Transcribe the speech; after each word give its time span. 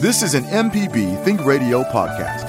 This 0.00 0.22
is 0.22 0.32
an 0.32 0.44
MPB 0.44 1.22
Think 1.24 1.44
Radio 1.44 1.82
podcast. 1.82 2.48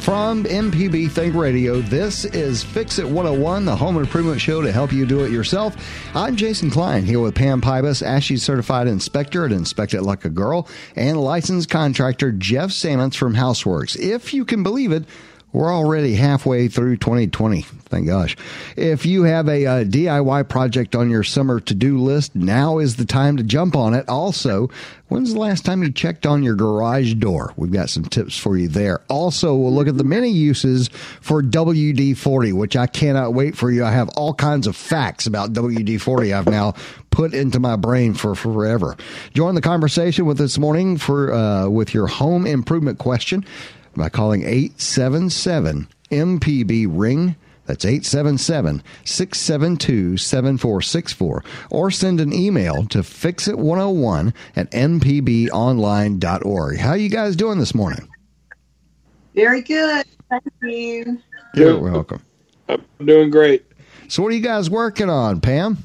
From 0.00 0.42
MPB 0.42 1.12
Think 1.12 1.36
Radio, 1.36 1.80
this 1.80 2.24
is 2.24 2.64
Fix 2.64 2.98
It 2.98 3.06
101, 3.06 3.66
the 3.66 3.76
home 3.76 3.98
improvement 3.98 4.40
show 4.40 4.62
to 4.62 4.72
help 4.72 4.92
you 4.92 5.06
do 5.06 5.20
it 5.20 5.30
yourself. 5.30 5.76
I'm 6.12 6.34
Jason 6.34 6.70
Klein 6.70 7.04
here 7.04 7.20
with 7.20 7.36
Pam 7.36 7.60
Pybus, 7.60 8.04
ASHI 8.04 8.40
certified 8.40 8.88
inspector 8.88 9.44
at 9.44 9.52
Inspect 9.52 9.94
It 9.94 10.02
Like 10.02 10.24
a 10.24 10.28
Girl, 10.28 10.66
and 10.96 11.16
licensed 11.16 11.70
contractor 11.70 12.32
Jeff 12.32 12.72
Sammons 12.72 13.14
from 13.14 13.36
Houseworks. 13.36 13.96
If 13.96 14.34
you 14.34 14.44
can 14.44 14.64
believe 14.64 14.90
it, 14.90 15.04
we're 15.52 15.72
already 15.72 16.14
halfway 16.14 16.68
through 16.68 16.96
2020. 16.98 17.62
Thank 17.62 18.06
gosh. 18.06 18.36
If 18.76 19.04
you 19.04 19.24
have 19.24 19.48
a, 19.48 19.64
a 19.64 19.84
DIY 19.84 20.48
project 20.48 20.94
on 20.94 21.10
your 21.10 21.24
summer 21.24 21.58
to 21.60 21.74
do 21.74 21.98
list, 21.98 22.36
now 22.36 22.78
is 22.78 22.96
the 22.96 23.04
time 23.04 23.36
to 23.36 23.42
jump 23.42 23.74
on 23.74 23.94
it. 23.94 24.08
Also, 24.08 24.70
when's 25.08 25.32
the 25.32 25.40
last 25.40 25.64
time 25.64 25.82
you 25.82 25.90
checked 25.90 26.24
on 26.24 26.44
your 26.44 26.54
garage 26.54 27.14
door? 27.14 27.52
We've 27.56 27.72
got 27.72 27.90
some 27.90 28.04
tips 28.04 28.38
for 28.38 28.56
you 28.56 28.68
there. 28.68 29.00
Also, 29.08 29.56
we'll 29.56 29.72
look 29.72 29.88
at 29.88 29.98
the 29.98 30.04
many 30.04 30.30
uses 30.30 30.88
for 31.20 31.42
WD 31.42 32.16
40, 32.16 32.52
which 32.52 32.76
I 32.76 32.86
cannot 32.86 33.34
wait 33.34 33.56
for 33.56 33.72
you. 33.72 33.84
I 33.84 33.90
have 33.90 34.08
all 34.10 34.34
kinds 34.34 34.68
of 34.68 34.76
facts 34.76 35.26
about 35.26 35.52
WD 35.52 36.00
40 36.00 36.32
I've 36.32 36.48
now 36.48 36.74
put 37.10 37.34
into 37.34 37.58
my 37.58 37.74
brain 37.74 38.14
for 38.14 38.36
forever. 38.36 38.96
Join 39.34 39.56
the 39.56 39.60
conversation 39.60 40.26
with 40.26 40.38
this 40.38 40.58
morning 40.58 40.96
for 40.96 41.34
uh, 41.34 41.68
with 41.68 41.92
your 41.92 42.06
home 42.06 42.46
improvement 42.46 42.98
question 42.98 43.44
by 43.96 44.08
calling 44.08 44.42
877 44.42 45.88
MPB 46.10 46.86
Ring. 46.88 47.36
That's 47.66 47.84
877 47.84 48.82
672 49.04 50.16
7464. 50.16 51.44
Or 51.70 51.90
send 51.90 52.20
an 52.20 52.32
email 52.32 52.84
to 52.86 52.98
fixit101 52.98 54.34
at 54.56 54.70
mpbonline.org. 54.72 56.78
How 56.78 56.94
you 56.94 57.08
guys 57.08 57.36
doing 57.36 57.58
this 57.58 57.74
morning? 57.74 58.08
Very 59.34 59.62
good. 59.62 60.06
Thank 60.28 60.44
you. 60.62 61.18
You're 61.54 61.78
welcome. 61.78 62.22
I'm 62.68 62.82
doing 63.04 63.30
great. 63.30 63.64
So, 64.08 64.22
what 64.22 64.32
are 64.32 64.36
you 64.36 64.42
guys 64.42 64.68
working 64.68 65.08
on, 65.08 65.40
Pam? 65.40 65.78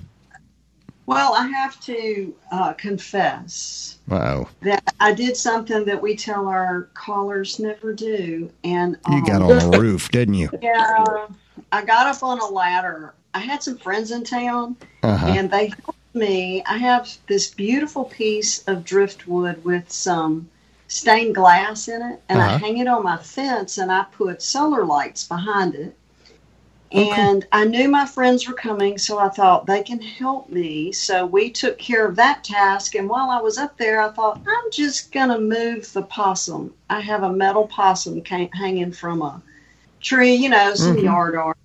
Well, 1.06 1.34
I 1.36 1.48
have 1.48 1.80
to 1.82 2.34
uh, 2.52 2.74
confess 2.74 3.95
Wow. 4.08 4.48
that 4.62 4.84
I 5.00 5.14
did 5.14 5.36
something 5.38 5.86
that 5.86 6.02
we 6.02 6.16
tell 6.16 6.48
our 6.48 6.90
callers 6.94 7.60
never 7.60 7.94
do. 7.94 8.52
And 8.64 8.98
You 9.10 9.16
um, 9.18 9.24
got 9.24 9.42
on 9.42 9.72
the 9.72 9.80
roof, 9.80 10.10
didn't 10.10 10.36
you? 10.36 10.50
Yeah, 10.62 11.28
I 11.72 11.84
got 11.86 12.08
up 12.08 12.24
on 12.24 12.40
a 12.40 12.46
ladder. 12.46 13.14
I 13.34 13.40
had 13.40 13.62
some 13.64 13.78
friends 13.78 14.12
in 14.12 14.24
town, 14.24 14.78
Uh-huh. 15.04 15.28
and 15.28 15.52
they 15.52 15.68
helped 15.68 15.98
me. 16.14 16.64
I 16.66 16.78
have 16.78 17.10
this 17.28 17.50
beautiful 17.54 18.06
piece 18.06 18.64
of 18.68 18.84
driftwood 18.86 19.64
with 19.66 19.92
some 19.92 20.50
stained 20.88 21.36
glass 21.36 21.88
in 21.88 22.02
it, 22.02 22.22
and 22.30 22.40
I 22.40 22.46
Uh-huh. 22.46 22.58
hang 22.60 22.78
it 22.78 22.88
on 22.88 23.04
my 23.04 23.18
fence, 23.18 23.78
and 23.78 23.92
I 23.92 24.06
put 24.12 24.42
solar 24.42 24.86
lights 24.86 25.28
behind 25.28 25.76
it. 25.76 25.98
And 26.96 27.46
I 27.52 27.66
knew 27.66 27.90
my 27.90 28.06
friends 28.06 28.48
were 28.48 28.54
coming, 28.54 28.98
so 28.98 29.20
I 29.20 29.30
thought 29.30 29.66
they 29.66 29.84
can 29.84 30.02
help 30.02 30.50
me. 30.50 30.92
So 30.94 31.26
we 31.26 31.50
took 31.50 31.78
care 31.78 32.08
of 32.08 32.16
that 32.16 32.44
task. 32.44 32.96
And 32.96 33.10
while 33.10 33.30
I 33.30 33.42
was 33.42 33.58
up 33.58 33.78
there, 33.78 34.02
I 34.02 34.10
thought, 34.10 34.42
I'm 34.48 34.72
just 34.72 35.12
going 35.12 35.30
to 35.30 35.40
move 35.40 35.92
the 35.92 36.04
possum. 36.04 36.74
I 36.90 37.02
have 37.02 37.24
a 37.24 37.34
metal 37.34 37.68
possum 37.68 38.24
hanging 38.26 38.94
from 38.94 39.22
a 39.22 39.42
tree, 40.02 40.36
you 40.36 40.50
know, 40.50 40.74
some 40.76 40.98
Mhm. 40.98 41.04
yard 41.04 41.36
art. 41.36 41.58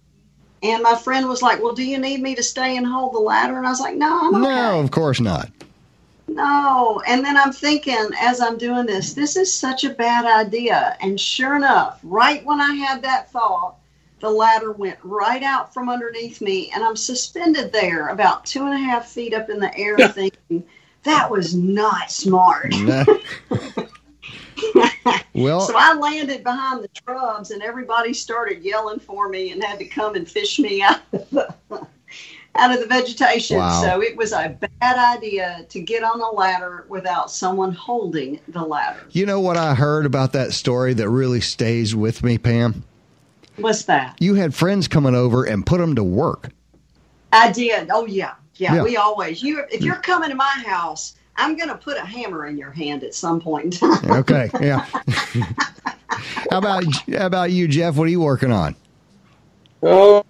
And 0.63 0.83
my 0.83 0.97
friend 0.97 1.29
was 1.29 1.43
like, 1.43 1.63
Well, 1.63 1.75
do 1.75 1.85
you 1.85 1.99
need 1.99 2.21
me 2.21 2.35
to 2.35 2.43
stay 2.43 2.77
and 2.77 2.87
hold 2.87 3.15
the 3.15 3.19
ladder? 3.19 3.57
And 3.57 3.67
I 3.67 3.71
was 3.71 3.81
like, 3.81 3.97
No, 3.97 4.21
I'm 4.23 4.35
okay. 4.35 4.43
No, 4.43 4.81
of 4.81 4.91
course 4.91 5.21
not. 5.21 5.49
No. 6.29 7.03
And 7.07 7.25
then 7.25 7.37
I'm 7.37 7.53
thinking, 7.53 8.11
as 8.21 8.41
I'm 8.41 8.57
doing 8.57 8.87
this, 8.87 9.15
this 9.15 9.37
is 9.37 9.53
such 9.53 9.85
a 9.85 9.91
bad 9.91 10.25
idea. 10.25 10.97
And 11.01 11.19
sure 11.21 11.57
enough, 11.57 11.99
right 12.03 12.45
when 12.45 12.61
I 12.61 12.75
had 12.75 13.03
that 13.03 13.31
thought, 13.33 13.80
the 14.21 14.31
ladder 14.31 14.73
went 14.73 14.99
right 15.03 15.43
out 15.43 15.73
from 15.73 15.89
underneath 15.89 16.41
me, 16.41 16.71
and 16.75 16.85
I'm 16.85 16.97
suspended 16.97 17.73
there 17.73 18.09
about 18.09 18.45
two 18.45 18.65
and 18.65 18.75
a 18.75 18.79
half 18.79 19.09
feet 19.09 19.35
up 19.35 19.49
in 19.49 19.59
the 19.59 19.77
air, 19.77 19.97
thinking, 20.09 20.65
that 21.03 21.31
was 21.31 21.55
not 21.55 22.11
smart. 22.11 22.73
No. 22.79 23.05
well, 25.35 25.61
So 25.63 25.75
I 25.77 25.95
landed 25.95 26.45
behind 26.45 26.85
the 26.85 26.91
shrubs, 27.03 27.51
and 27.51 27.63
everybody 27.63 28.13
started 28.13 28.63
yelling 28.63 29.01
for 29.01 29.29
me 29.29 29.53
and 29.53 29.65
had 29.65 29.79
to 29.79 29.87
come 29.87 30.15
and 30.15 30.29
fish 30.31 30.59
me 30.59 30.83
out 30.87 31.01
of 31.13 31.31
the, 31.31 31.55
out 32.57 32.75
of 32.75 32.81
the 32.81 32.87
vegetation. 32.87 33.57
Wow. 33.57 33.81
So 33.81 34.03
it 34.03 34.17
was 34.17 34.33
a 34.33 34.57
bad 34.81 35.17
idea 35.17 35.65
to 35.69 35.81
get 35.81 36.03
on 36.03 36.21
a 36.21 36.31
ladder 36.31 36.85
without 36.89 37.31
someone 37.31 37.73
holding 37.73 38.41
the 38.49 38.63
ladder. 38.63 39.01
you 39.11 39.25
know 39.25 39.41
what 39.41 39.57
I 39.57 39.75
heard 39.75 40.05
about 40.05 40.33
that 40.33 40.53
story 40.53 40.93
that 40.95 41.09
really 41.09 41.41
stays 41.41 41.95
with 41.95 42.23
me, 42.23 42.37
Pam? 42.37 42.85
What's 43.63 43.85
that? 43.85 44.17
You 44.21 44.35
had 44.35 44.55
friends 44.55 44.89
coming 44.89 45.15
over 45.15 45.45
and 45.45 45.65
put 45.65 45.79
them 45.79 45.95
to 45.97 46.05
work. 46.05 46.51
I 47.33 47.53
did. 47.53 47.89
Oh 47.91 48.07
yeah, 48.07 48.35
yeah. 48.57 48.75
Yeah. 48.77 48.83
We 48.83 48.97
always 48.97 49.43
you. 49.43 49.65
If 49.71 49.83
you're 49.83 49.97
coming 49.97 50.31
to 50.31 50.35
my 50.35 50.63
house, 50.67 51.15
I'm 51.37 51.57
going 51.57 51.69
to 51.69 51.77
put 51.77 51.97
a 51.97 52.05
hammer 52.05 52.47
in 52.47 52.57
your 52.57 52.71
hand 52.71 53.03
at 53.03 53.15
some 53.15 53.41
point. 53.41 53.81
Okay, 54.11 54.51
yeah. 54.61 54.79
how 56.51 56.59
about 56.59 56.85
how 57.09 57.27
about 57.27 57.51
you, 57.53 57.69
Jeff? 57.69 57.97
What 57.97 58.05
are 58.05 58.11
you 58.11 58.21
working 58.21 58.53
on? 58.53 58.75
Oh, 59.83 60.25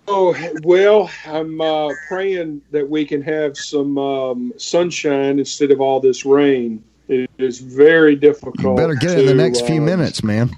well, 0.62 1.10
I'm 1.26 1.60
uh, 1.60 1.91
praying 2.06 2.62
that 2.70 2.88
we 2.88 3.04
can 3.04 3.20
have 3.22 3.56
some 3.56 3.98
um, 3.98 4.52
sunshine 4.56 5.41
instead 5.41 5.72
of 5.72 5.80
all 5.80 5.98
this 5.98 6.24
rain. 6.24 6.84
It 7.08 7.28
is 7.38 7.58
very 7.58 8.14
difficult. 8.14 8.60
You 8.60 8.76
better 8.76 8.94
get 8.94 9.12
it 9.12 9.20
in 9.20 9.26
the 9.26 9.32
to, 9.32 9.38
next 9.38 9.66
few 9.66 9.80
uh, 9.80 9.84
minutes, 9.84 10.22
man. 10.22 10.56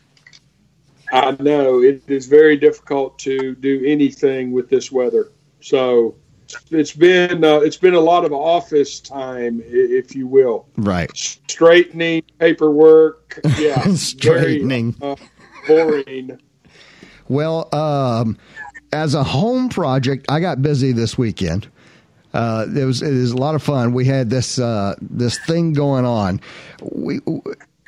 I 1.13 1.37
know 1.41 1.83
it 1.83 2.03
is 2.09 2.27
very 2.27 2.57
difficult 2.57 3.19
to 3.21 3.55
do 3.57 3.83
anything 3.87 4.51
with 4.53 4.71
this 4.71 4.91
weather. 4.91 5.29
So 5.61 6.15
it's 6.71 6.93
been 6.93 7.45
uh, 7.45 7.57
it's 7.61 7.77
been 7.77 7.95
a 7.95 8.01
lot 8.01 8.25
of 8.25 8.33
office 8.33 8.99
time, 8.99 9.63
if 9.67 10.15
you 10.15 10.27
will, 10.27 10.67
Right. 10.77 11.11
straightening 11.15 12.23
paperwork. 12.39 13.39
Yeah, 13.59 13.83
very, 13.85 13.97
Straightening. 13.97 14.97
uh, 15.03 15.17
boring. 15.67 16.39
Well, 17.29 17.69
um, 17.75 18.37
as 18.93 19.15
a 19.15 19.23
home 19.23 19.69
project, 19.69 20.27
I 20.29 20.41
got 20.41 20.61
busy 20.63 20.93
this 20.93 21.17
weekend. 21.17 21.69
Uh, 22.35 22.67
it 22.75 22.85
was 22.85 23.03
it 23.03 23.13
was 23.13 23.33
a 23.33 23.37
lot 23.37 23.55
of 23.55 23.63
fun. 23.63 23.93
We 23.93 24.07
had 24.07 24.31
this 24.31 24.59
uh, 24.59 24.95
this 25.01 25.39
thing 25.41 25.75
going 25.75 26.05
on. 26.07 26.41
We. 26.91 27.21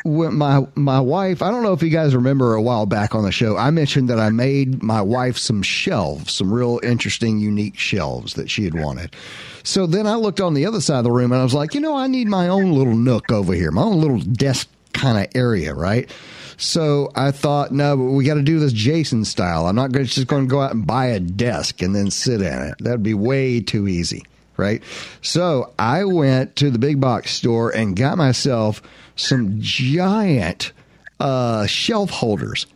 When 0.05 0.35
my 0.37 0.67
my 0.75 1.01
wife, 1.01 1.41
I 1.41 1.51
don't 1.51 1.63
know 1.63 1.73
if 1.73 1.83
you 1.83 1.89
guys 1.89 2.15
remember 2.15 2.55
a 2.55 2.61
while 2.61 2.85
back 2.85 3.15
on 3.15 3.25
the 3.25 3.33
show, 3.33 3.57
I 3.57 3.71
mentioned 3.71 4.11
that 4.11 4.21
I 4.21 4.29
made 4.29 4.83
my 4.83 5.01
wife 5.01 5.39
some 5.39 5.63
shelves, 5.63 6.35
some 6.35 6.53
real 6.53 6.79
interesting, 6.83 7.39
unique 7.39 7.79
shelves 7.79 8.35
that 8.35 8.51
she 8.51 8.65
had 8.65 8.75
wanted. 8.75 9.17
So 9.63 9.87
then 9.87 10.07
I 10.07 10.17
looked 10.17 10.43
on 10.43 10.53
the 10.53 10.67
other 10.67 10.83
side 10.83 10.99
of 10.99 11.05
the 11.05 11.11
room 11.11 11.33
and 11.33 11.41
I 11.41 11.43
was 11.43 11.55
like, 11.55 11.73
you 11.75 11.81
know, 11.81 11.97
I 11.97 12.07
need 12.07 12.29
my 12.29 12.49
own 12.49 12.73
little 12.73 12.95
nook 12.95 13.33
over 13.33 13.55
here, 13.55 13.71
my 13.71 13.81
own 13.83 13.99
little 13.99 14.19
desk 14.19 14.69
kind 14.93 15.17
of 15.17 15.27
area, 15.35 15.75
right? 15.75 16.11
So 16.59 17.11
I 17.15 17.31
thought, 17.31 17.73
no, 17.73 17.97
but 17.97 18.05
we 18.05 18.25
got 18.25 18.35
to 18.35 18.43
do 18.43 18.61
this 18.61 18.73
Jason 18.73 19.25
style. 19.25 19.67
I'm 19.67 19.75
not 19.75 19.91
gonna, 19.93 20.05
just 20.05 20.27
going 20.27 20.45
to 20.45 20.51
go 20.51 20.61
out 20.61 20.73
and 20.73 20.87
buy 20.87 21.07
a 21.07 21.21
desk 21.21 21.81
and 21.81 21.95
then 21.95 22.11
sit 22.11 22.43
in 22.43 22.63
it. 22.63 22.75
That'd 22.79 23.03
be 23.03 23.15
way 23.15 23.61
too 23.61 23.89
easy, 23.89 24.25
right? 24.59 24.83
So 25.23 25.73
I 25.79 26.05
went 26.05 26.57
to 26.57 26.71
the 26.71 26.79
big 26.79 27.01
box 27.01 27.33
store 27.33 27.71
and 27.71 27.97
got 27.97 28.19
myself 28.19 28.83
some 29.17 29.57
giant 29.61 30.73
uh, 31.21 31.67
shelf 31.67 32.11
holders, 32.11 32.67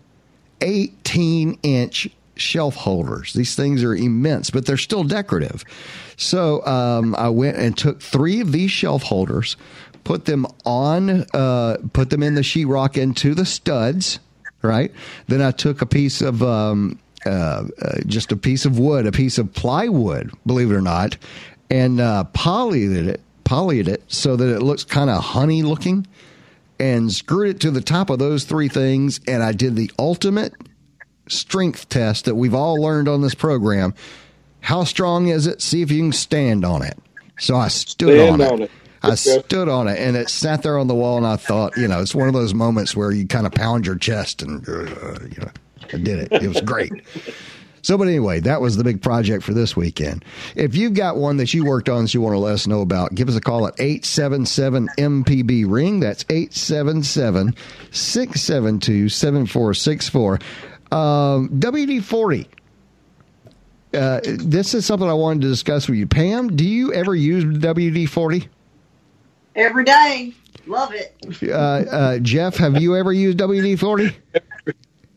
18 0.61 1.59
inch 1.63 2.09
shelf 2.37 2.77
holders. 2.77 3.33
These 3.33 3.55
things 3.55 3.83
are 3.83 3.95
immense, 3.95 4.51
but 4.51 4.67
they're 4.67 4.77
still 4.77 5.05
decorative. 5.05 5.65
So 6.17 6.65
um, 6.67 7.15
I 7.17 7.29
went 7.29 7.57
and 7.57 7.77
took 7.77 8.01
three 8.01 8.41
of 8.41 8.53
these 8.53 8.71
shelf 8.71 9.03
holders, 9.03 9.57
put 10.05 10.25
them 10.25 10.47
on, 10.65 11.27
uh, 11.35 11.79
put 11.93 12.11
them 12.11 12.23
in 12.23 12.35
the 12.35 12.43
sheetrock 12.43 12.97
into 12.97 13.35
the 13.35 13.45
studs, 13.45 14.21
right? 14.63 14.93
Then 15.27 15.43
I 15.43 15.51
took 15.51 15.83
a 15.83 15.87
piece 15.87 16.21
of 16.21 16.43
um, 16.43 16.99
uh, 17.27 17.65
uh, 17.83 18.01
just 18.07 18.33
a 18.33 18.37
piece 18.37 18.65
of 18.65 18.79
wood, 18.79 19.07
a 19.07 19.13
piece 19.13 19.39
of 19.39 19.53
plywood, 19.53 20.33
believe 20.47 20.71
it 20.71 20.75
or 20.75 20.81
not, 20.81 21.17
and 21.71 22.01
uh, 22.01 22.25
polyed 22.33 23.09
it, 23.09 23.21
polyed 23.45 23.89
it 23.89 24.03
so 24.09 24.37
that 24.37 24.55
it 24.55 24.63
looks 24.63 24.85
kind 24.85 25.11
of 25.11 25.23
honey 25.23 25.63
looking, 25.63 26.07
and 26.79 27.13
screwed 27.13 27.57
it 27.57 27.61
to 27.61 27.71
the 27.71 27.81
top 27.81 28.11
of 28.11 28.19
those 28.19 28.45
three 28.45 28.69
things. 28.69 29.21
And 29.27 29.43
I 29.43 29.53
did 29.53 29.77
the 29.77 29.91
ultimate 29.99 30.55
strength 31.29 31.89
test 31.89 32.25
that 32.25 32.35
we've 32.35 32.55
all 32.55 32.81
learned 32.81 33.09
on 33.09 33.21
this 33.21 33.35
program. 33.35 33.95
How 34.61 34.85
strong 34.85 35.29
is 35.29 35.47
it? 35.47 35.63
See 35.63 35.83
if 35.83 35.91
you 35.91 36.03
can 36.03 36.13
stand 36.13 36.65
on 36.65 36.83
it. 36.83 36.99
So 37.39 37.57
I 37.57 37.69
stood 37.69 38.19
Stand 38.19 38.43
on, 38.43 38.53
on 38.53 38.63
it. 38.63 38.65
it. 38.65 38.71
I 39.03 39.15
stood 39.15 39.69
on 39.69 39.87
it, 39.87 39.99
and 39.99 40.17
it 40.17 40.29
sat 40.29 40.63
there 40.65 40.77
on 40.77 40.89
the 40.89 40.95
wall. 40.95 41.19
And 41.19 41.27
I 41.27 41.37
thought, 41.37 41.77
you 41.77 41.87
know, 41.87 42.01
it's 42.01 42.15
one 42.15 42.27
of 42.27 42.35
those 42.35 42.53
moments 42.53 42.97
where 42.97 43.13
you 43.13 43.29
kind 43.29 43.47
of 43.47 43.53
pound 43.53 43.87
your 43.87 43.97
chest, 43.97 44.43
and 44.43 44.69
uh, 44.69 44.83
you 45.23 45.39
know, 45.41 45.51
I 45.93 45.99
did 45.99 46.19
it. 46.19 46.33
It 46.43 46.49
was 46.49 46.61
great. 46.63 46.93
So, 47.83 47.97
but 47.99 48.09
anyway, 48.09 48.41
that 48.41 48.61
was 48.61 48.77
the 48.77 48.85
big 48.85 49.03
project 49.03 49.45
for 49.45 49.55
this 49.55 49.77
weekend. 49.77 50.25
If 50.57 50.75
you've 50.75 50.95
got 50.95 51.17
one 51.17 51.37
that 51.39 51.55
you 51.55 51.65
worked 51.65 51.89
on 51.89 52.05
that 52.05 52.15
you 52.15 52.21
want 52.21 52.35
to 52.35 52.39
let 52.39 52.55
us 52.55 52.67
know 52.67 52.81
about, 52.81 53.15
give 53.15 53.29
us 53.29 53.37
a 53.37 53.41
call 53.41 53.67
at 53.67 53.75
877 53.79 54.89
MPB 54.99 55.65
Ring. 55.69 56.01
That's 56.01 56.25
877 56.29 57.55
672 57.91 59.09
7464. 59.09 60.39
WD 60.91 62.03
40. 62.03 62.49
Uh, 63.95 64.21
this 64.25 64.75
is 64.75 64.85
something 64.85 65.09
I 65.09 65.15
wanted 65.15 65.43
to 65.43 65.49
discuss 65.49 65.89
with 65.89 65.99
you. 65.99 66.07
Pam, 66.07 66.55
do 66.57 66.65
you 66.65 66.93
ever 66.93 67.15
use 67.15 67.45
WD 67.45 68.09
40? 68.09 68.49
Every 69.55 69.85
day. 69.85 70.35
Love 70.67 70.93
it. 70.93 71.17
Uh, 71.43 71.55
uh, 71.55 72.19
Jeff, 72.19 72.57
have 72.57 72.81
you 72.81 72.95
ever 72.97 73.13
used 73.13 73.39
WD 73.39 73.79
40? 73.79 74.15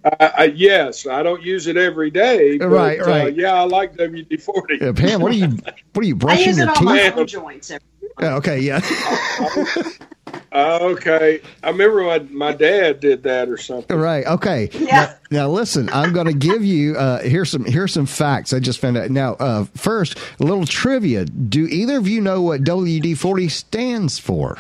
Uh, 0.04 0.50
yes, 0.56 1.06
I 1.06 1.22
don't 1.24 1.44
use 1.44 1.68
it 1.68 1.78
every 1.78 2.10
day. 2.10 2.58
But, 2.58 2.70
Right, 2.70 3.00
uh, 3.00 3.06
right. 3.06 3.36
yeah, 3.36 3.54
I 3.54 3.64
like 3.64 3.96
WD 3.96 4.42
forty. 4.42 4.82
Uh, 4.82 4.94
Pam, 4.94 5.22
what 5.22 5.32
are 5.32 5.36
you 5.36 5.50
what 5.94 6.04
are 6.04 6.08
you 6.08 6.16
I 6.16 6.18
brushing 6.18 6.48
use 6.48 6.58
your 6.58 6.70
it 6.70 6.78
on 6.78 6.86
my 6.86 7.12
own 7.12 7.28
joints. 7.28 7.70
every- 7.72 7.86
Yeah, 8.20 8.36
Okay, 8.38 8.60
yeah. 8.60 8.82
okay, 10.54 11.42
I 11.64 11.70
remember 11.70 12.04
my 12.04 12.20
my 12.20 12.52
dad 12.52 13.00
did 13.00 13.24
that 13.24 13.48
or 13.50 13.58
something. 13.58 13.96
Right. 13.98 14.26
Okay. 14.26 14.70
Yeah. 14.74 15.14
Now, 15.32 15.44
now 15.46 15.50
listen, 15.50 15.90
I'm 15.90 16.14
going 16.14 16.28
to 16.28 16.34
give 16.34 16.64
you 16.66 16.96
uh, 16.98 17.20
here's 17.22 17.50
some 17.50 17.66
here's 17.66 17.94
some 17.94 18.06
facts 18.06 18.54
I 18.54 18.60
just 18.60 18.80
found 18.80 18.98
out. 18.98 19.10
Now, 19.12 19.34
uh, 19.36 19.66
first, 19.76 20.18
a 20.40 20.44
little 20.44 20.66
trivia. 20.66 21.26
Do 21.26 21.68
either 21.68 21.98
of 21.98 22.08
you 22.08 22.22
know 22.22 22.42
what 22.42 22.64
WD-40 22.64 23.50
stands 23.52 24.20
for? 24.20 24.58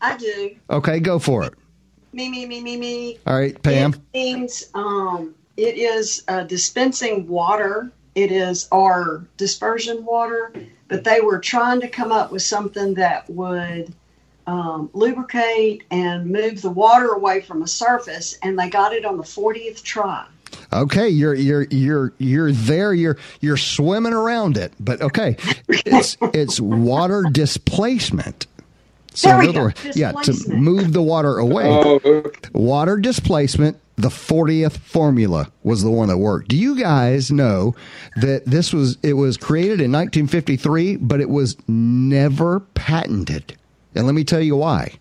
I 0.00 0.16
do. 0.16 0.56
Okay, 0.70 0.98
go 1.00 1.18
for 1.18 1.44
it. 1.44 1.54
Me, 2.12 2.28
me, 2.28 2.46
me, 2.46 2.60
me, 2.60 2.76
me. 2.76 3.18
All 3.26 3.38
right, 3.38 3.60
Pam. 3.62 3.94
It 3.94 4.00
means 4.14 4.70
um, 4.74 5.34
it 5.56 5.78
is 5.78 6.24
uh, 6.28 6.44
dispensing 6.44 7.28
water. 7.28 7.90
It 8.14 8.32
is 8.32 8.68
our 8.72 9.24
dispersion 9.36 10.04
water, 10.04 10.52
but 10.88 11.04
they 11.04 11.20
were 11.20 11.38
trying 11.38 11.80
to 11.80 11.88
come 11.88 12.10
up 12.10 12.32
with 12.32 12.42
something 12.42 12.94
that 12.94 13.30
would 13.30 13.94
um, 14.46 14.90
lubricate 14.92 15.84
and 15.90 16.26
move 16.26 16.62
the 16.62 16.70
water 16.70 17.08
away 17.08 17.40
from 17.40 17.62
a 17.62 17.68
surface, 17.68 18.36
and 18.42 18.58
they 18.58 18.68
got 18.68 18.92
it 18.92 19.04
on 19.04 19.16
the 19.16 19.22
40th 19.22 19.82
try. 19.82 20.26
Okay, 20.72 21.08
you're 21.08 21.34
you're 21.34 21.62
you're 21.70 22.12
you're 22.18 22.52
there. 22.52 22.92
You're 22.92 23.18
you're 23.40 23.56
swimming 23.56 24.12
around 24.12 24.56
it, 24.56 24.72
but 24.80 25.00
okay, 25.00 25.36
it's 25.68 26.16
it's 26.34 26.60
water 26.60 27.24
displacement. 27.30 28.46
So 29.14 29.28
There 29.28 29.38
we 29.38 29.44
in 29.44 29.50
other 29.50 29.58
go, 29.58 29.64
words, 29.64 29.96
yeah, 29.96 30.12
to 30.12 30.48
move 30.50 30.92
the 30.92 31.02
water 31.02 31.38
away. 31.38 31.64
Oh. 31.66 32.30
Water 32.52 32.96
displacement, 32.96 33.78
the 33.96 34.08
40th 34.08 34.78
formula 34.78 35.50
was 35.62 35.82
the 35.82 35.90
one 35.90 36.08
that 36.08 36.18
worked. 36.18 36.48
Do 36.48 36.56
you 36.56 36.78
guys 36.78 37.30
know 37.30 37.74
that 38.16 38.46
this 38.46 38.72
was 38.72 38.98
it 39.02 39.14
was 39.14 39.36
created 39.36 39.80
in 39.80 39.92
1953 39.92 40.96
but 40.96 41.20
it 41.20 41.28
was 41.28 41.56
never 41.68 42.60
patented? 42.74 43.56
And 43.94 44.06
let 44.06 44.14
me 44.14 44.24
tell 44.24 44.40
you 44.40 44.56
why. 44.56 44.92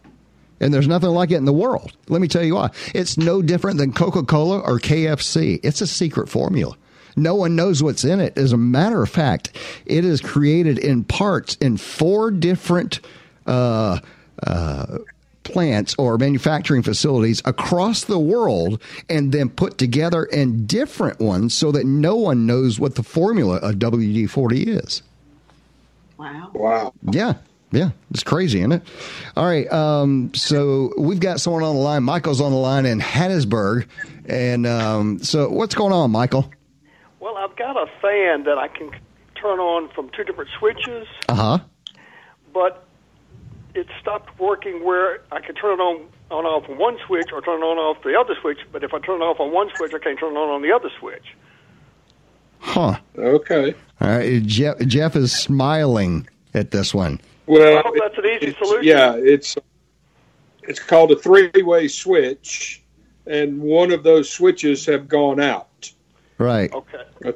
And 0.59 0.73
there's 0.73 0.87
nothing 0.87 1.11
like 1.11 1.31
it 1.31 1.35
in 1.37 1.45
the 1.45 1.53
world. 1.53 1.93
Let 2.09 2.19
me 2.19 2.27
tell 2.27 2.43
you 2.43 2.55
why. 2.55 2.71
It's 2.93 3.17
no 3.17 3.41
different 3.41 3.77
than 3.77 3.93
Coca-Cola 3.93 4.59
or 4.59 4.79
KFC. 4.79 5.59
It's 5.63 5.79
a 5.79 5.87
secret 5.87 6.27
formula. 6.27 6.75
No 7.15 7.35
one 7.35 7.55
knows 7.55 7.81
what's 7.81 8.03
in 8.03 8.19
it. 8.19 8.37
As 8.37 8.51
a 8.51 8.57
matter 8.57 9.01
of 9.01 9.09
fact, 9.09 9.55
it 9.85 10.03
is 10.03 10.19
created 10.19 10.77
in 10.77 11.05
parts 11.05 11.55
in 11.55 11.77
four 11.77 12.31
different 12.31 12.99
uh, 13.49 13.99
uh, 14.45 14.97
plants 15.43 15.95
or 15.97 16.17
manufacturing 16.17 16.83
facilities 16.83 17.41
across 17.45 18.03
the 18.05 18.19
world 18.19 18.81
and 19.09 19.31
then 19.31 19.49
put 19.49 19.77
together 19.77 20.23
in 20.25 20.65
different 20.67 21.19
ones 21.19 21.53
so 21.55 21.71
that 21.71 21.85
no 21.85 22.15
one 22.15 22.45
knows 22.45 22.79
what 22.79 22.95
the 22.95 23.03
formula 23.03 23.55
of 23.57 23.75
WD 23.75 24.29
40 24.29 24.63
is. 24.63 25.01
Wow. 26.17 26.51
wow. 26.53 26.93
Yeah. 27.11 27.33
Yeah. 27.71 27.91
It's 28.11 28.23
crazy, 28.23 28.59
isn't 28.59 28.71
it? 28.73 28.81
All 29.37 29.45
right. 29.45 29.71
Um, 29.71 30.33
so 30.33 30.91
we've 30.97 31.19
got 31.19 31.39
someone 31.39 31.63
on 31.63 31.75
the 31.75 31.81
line. 31.81 32.03
Michael's 32.03 32.41
on 32.41 32.51
the 32.51 32.57
line 32.57 32.85
in 32.85 32.99
Hattiesburg. 32.99 33.87
And 34.27 34.67
um, 34.67 35.19
so 35.23 35.49
what's 35.49 35.75
going 35.75 35.93
on, 35.93 36.11
Michael? 36.11 36.51
Well, 37.19 37.37
I've 37.37 37.55
got 37.55 37.75
a 37.77 37.85
fan 38.01 38.43
that 38.43 38.57
I 38.57 38.67
can 38.67 38.91
turn 39.35 39.59
on 39.59 39.89
from 39.89 40.09
two 40.09 40.23
different 40.23 40.49
switches, 40.59 41.07
Uh 41.29 41.35
huh. 41.35 41.57
but 42.53 42.85
it 43.79 43.87
stopped 44.01 44.37
working 44.39 44.83
where 44.85 45.21
I 45.31 45.39
could 45.39 45.57
turn 45.57 45.79
it 45.79 45.81
on 45.81 46.07
on 46.29 46.45
off 46.45 46.69
one 46.69 46.97
switch 47.07 47.31
or 47.31 47.41
turn 47.41 47.61
it 47.61 47.63
on 47.63 47.77
off 47.77 48.03
the 48.03 48.19
other 48.19 48.35
switch. 48.39 48.59
But 48.71 48.83
if 48.83 48.93
I 48.93 48.99
turn 48.99 49.21
it 49.21 49.25
off 49.25 49.39
on 49.39 49.51
one 49.51 49.69
switch, 49.75 49.93
I 49.93 49.99
can't 49.99 50.19
turn 50.19 50.33
it 50.33 50.37
on 50.37 50.49
on 50.49 50.61
the 50.61 50.71
other 50.71 50.89
switch. 50.99 51.35
Huh. 52.59 52.99
Okay. 53.17 53.73
All 54.01 54.09
right. 54.09 54.43
Jeff, 54.43 54.77
Jeff 54.79 55.15
is 55.15 55.31
smiling 55.31 56.27
at 56.53 56.71
this 56.71 56.93
one. 56.93 57.19
Well, 57.47 57.79
I 57.79 57.81
hope 57.81 57.95
that's 57.99 58.17
an 58.17 58.25
easy 58.25 58.55
solution. 58.57 58.83
Yeah, 58.83 59.15
it's 59.15 59.57
it's 60.63 60.79
called 60.79 61.11
a 61.11 61.15
three-way 61.15 61.87
switch, 61.87 62.83
and 63.25 63.59
one 63.59 63.91
of 63.91 64.03
those 64.03 64.29
switches 64.29 64.85
have 64.85 65.07
gone 65.07 65.39
out. 65.39 65.91
Right. 66.37 66.71
Okay. 66.71 67.03
Uh, 67.25 67.31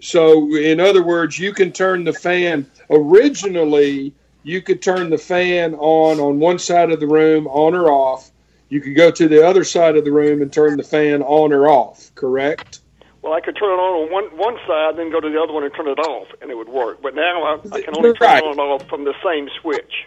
so, 0.00 0.54
in 0.56 0.80
other 0.80 1.02
words, 1.02 1.38
you 1.38 1.52
can 1.52 1.72
turn 1.72 2.04
the 2.04 2.12
fan. 2.12 2.70
Originally, 2.90 4.12
you 4.42 4.62
could 4.62 4.80
turn 4.82 5.10
the 5.10 5.18
fan 5.18 5.74
on 5.74 6.18
on 6.20 6.38
one 6.38 6.58
side 6.58 6.90
of 6.90 7.00
the 7.00 7.06
room, 7.06 7.46
on 7.48 7.74
or 7.74 7.90
off. 7.90 8.30
You 8.68 8.80
could 8.80 8.94
go 8.94 9.10
to 9.10 9.28
the 9.28 9.46
other 9.46 9.64
side 9.64 9.96
of 9.96 10.04
the 10.04 10.12
room 10.12 10.42
and 10.42 10.52
turn 10.52 10.76
the 10.76 10.84
fan 10.84 11.22
on 11.22 11.52
or 11.52 11.68
off. 11.68 12.10
Correct? 12.14 12.80
Well, 13.22 13.32
I 13.32 13.40
could 13.40 13.56
turn 13.56 13.68
it 13.68 13.82
on 13.82 14.04
on 14.06 14.12
one 14.12 14.24
one 14.38 14.56
side, 14.66 14.96
then 14.96 15.10
go 15.10 15.20
to 15.20 15.28
the 15.28 15.40
other 15.40 15.52
one 15.52 15.64
and 15.64 15.74
turn 15.74 15.88
it 15.88 15.98
off, 15.98 16.28
and 16.40 16.50
it 16.50 16.56
would 16.56 16.68
work. 16.68 17.02
But 17.02 17.14
now 17.14 17.42
I, 17.42 17.54
I 17.72 17.80
can 17.82 17.94
only 17.96 18.12
turn 18.14 18.38
it 18.38 18.44
on 18.44 18.50
and 18.52 18.60
off 18.60 18.88
from 18.88 19.04
the 19.04 19.14
same 19.24 19.48
switch. 19.60 20.06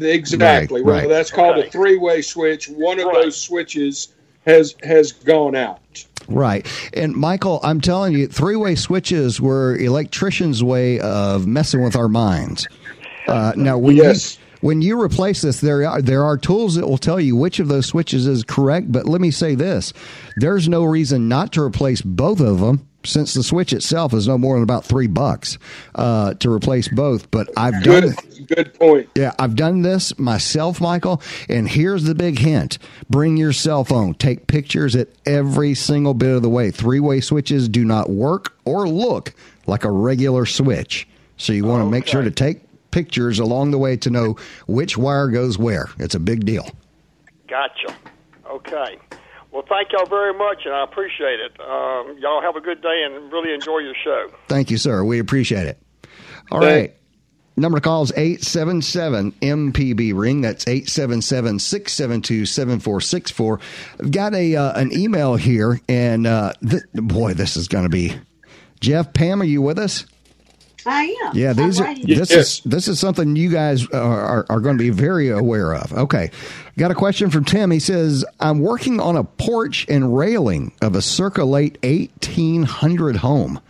Exactly. 0.00 0.82
Right, 0.82 1.00
well, 1.00 1.08
that's 1.08 1.30
called 1.30 1.56
Okay. 1.58 1.68
a 1.68 1.70
three-way 1.70 2.22
switch. 2.22 2.68
One 2.68 3.00
of 3.00 3.06
Right. 3.06 3.24
those 3.24 3.40
switches 3.40 4.08
has 4.46 4.74
has 4.82 5.12
gone 5.12 5.54
out. 5.54 5.80
Right. 6.28 6.66
And 6.94 7.14
Michael, 7.14 7.60
I'm 7.62 7.80
telling 7.80 8.14
you, 8.14 8.26
three 8.28 8.56
way 8.56 8.74
switches 8.76 9.40
were 9.40 9.76
electricians' 9.76 10.62
way 10.62 11.00
of 11.00 11.46
messing 11.46 11.82
with 11.82 11.96
our 11.96 12.08
minds. 12.08 12.68
Uh, 13.30 13.52
now, 13.56 13.78
when 13.78 13.96
Yes. 13.96 14.34
you 14.36 14.40
when 14.62 14.82
you 14.82 15.00
replace 15.00 15.40
this, 15.40 15.60
there 15.62 15.88
are 15.88 16.02
there 16.02 16.22
are 16.24 16.36
tools 16.36 16.74
that 16.74 16.86
will 16.86 16.98
tell 16.98 17.18
you 17.18 17.34
which 17.34 17.60
of 17.60 17.68
those 17.68 17.86
switches 17.86 18.26
is 18.26 18.44
correct. 18.44 18.92
But 18.92 19.06
let 19.06 19.20
me 19.20 19.30
say 19.30 19.54
this: 19.54 19.92
there's 20.36 20.68
no 20.68 20.84
reason 20.84 21.28
not 21.28 21.52
to 21.54 21.62
replace 21.62 22.02
both 22.02 22.40
of 22.40 22.60
them, 22.60 22.86
since 23.02 23.32
the 23.32 23.42
switch 23.42 23.72
itself 23.72 24.12
is 24.12 24.28
no 24.28 24.36
more 24.36 24.56
than 24.56 24.62
about 24.62 24.84
three 24.84 25.06
bucks 25.06 25.56
uh, 25.94 26.34
to 26.34 26.52
replace 26.52 26.88
both. 26.88 27.30
But 27.30 27.48
I've 27.56 27.82
done 27.82 28.14
Good. 28.36 28.48
Good 28.48 28.74
point. 28.74 29.08
yeah, 29.14 29.32
I've 29.38 29.54
done 29.56 29.80
this 29.80 30.18
myself, 30.18 30.78
Michael. 30.80 31.22
And 31.48 31.66
here's 31.66 32.04
the 32.04 32.14
big 32.14 32.38
hint 32.38 32.76
bring 33.08 33.38
your 33.38 33.54
cell 33.54 33.84
phone, 33.84 34.12
take 34.14 34.46
pictures 34.46 34.94
at 34.94 35.08
every 35.24 35.72
single 35.74 36.12
bit 36.12 36.36
of 36.36 36.42
the 36.42 36.50
way. 36.50 36.70
Three 36.70 37.00
way 37.00 37.20
switches 37.22 37.66
do 37.66 37.82
not 37.84 38.10
work 38.10 38.52
or 38.66 38.86
look 38.86 39.32
like 39.66 39.84
a 39.84 39.90
regular 39.90 40.44
switch. 40.44 41.08
So 41.38 41.54
you 41.54 41.64
want 41.64 41.82
to 41.82 41.90
make 41.90 42.06
sure 42.06 42.20
to 42.22 42.30
take 42.30 42.60
pictures 42.90 43.38
along 43.38 43.70
the 43.70 43.78
way 43.78 43.96
to 43.98 44.10
know 44.10 44.36
which 44.66 44.96
wire 44.98 45.28
goes 45.28 45.58
where. 45.58 45.88
It's 45.98 46.14
a 46.14 46.20
big 46.20 46.44
deal. 46.44 46.68
Gotcha. 47.48 47.94
Okay. 48.48 48.98
Well, 49.52 49.64
thank 49.68 49.92
y'all 49.92 50.06
very 50.06 50.32
much, 50.32 50.62
and 50.64 50.72
I 50.74 50.84
appreciate 50.84 51.40
it. 51.40 51.58
Um, 51.60 52.16
y'all 52.18 52.40
have 52.40 52.54
a 52.56 52.60
good 52.60 52.80
day 52.82 53.02
and 53.04 53.32
really 53.32 53.52
enjoy 53.52 53.78
your 53.78 53.94
show. 54.04 54.28
Thank 54.48 54.70
you, 54.70 54.76
sir. 54.76 55.02
We 55.04 55.18
appreciate 55.18 55.66
it. 55.66 55.78
All 56.50 56.60
Thank- 56.60 56.90
right. 56.90 56.96
Number 57.56 57.78
to 57.78 57.82
call 57.82 58.02
is 58.04 58.12
877 58.16 59.32
MPB 59.42 60.14
ring. 60.14 60.40
That's 60.40 60.66
877 60.66 61.58
672 61.58 62.46
7464. 62.46 63.60
I've 64.00 64.10
got 64.12 64.34
a 64.34 64.56
uh, 64.56 64.80
an 64.80 64.92
email 64.96 65.36
here, 65.36 65.78
and 65.86 66.26
uh, 66.26 66.54
th- 66.66 66.84
boy, 66.94 67.34
this 67.34 67.58
is 67.58 67.68
going 67.68 67.84
to 67.84 67.90
be. 67.90 68.14
Jeff, 68.80 69.12
Pam, 69.12 69.42
are 69.42 69.44
you 69.44 69.60
with 69.60 69.78
us? 69.78 70.06
I 70.86 71.16
am. 71.26 71.36
Yeah, 71.36 71.52
these 71.52 71.78
I'm 71.80 71.84
are 71.86 71.88
right 71.88 72.06
this 72.06 72.30
Yes. 72.30 72.32
is 72.32 72.60
this 72.64 72.88
is 72.88 72.98
something 73.00 73.36
you 73.36 73.50
guys 73.50 73.86
are, 73.88 74.00
are, 74.00 74.46
are 74.48 74.60
going 74.60 74.76
to 74.78 74.82
be 74.82 74.90
very 74.90 75.28
aware 75.28 75.74
of. 75.74 75.92
Okay, 75.92 76.30
got 76.78 76.90
a 76.90 76.94
question 76.94 77.30
from 77.30 77.44
Tim. 77.44 77.70
He 77.70 77.78
says, 77.80 78.24
"I'm 78.40 78.60
working 78.60 79.00
on 79.00 79.16
a 79.16 79.24
porch 79.24 79.86
and 79.88 80.16
railing 80.16 80.72
of 80.80 80.94
a 80.94 81.02
circa 81.02 81.44
late 81.44 81.78
1800 81.82 83.16
home. 83.16 83.60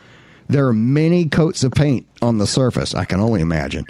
There 0.49 0.67
are 0.67 0.73
many 0.73 1.27
coats 1.29 1.63
of 1.65 1.73
paint 1.73 2.07
on 2.23 2.39
the 2.39 2.47
surface. 2.47 2.95
I 2.95 3.05
can 3.05 3.21
only 3.21 3.41
imagine. 3.41 3.87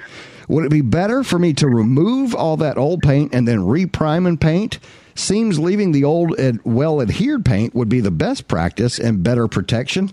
Would 0.48 0.64
it 0.64 0.70
be 0.70 0.80
better 0.80 1.22
for 1.22 1.38
me 1.38 1.52
to 1.54 1.68
remove 1.68 2.34
all 2.34 2.56
that 2.58 2.76
old 2.76 3.02
paint 3.02 3.34
and 3.34 3.46
then 3.46 3.58
reprime 3.60 4.26
and 4.26 4.40
paint?" 4.40 4.78
Seems 5.16 5.58
leaving 5.58 5.92
the 5.92 6.04
old 6.04 6.38
and 6.38 6.60
well 6.64 7.02
adhered 7.02 7.44
paint 7.44 7.74
would 7.74 7.88
be 7.90 8.00
the 8.00 8.12
best 8.12 8.48
practice 8.48 8.98
and 8.98 9.22
better 9.22 9.48
protection. 9.48 10.12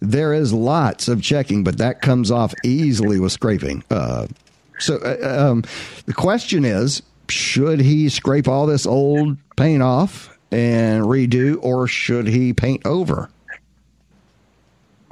There 0.00 0.34
is 0.34 0.52
lots 0.52 1.08
of 1.08 1.22
checking, 1.22 1.64
but 1.64 1.78
that 1.78 2.02
comes 2.02 2.30
off 2.30 2.54
easily 2.64 3.18
with 3.18 3.32
scraping. 3.32 3.82
Uh, 3.90 4.26
so 4.78 4.98
uh, 4.98 5.50
um, 5.50 5.64
the 6.04 6.12
question 6.12 6.64
is 6.64 7.02
should 7.28 7.80
he 7.80 8.08
scrape 8.08 8.46
all 8.46 8.66
this 8.66 8.86
old 8.86 9.36
paint 9.56 9.82
off 9.82 10.36
and 10.52 11.04
redo, 11.04 11.58
or 11.62 11.88
should 11.88 12.26
he 12.26 12.52
paint 12.52 12.84
over? 12.86 13.30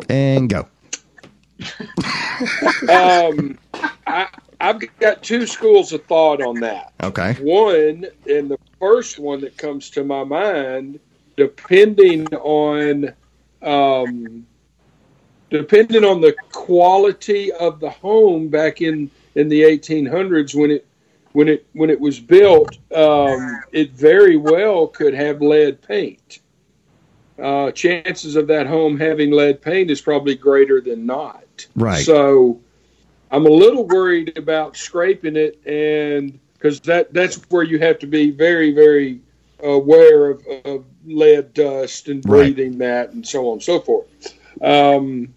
And 0.09 0.49
go. 0.49 0.69
Um, 2.91 3.59
I, 4.07 4.29
I've 4.61 4.81
got 4.99 5.23
two 5.23 5.47
schools 5.47 5.93
of 5.93 6.05
thought 6.05 6.43
on 6.43 6.61
that. 6.61 6.93
Okay. 7.03 7.35
One, 7.41 8.07
and 8.29 8.50
the 8.50 8.59
first 8.79 9.19
one 9.19 9.41
that 9.41 9.57
comes 9.57 9.91
to 9.91 10.05
my 10.05 10.25
mind, 10.25 11.00
depending 11.37 12.26
on 12.35 13.12
um, 13.62 14.47
depending 15.58 16.04
on 16.04 16.20
the 16.20 16.34
quality 16.50 17.52
of 17.52 17.78
the 17.78 17.90
home 17.90 18.49
back 18.49 18.80
in 18.80 19.11
in 19.37 19.49
the 19.49 19.62
1800s 19.62 20.54
when 20.54 20.70
it 20.70 20.87
when 21.32 21.49
it 21.49 21.66
when 21.73 21.90
it 21.90 22.00
was 22.00 22.18
built, 22.20 22.76
um, 22.94 23.62
it 23.73 23.92
very 23.92 24.37
well 24.37 24.87
could 24.87 25.14
have 25.14 25.40
lead 25.40 25.80
paint. 25.82 26.40
Uh, 27.40 27.70
chances 27.73 28.37
of 28.37 28.46
that 28.46 28.66
home 28.66 28.99
having 28.99 29.32
lead 29.32 29.61
paint 29.61 29.90
is 29.90 30.00
probably 30.00 30.37
greater 30.37 30.80
than 30.80 31.04
not. 31.04 31.66
Right. 31.75 32.04
So 32.04 32.61
I'm 33.30 33.46
a 33.46 33.50
little 33.50 33.87
worried 33.87 34.37
about 34.37 34.76
scraping 34.76 35.37
it, 35.37 35.61
and 35.66 36.38
because 36.54 36.80
that 36.80 37.12
that's 37.12 37.37
where 37.50 37.64
you 37.64 37.78
have 37.78 37.99
to 38.00 38.06
be 38.06 38.30
very 38.30 38.73
very 38.73 39.20
aware 39.62 40.30
of, 40.30 40.46
of 40.64 40.84
lead 41.04 41.54
dust 41.54 42.08
and 42.08 42.25
Right. 42.25 42.54
breathing 42.54 42.78
that 42.78 43.11
and 43.11 43.26
so 43.26 43.49
on 43.49 43.54
and 43.54 43.62
so 43.62 43.80
forth. 43.80 44.06
Um, 44.61 45.34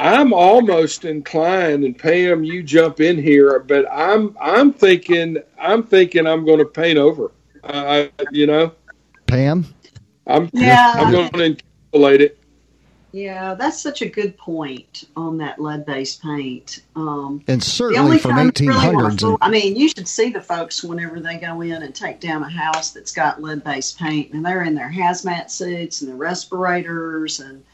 I'm 0.00 0.32
almost 0.32 1.04
inclined, 1.04 1.84
and 1.84 1.96
Pam, 1.96 2.42
you 2.42 2.62
jump 2.62 3.00
in 3.00 3.22
here, 3.22 3.58
but 3.60 3.86
I'm 3.92 4.34
I'm 4.40 4.72
thinking 4.72 5.36
I'm 5.58 5.82
thinking 5.82 6.26
I'm 6.26 6.46
going 6.46 6.58
to 6.58 6.64
paint 6.64 6.98
over. 6.98 7.32
Uh, 7.62 8.08
I, 8.18 8.24
you 8.32 8.46
know, 8.46 8.72
Pam? 9.26 9.66
I'm 10.26 10.48
Yeah. 10.54 10.94
I'm 10.96 11.12
going 11.12 11.30
to 11.30 11.62
encapsulate 11.92 12.20
it. 12.20 12.38
Yeah, 13.12 13.54
that's 13.54 13.80
such 13.80 14.02
a 14.02 14.08
good 14.08 14.38
point 14.38 15.04
on 15.16 15.36
that 15.38 15.60
lead-based 15.60 16.22
paint. 16.22 16.82
Um, 16.94 17.42
And 17.48 17.60
certainly 17.60 17.98
only 17.98 18.18
from 18.18 18.36
time 18.36 18.52
you 18.60 18.70
really 18.70 18.94
1800s. 18.94 19.38
I 19.40 19.50
mean, 19.50 19.74
you 19.74 19.88
should 19.88 20.06
see 20.06 20.30
the 20.30 20.40
folks 20.40 20.84
whenever 20.84 21.18
they 21.18 21.36
go 21.36 21.60
in 21.60 21.82
and 21.82 21.92
take 21.92 22.20
down 22.20 22.44
a 22.44 22.48
house 22.48 22.92
that's 22.92 23.12
got 23.12 23.42
lead-based 23.42 23.98
paint, 23.98 24.32
and 24.32 24.46
they're 24.46 24.62
in 24.62 24.76
their 24.76 24.90
hazmat 24.90 25.50
suits 25.50 26.02
and 26.02 26.10
their 26.10 26.16
respirators, 26.16 27.40
and 27.40 27.64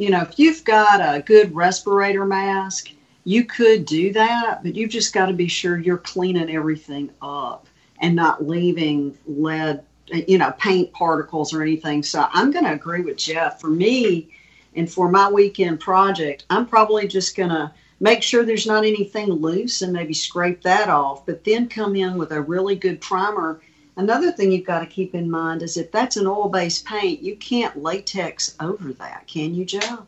you 0.00 0.08
know, 0.08 0.22
if 0.22 0.38
you've 0.38 0.64
got 0.64 1.00
a 1.00 1.20
good 1.20 1.54
respirator 1.54 2.24
mask, 2.24 2.90
you 3.24 3.44
could 3.44 3.84
do 3.84 4.14
that, 4.14 4.62
but 4.62 4.74
you've 4.74 4.90
just 4.90 5.12
got 5.12 5.26
to 5.26 5.34
be 5.34 5.46
sure 5.46 5.78
you're 5.78 5.98
cleaning 5.98 6.50
everything 6.50 7.10
up 7.20 7.66
and 8.00 8.16
not 8.16 8.46
leaving 8.48 9.16
lead, 9.26 9.84
you 10.06 10.38
know, 10.38 10.52
paint 10.52 10.90
particles 10.94 11.52
or 11.52 11.60
anything. 11.60 12.02
So 12.02 12.26
I'm 12.32 12.50
going 12.50 12.64
to 12.64 12.72
agree 12.72 13.02
with 13.02 13.18
Jeff. 13.18 13.60
For 13.60 13.68
me, 13.68 14.30
and 14.74 14.90
for 14.90 15.10
my 15.10 15.30
weekend 15.30 15.80
project, 15.80 16.46
I'm 16.48 16.66
probably 16.66 17.06
just 17.06 17.36
going 17.36 17.50
to 17.50 17.70
make 18.00 18.22
sure 18.22 18.42
there's 18.42 18.66
not 18.66 18.86
anything 18.86 19.28
loose 19.28 19.82
and 19.82 19.92
maybe 19.92 20.14
scrape 20.14 20.62
that 20.62 20.88
off, 20.88 21.26
but 21.26 21.44
then 21.44 21.68
come 21.68 21.94
in 21.94 22.16
with 22.16 22.32
a 22.32 22.40
really 22.40 22.74
good 22.74 23.02
primer. 23.02 23.60
Another 24.00 24.32
thing 24.32 24.50
you've 24.50 24.66
got 24.66 24.80
to 24.80 24.86
keep 24.86 25.14
in 25.14 25.30
mind 25.30 25.62
is 25.62 25.76
if 25.76 25.92
that's 25.92 26.16
an 26.16 26.26
oil 26.26 26.48
based 26.48 26.86
paint, 26.86 27.20
you 27.20 27.36
can't 27.36 27.82
latex 27.82 28.56
over 28.58 28.94
that, 28.94 29.26
can 29.26 29.54
you, 29.54 29.66
Joe? 29.66 30.06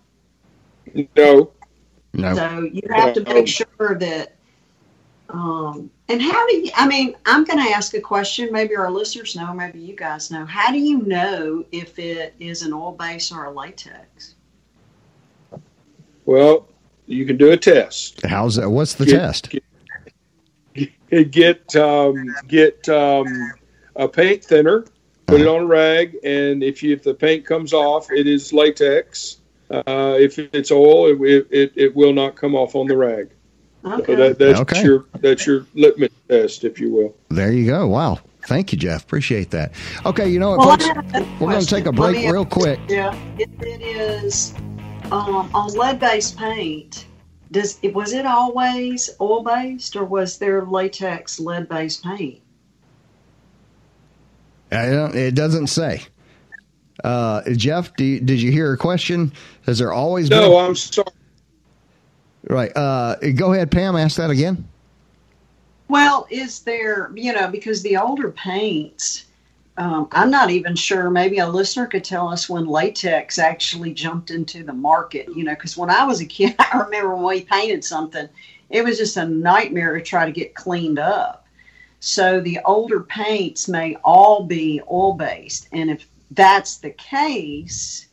No, 1.14 1.52
no. 2.14 2.34
So 2.34 2.61
you 2.61 2.80
have 2.90 3.12
to 3.14 3.22
make 3.22 3.46
sure 3.46 3.66
that. 3.99 4.34
Um, 5.28 5.90
and 6.08 6.22
how 6.22 6.46
do 6.49 6.56
you? 6.56 6.70
I 6.75 6.88
mean, 6.88 7.16
I'm 7.26 7.44
going 7.44 7.62
to 7.62 7.70
ask 7.70 7.92
a 7.92 8.00
question. 8.00 8.49
Maybe 8.50 8.75
our 8.76 8.90
listeners 8.90 9.37
know. 9.37 9.52
Maybe 9.52 9.78
you 9.80 9.94
guys 9.94 10.30
know. 10.30 10.46
How 10.46 10.72
do 10.72 10.78
you 10.78 11.02
know 11.02 11.62
if 11.70 11.99
it 11.99 12.34
is 12.40 12.62
an 12.62 12.72
oil 12.72 12.92
base 12.92 13.30
or 13.30 13.44
a 13.44 13.50
latex? 13.50 14.37
well, 16.25 16.66
you 17.06 17.26
can 17.26 17.37
do 17.37 17.50
a 17.50 17.58
test. 17.58 18.25
How's 18.25 18.56
that? 18.56 18.70
What's 18.70 18.94
the 18.94 19.04
Get- 19.04 19.18
test? 19.18 19.54
get 21.30 21.76
um, 21.76 22.34
get 22.49 22.88
um, 22.88 23.52
a 24.04 24.09
paint 24.09 24.44
thinner, 24.44 24.85
put 25.26 25.40
it 25.40 25.47
on 25.47 25.62
a 25.62 25.66
rag, 25.66 26.16
and 26.25 26.62
if 26.62 26.82
you, 26.82 26.92
if 26.92 27.02
the 27.02 27.14
paint 27.14 27.47
comes 27.47 27.73
off, 27.73 28.11
it 28.11 28.26
is 28.26 28.52
latex. 28.52 29.38
Uh, 29.71 30.16
if 30.18 30.38
it's 30.38 30.71
oil, 30.71 31.06
it, 31.25 31.47
it 31.50 31.73
it 31.76 31.97
will 31.97 32.12
not 32.12 32.37
come 32.37 32.54
off 32.54 32.75
on 32.75 32.87
the 32.87 32.97
rag. 32.97 33.30
So 33.85 33.92
Okay. 33.94 34.14
that, 34.14 34.38
that's 34.38 34.61
Okay. 34.61 34.82
your 34.85 35.06
that's 35.21 35.47
your 35.47 35.66
litmus 35.75 36.11
test, 36.28 36.64
if 36.64 36.78
you 36.78 36.92
will. 36.92 37.16
There 37.30 37.52
you 37.52 37.66
go. 37.66 37.87
Wow. 37.87 38.18
Thank 38.47 38.73
you, 38.73 38.78
Jeff. 38.78 39.04
Appreciate 39.04 39.50
that. 39.52 39.73
Okay, 40.04 40.28
you 40.28 40.38
know 40.40 40.50
what, 40.50 40.59
Well, 40.59 40.71
folks? 40.71 41.30
We're 41.40 41.50
going 41.50 41.61
to 41.61 41.66
take 41.66 41.87
a 41.87 41.92
break 41.92 42.16
me 42.16 42.30
real 42.30 42.44
quick. 42.44 42.78
Yeah, 42.88 43.16
if 43.38 43.49
it 43.62 43.80
is 43.82 44.52
um, 45.12 45.49
on 45.54 45.73
lead-based 45.75 46.37
paint, 46.37 47.06
does 47.52 47.78
was 47.94 48.12
it 48.12 48.26
always 48.26 49.11
oil-based 49.21 49.94
or 49.94 50.04
was 50.04 50.38
there 50.38 50.64
latex 50.66 51.38
lead-based 51.38 52.02
paint? 52.02 52.40
I 54.73 54.91
don't, 54.91 55.14
it 55.14 55.35
doesn't 55.35 55.69
say. 55.69 56.02
Uh, 57.05 57.43
Jeff, 57.52 57.95
do 57.97 58.05
you, 58.05 58.21
did 58.21 58.41
you 58.41 58.52
hear 58.52 58.73
a 58.73 58.76
question? 58.76 59.33
Has 59.67 59.79
there 59.79 59.93
always 59.93 60.31
No, 60.31 60.41
been? 60.41 60.50
No, 60.50 60.59
I'm 60.59 60.76
sorry. 60.76 61.09
Right. 62.49 62.76
Uh, 62.76 63.17
go 63.37 63.52
ahead, 63.52 63.71
Pam. 63.71 63.97
Ask 63.97 64.17
that 64.17 64.31
again. 64.31 64.69
Well, 65.88 66.26
is 66.31 66.61
there, 66.61 67.12
you 67.14 67.33
know, 67.33 67.49
because 67.49 67.83
the 67.83 67.97
older 67.99 68.31
paints, 68.31 69.26
um, 69.76 70.09
I'm 70.12 70.31
not 70.31 70.50
even 70.50 70.75
sure. 70.75 71.11
Maybe 71.11 71.38
a 71.38 71.49
listener 71.49 71.87
could 71.87 72.05
tell 72.05 72.29
us 72.29 72.49
when 72.49 72.67
latex 72.67 73.38
actually 73.38 73.93
jumped 73.93 74.31
into 74.31 74.64
the 74.64 74.73
market, 74.73 75.29
you 75.37 75.45
know, 75.45 75.55
because 75.55 75.76
when 75.76 75.91
I 75.91 76.05
was 76.05 76.21
a 76.21 76.26
kid, 76.26 76.55
I 76.61 76.79
remember 76.79 77.14
when 77.14 77.25
we 77.25 77.43
painted 77.43 77.85
something, 77.85 78.29
it 78.71 78.85
was 78.85 78.99
just 78.99 79.17
a 79.19 79.26
nightmare 79.26 79.95
to 79.97 80.02
try 80.02 80.25
to 80.25 80.33
get 80.33 80.55
cleaned 80.55 80.99
up. 80.99 81.41
So 82.04 82.40
the 82.40 82.59
older 82.64 82.99
paints 82.99 83.68
may 83.68 83.94
all 84.04 84.42
be 84.42 84.80
oil 84.90 85.14
based. 85.14 85.68
And 85.71 85.88
if 85.88 86.04
that's 86.32 86.78
the 86.78 86.90
case, 86.90 88.09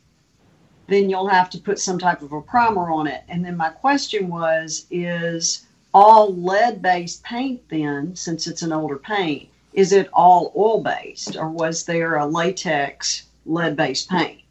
then 0.87 1.09
you'll 1.09 1.27
have 1.27 1.49
to 1.49 1.57
put 1.57 1.79
some 1.79 1.97
type 1.97 2.21
of 2.21 2.31
a 2.31 2.39
primer 2.39 2.91
on 2.91 3.07
it. 3.07 3.23
And 3.27 3.43
then 3.43 3.57
my 3.57 3.69
question 3.69 4.27
was, 4.27 4.85
is 4.91 5.65
all 5.91 6.35
lead 6.35 6.83
based 6.83 7.23
paint 7.23 7.67
then, 7.69 8.15
since 8.15 8.45
it's 8.45 8.61
an 8.61 8.71
older 8.71 8.97
paint, 8.97 9.49
is 9.73 9.91
it 9.91 10.07
all 10.13 10.53
oil 10.55 10.83
based 10.83 11.35
or 11.35 11.49
was 11.49 11.85
there 11.85 12.17
a 12.17 12.27
latex 12.27 13.23
lead 13.47 13.75
based 13.75 14.07
paint? 14.07 14.41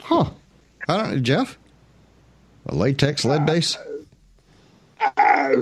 Huh. 0.00 0.30
I 0.88 0.96
don't 0.96 1.10
know, 1.12 1.18
Jeff. 1.20 1.56
A 2.66 2.74
latex 2.74 3.24
lead 3.24 3.46
base. 3.46 3.78
I, 5.16 5.54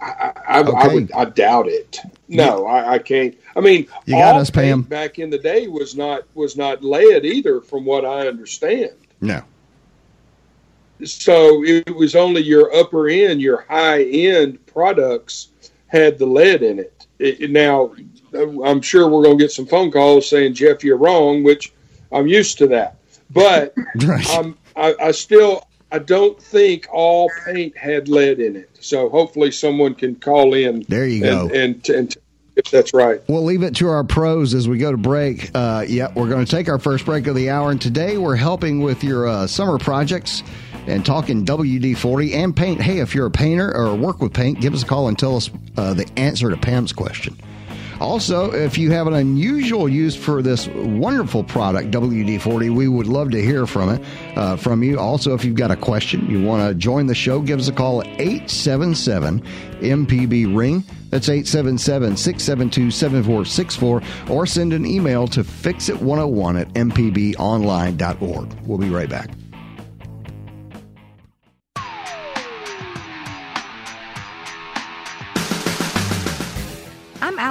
I, 0.00 0.32
I, 0.46 0.60
I, 0.60 0.88
would, 0.88 1.12
I 1.12 1.24
doubt 1.26 1.68
it. 1.68 2.00
No, 2.28 2.66
I, 2.66 2.94
I 2.94 2.98
can't. 2.98 3.36
I 3.56 3.60
mean, 3.60 3.86
You 4.04 4.14
got 4.14 4.34
all 4.34 4.40
us, 4.40 4.50
Pam. 4.50 4.82
Back 4.82 5.18
in 5.18 5.30
the 5.30 5.38
day 5.38 5.66
was 5.66 5.96
not 5.96 6.24
was 6.34 6.56
not 6.56 6.82
lead 6.82 7.24
either, 7.24 7.60
from 7.60 7.84
what 7.84 8.04
I 8.04 8.28
understand. 8.28 8.92
No. 9.20 9.42
So 11.04 11.64
it 11.64 11.94
was 11.94 12.14
only 12.14 12.42
your 12.42 12.74
upper 12.74 13.08
end, 13.08 13.42
your 13.42 13.62
high 13.68 14.04
end 14.04 14.64
products 14.66 15.48
had 15.88 16.18
the 16.18 16.26
lead 16.26 16.62
in 16.62 16.78
it. 16.78 17.06
it 17.18 17.50
now, 17.50 17.94
I'm 18.34 18.80
sure 18.80 19.08
we're 19.08 19.22
going 19.22 19.38
to 19.38 19.44
get 19.44 19.52
some 19.52 19.66
phone 19.66 19.90
calls 19.90 20.28
saying, 20.28 20.54
Jeff, 20.54 20.82
you're 20.82 20.96
wrong, 20.96 21.42
which 21.42 21.72
I'm 22.12 22.26
used 22.26 22.58
to 22.58 22.66
that. 22.68 22.96
But 23.30 23.74
Right. 24.06 24.26
I'm, 24.30 24.56
I, 24.74 24.94
I 25.00 25.10
still, 25.10 25.65
I 25.92 25.98
don't 26.00 26.40
think 26.42 26.86
all 26.92 27.30
paint 27.44 27.76
had 27.76 28.08
lead 28.08 28.40
in 28.40 28.56
it. 28.56 28.70
So 28.80 29.08
hopefully 29.08 29.52
someone 29.52 29.94
can 29.94 30.16
call 30.16 30.54
in. 30.54 30.84
There 30.88 31.06
you 31.06 31.24
and, 31.24 31.50
go. 31.50 31.54
And, 31.54 31.88
and, 31.88 32.16
if 32.56 32.70
that's 32.70 32.94
right. 32.94 33.20
We'll 33.28 33.44
leave 33.44 33.62
it 33.62 33.76
to 33.76 33.88
our 33.88 34.02
pros 34.02 34.54
as 34.54 34.66
we 34.66 34.78
go 34.78 34.90
to 34.90 34.96
break. 34.96 35.50
Uh, 35.54 35.84
yeah, 35.86 36.10
we're 36.14 36.28
going 36.28 36.44
to 36.44 36.50
take 36.50 36.68
our 36.70 36.78
first 36.78 37.04
break 37.04 37.26
of 37.26 37.34
the 37.34 37.50
hour, 37.50 37.70
and 37.70 37.80
today 37.80 38.16
we're 38.16 38.36
helping 38.36 38.80
with 38.80 39.04
your 39.04 39.28
uh, 39.28 39.46
summer 39.46 39.78
projects 39.78 40.42
and 40.86 41.04
talking 41.04 41.44
WD 41.44 41.98
40 41.98 42.34
and 42.34 42.56
paint. 42.56 42.80
Hey, 42.80 43.00
if 43.00 43.14
you're 43.14 43.26
a 43.26 43.30
painter 43.30 43.76
or 43.76 43.94
work 43.94 44.20
with 44.20 44.32
paint, 44.32 44.60
give 44.60 44.72
us 44.72 44.82
a 44.82 44.86
call 44.86 45.08
and 45.08 45.18
tell 45.18 45.36
us 45.36 45.50
uh, 45.76 45.92
the 45.92 46.08
answer 46.16 46.48
to 46.48 46.56
Pam's 46.56 46.92
question. 46.94 47.36
Also, 48.00 48.52
if 48.52 48.76
you 48.76 48.90
have 48.90 49.06
an 49.06 49.14
unusual 49.14 49.88
use 49.88 50.14
for 50.14 50.42
this 50.42 50.66
wonderful 50.68 51.42
product, 51.42 51.90
WD 51.90 52.40
40, 52.40 52.70
we 52.70 52.88
would 52.88 53.06
love 53.06 53.30
to 53.30 53.40
hear 53.42 53.66
from 53.66 53.90
it 53.90 54.02
uh, 54.36 54.56
from 54.56 54.82
you. 54.82 54.98
Also, 54.98 55.34
if 55.34 55.44
you've 55.44 55.56
got 55.56 55.70
a 55.70 55.76
question, 55.76 56.28
you 56.28 56.42
want 56.42 56.68
to 56.68 56.74
join 56.74 57.06
the 57.06 57.14
show, 57.14 57.40
give 57.40 57.58
us 57.58 57.68
a 57.68 57.72
call 57.72 58.02
at 58.02 58.08
877 58.20 59.40
MPB 59.80 60.56
Ring. 60.56 60.84
That's 61.10 61.28
877 61.28 62.16
672 62.16 62.90
7464, 62.90 64.02
or 64.28 64.46
send 64.46 64.72
an 64.72 64.84
email 64.84 65.26
to 65.28 65.42
fixit101 65.42 66.60
at 66.60 66.68
mpbonline.org. 66.74 68.52
We'll 68.66 68.78
be 68.78 68.90
right 68.90 69.08
back. 69.08 69.30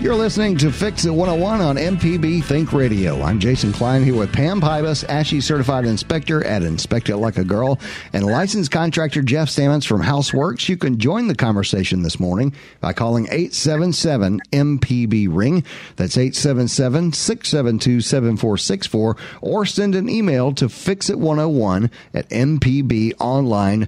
You're 0.00 0.14
listening 0.14 0.56
to 0.56 0.72
Fix 0.72 1.04
It 1.04 1.10
101 1.10 1.60
on 1.60 1.76
MPB 1.76 2.42
Think 2.42 2.72
Radio. 2.72 3.20
I'm 3.20 3.38
Jason 3.38 3.70
Klein 3.70 4.02
here 4.02 4.16
with 4.16 4.32
Pam 4.32 4.58
Pybus, 4.58 5.04
ASHI 5.04 5.42
certified 5.42 5.84
inspector 5.84 6.42
at 6.42 6.62
Inspect 6.62 7.10
It 7.10 7.18
Like 7.18 7.36
a 7.36 7.44
Girl, 7.44 7.78
and 8.14 8.24
licensed 8.24 8.70
contractor 8.70 9.20
Jeff 9.20 9.50
Sammons 9.50 9.84
from 9.84 10.00
Houseworks. 10.00 10.70
You 10.70 10.78
can 10.78 10.98
join 10.98 11.26
the 11.26 11.34
conversation 11.34 12.00
this 12.02 12.18
morning 12.18 12.54
by 12.80 12.94
calling 12.94 13.26
877 13.26 14.40
MPB 14.50 15.28
Ring. 15.30 15.64
That's 15.96 16.16
877 16.16 17.12
672 17.12 18.00
7464, 18.00 19.16
or 19.42 19.66
send 19.66 19.94
an 19.94 20.08
email 20.08 20.54
to 20.54 20.68
fixit101 20.68 21.90
at 22.14 22.26
mpbonline.org. 22.30 23.84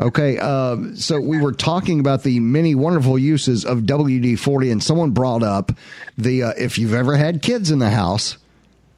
Okay, 0.00 0.38
uh, 0.38 0.76
so 0.94 1.20
we 1.20 1.40
were 1.40 1.52
talking 1.52 2.00
about 2.00 2.22
the 2.22 2.38
many 2.38 2.74
wonderful 2.74 3.18
uses 3.18 3.64
of 3.64 3.78
WD 3.78 4.38
40, 4.38 4.57
and 4.66 4.82
someone 4.82 5.12
brought 5.12 5.42
up 5.42 5.72
the 6.16 6.42
uh, 6.42 6.52
if 6.58 6.78
you've 6.78 6.94
ever 6.94 7.16
had 7.16 7.42
kids 7.42 7.70
in 7.70 7.78
the 7.78 7.90
house 7.90 8.36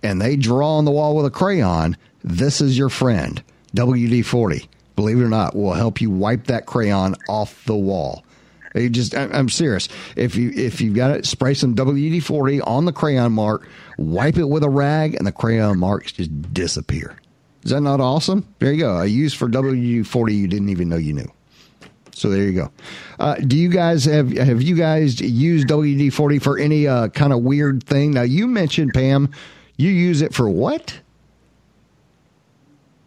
and 0.02 0.21
they 0.21 0.37
draw 0.37 0.79
on 0.79 0.85
the 0.85 0.90
wall 0.90 1.14
with 1.14 1.26
a 1.26 1.31
crayon, 1.31 1.97
this 2.25 2.61
is 2.61 2.76
your 2.76 2.88
friend. 2.88 3.43
WD 3.76 4.25
40, 4.25 4.69
believe 4.97 5.21
it 5.21 5.25
or 5.25 5.29
not, 5.29 5.55
will 5.55 5.75
help 5.75 6.00
you 6.00 6.11
wipe 6.11 6.47
that 6.47 6.67
crayon 6.67 7.14
off 7.29 7.64
the 7.67 7.76
wall. 7.76 8.25
You 8.75 8.88
just, 8.88 9.17
I'm 9.17 9.49
serious. 9.49 9.88
If 10.14 10.37
you 10.37 10.50
if 10.55 10.81
you've 10.81 10.95
got 10.95 11.11
it, 11.11 11.26
spray 11.26 11.55
some 11.55 11.75
WD 11.75 12.23
40 12.23 12.61
on 12.62 12.85
the 12.85 12.93
crayon 12.93 13.33
mark, 13.33 13.69
wipe 13.99 14.38
it 14.38 14.45
with 14.45 14.62
a 14.62 14.71
rag, 14.71 15.14
and 15.14 15.26
the 15.26 15.33
crayon 15.33 15.79
marks 15.79 16.12
just 16.12 16.55
disappear. 16.55 17.17
Is 17.64 17.73
that 17.73 17.81
not 17.81 18.00
awesome? 18.00 18.47
There 18.59 18.73
you 18.73 18.81
go. 18.81 18.99
A 18.99 19.07
use 19.07 19.35
for 19.35 19.49
WD 19.49 20.07
40 20.07 20.35
you 20.35 20.47
didn't 20.47 20.69
even 20.69 20.88
know 20.88 20.97
you 20.97 21.12
knew. 21.12 21.31
So 22.12 22.29
there 22.29 22.43
you 22.45 22.52
go. 22.52 22.71
Uh, 23.19 23.35
do 23.37 23.57
you 23.57 23.69
guys 23.69 24.05
have 24.05 24.31
have 24.33 24.62
you 24.62 24.75
guys 24.75 25.21
used 25.21 25.69
WD 25.69 26.12
forty 26.12 26.38
for 26.38 26.59
any 26.59 26.87
uh, 26.87 27.09
kind 27.09 27.33
of 27.33 27.40
weird 27.43 27.83
thing? 27.85 28.11
Now 28.12 28.23
you 28.23 28.47
mentioned 28.47 28.93
Pam, 28.95 29.31
you 29.76 29.90
use 29.90 30.23
it 30.23 30.35
for 30.35 30.49
what? 30.49 31.00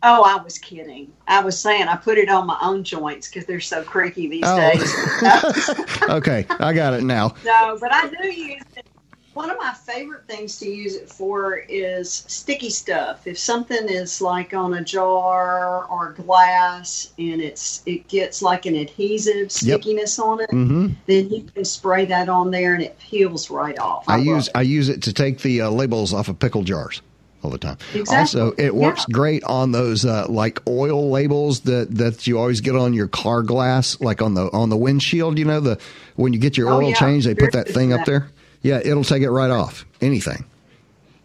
Oh, 0.05 0.23
I 0.23 0.41
was 0.43 0.57
kidding. 0.57 1.13
I 1.29 1.41
was 1.41 1.57
saying 1.57 1.87
I 1.87 1.95
put 1.95 2.17
it 2.17 2.27
on 2.27 2.45
my 2.45 2.57
own 2.61 2.83
joints 2.83 3.29
because 3.29 3.45
they're 3.45 3.61
so 3.61 3.83
creaky 3.83 4.27
these 4.27 4.43
Oh. 4.45 4.57
days. 4.57 6.03
okay, 6.09 6.45
I 6.59 6.73
got 6.73 6.93
it 6.93 7.03
now. 7.03 7.35
no, 7.45 7.77
but 7.79 7.93
I 7.93 8.09
do 8.09 8.27
use 8.27 8.61
it. 8.75 8.85
One 9.33 9.49
of 9.49 9.57
my 9.57 9.73
favorite 9.73 10.27
things 10.27 10.59
to 10.59 10.69
use 10.69 10.95
it 10.95 11.09
for 11.09 11.55
is 11.67 12.23
sticky 12.27 12.69
stuff. 12.69 13.25
If 13.25 13.39
something 13.39 13.89
is 13.89 14.21
like 14.21 14.53
on 14.53 14.75
a 14.75 14.83
jar 14.83 15.85
or 15.85 16.11
glass 16.11 17.11
and 17.17 17.41
it's 17.41 17.81
it 17.87 18.07
gets 18.07 18.41
like 18.43 18.65
an 18.67 18.75
adhesive 18.75 19.51
stickiness 19.51 20.19
on 20.19 20.41
it, 20.41 20.49
hmm 20.51 20.87
then 21.07 21.29
you 21.29 21.43
can 21.53 21.65
spray 21.65 22.05
that 22.05 22.29
on 22.29 22.51
there 22.51 22.75
and 22.75 22.83
it 22.83 22.97
peels 22.99 23.49
right 23.49 23.77
off. 23.79 24.05
I 24.07 24.17
love 24.17 24.25
use 24.25 24.47
it. 24.47 24.51
I 24.55 24.61
use 24.61 24.87
it 24.89 25.01
to 25.03 25.13
take 25.13 25.39
the 25.39 25.61
uh, 25.61 25.69
labels 25.69 26.13
off 26.13 26.29
of 26.29 26.37
pickle 26.39 26.63
jars 26.63 27.01
all 27.41 27.49
the 27.49 27.57
time. 27.57 27.77
Exactly. 27.93 28.39
Also, 28.41 28.51
it 28.57 28.73
works 28.75 29.05
Yeah. 29.07 29.13
great 29.13 29.43
on 29.43 29.71
those 29.71 30.05
uh, 30.05 30.27
like 30.29 30.61
oil 30.67 31.09
labels 31.09 31.61
that 31.61 31.93
that 31.95 32.25
you 32.27 32.37
always 32.39 32.61
get 32.61 32.75
on 32.75 32.93
your 32.93 33.07
car 33.07 33.41
glass, 33.41 33.99
like 33.99 34.21
on 34.21 34.35
the 34.35 34.49
on 34.53 34.69
the 34.69 34.77
windshield. 34.77 35.37
You 35.39 35.45
know 35.45 35.59
the 35.59 35.79
when 36.15 36.33
you 36.33 36.39
get 36.39 36.55
your 36.55 36.71
Oh, 36.71 36.79
oil 36.79 36.89
yeah. 36.89 36.99
change, 36.99 37.25
they 37.25 37.35
put 37.35 37.51
that 37.53 37.67
thing 37.67 37.91
up 37.91 38.05
there. 38.05 38.27
Yeah, 38.63 38.79
it'll 38.83 39.03
take 39.03 39.21
it 39.21 39.29
right 39.29 39.51
off. 39.51 39.85
Anything. 40.01 40.45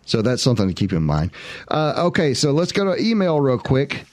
So 0.05 0.23
that's 0.23 0.43
something 0.43 0.69
to 0.69 0.75
keep 0.75 0.93
in 0.93 1.03
mind. 1.03 1.31
Uh, 1.69 1.95
okay, 2.07 2.35
so 2.35 2.53
let's 2.53 2.73
go 2.73 2.85
to 2.85 3.03
email 3.03 3.41
real 3.41 3.59
quick. 3.59 4.05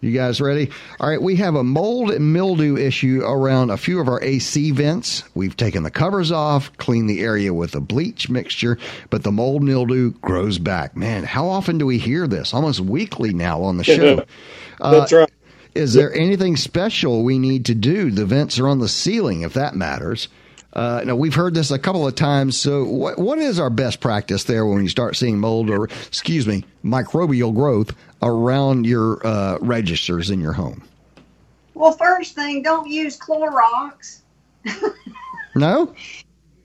You 0.00 0.12
guys 0.12 0.38
ready? 0.38 0.70
All 1.00 1.08
right, 1.08 1.20
we 1.20 1.36
have 1.36 1.54
a 1.54 1.64
mold 1.64 2.10
and 2.10 2.34
mildew 2.34 2.76
issue 2.76 3.22
around 3.24 3.70
a 3.70 3.78
few 3.78 4.00
of 4.00 4.08
our 4.08 4.22
AC 4.22 4.70
vents. 4.72 5.24
We've 5.34 5.56
taken 5.56 5.82
the 5.82 5.90
covers 5.90 6.30
off, 6.30 6.76
cleaned 6.76 7.08
the 7.08 7.20
area 7.22 7.54
with 7.54 7.74
a 7.74 7.80
bleach 7.80 8.28
mixture, 8.28 8.78
but 9.08 9.22
the 9.22 9.32
mold 9.32 9.62
mildew 9.62 10.12
grows 10.20 10.58
back. 10.58 10.94
Man, 10.94 11.24
how 11.24 11.48
often 11.48 11.78
do 11.78 11.86
we 11.86 11.96
hear 11.96 12.26
this? 12.26 12.52
Almost 12.52 12.80
weekly 12.80 13.32
now 13.32 13.62
on 13.62 13.78
the 13.78 13.84
show. 13.84 14.22
That's 14.78 15.12
right. 15.12 15.30
Is 15.74 15.94
there 15.94 16.14
anything 16.14 16.56
special 16.56 17.24
we 17.24 17.38
need 17.38 17.64
to 17.66 17.74
do? 17.74 18.10
The 18.10 18.26
vents 18.26 18.58
are 18.58 18.68
on 18.68 18.80
the 18.80 18.88
ceiling, 18.88 19.40
if 19.40 19.54
that 19.54 19.74
matters. 19.74 20.28
Uh, 20.74 21.02
now 21.06 21.14
we've 21.14 21.34
heard 21.34 21.54
this 21.54 21.70
a 21.70 21.78
couple 21.78 22.06
of 22.06 22.14
times. 22.14 22.56
So, 22.58 22.84
what 22.84 23.18
what 23.18 23.38
is 23.38 23.60
our 23.60 23.70
best 23.70 24.00
practice 24.00 24.44
there 24.44 24.66
when 24.66 24.82
you 24.82 24.88
start 24.88 25.16
seeing 25.16 25.38
mold 25.38 25.70
or, 25.70 25.84
excuse 25.84 26.46
me, 26.46 26.64
microbial 26.84 27.54
growth 27.54 27.94
around 28.22 28.84
your 28.84 29.24
uh, 29.26 29.58
registers 29.60 30.30
in 30.30 30.40
your 30.40 30.52
home? 30.52 30.82
Well, 31.74 31.92
first 31.92 32.34
thing, 32.34 32.62
don't 32.62 32.88
use 32.88 33.18
Clorox. 33.18 34.20
No, 35.56 35.94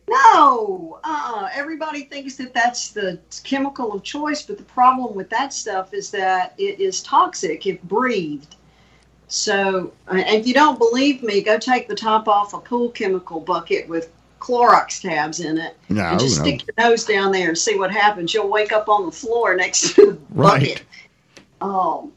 No, 0.08 1.00
uh, 1.04 1.50
everybody 1.54 2.06
thinks 2.06 2.38
that 2.38 2.54
that's 2.56 2.90
the 2.92 3.20
chemical 3.44 3.94
of 3.94 4.02
choice, 4.02 4.42
but 4.42 4.58
the 4.58 4.64
problem 4.64 5.14
with 5.14 5.30
that 5.30 5.54
stuff 5.54 5.94
is 5.94 6.10
that 6.12 6.56
it 6.58 6.80
is 6.80 7.04
toxic 7.04 7.68
if 7.68 7.80
breathed. 7.84 8.56
So, 9.30 9.94
if 10.12 10.48
you 10.48 10.56
don't 10.56 10.80
believe 10.80 11.22
me, 11.22 11.42
go 11.42 11.58
take 11.60 11.88
the 11.88 11.96
top 11.96 12.28
off 12.28 12.54
a 12.54 12.60
pool 12.60 12.90
chemical 12.90 13.40
bucket 13.40 13.88
with 13.88 14.12
Clorox 14.40 15.02
tabs 15.02 15.40
in 15.40 15.58
it, 15.60 15.78
No, 15.90 16.02
and 16.04 16.20
just 16.20 16.38
no. 16.38 16.44
stick 16.44 16.66
your 16.66 16.90
nose 16.90 17.06
down 17.06 17.32
there 17.32 17.50
and 17.50 17.58
see 17.58 17.78
what 17.78 17.92
happens. 17.92 18.34
You'll 18.34 18.50
wake 18.50 18.72
up 18.72 18.90
on 18.90 19.06
the 19.06 19.12
floor 19.12 19.56
next 19.56 19.94
to 19.96 20.06
the 20.14 20.20
Right. 20.32 20.62
bucket. 20.62 20.84
Um, 21.62 22.12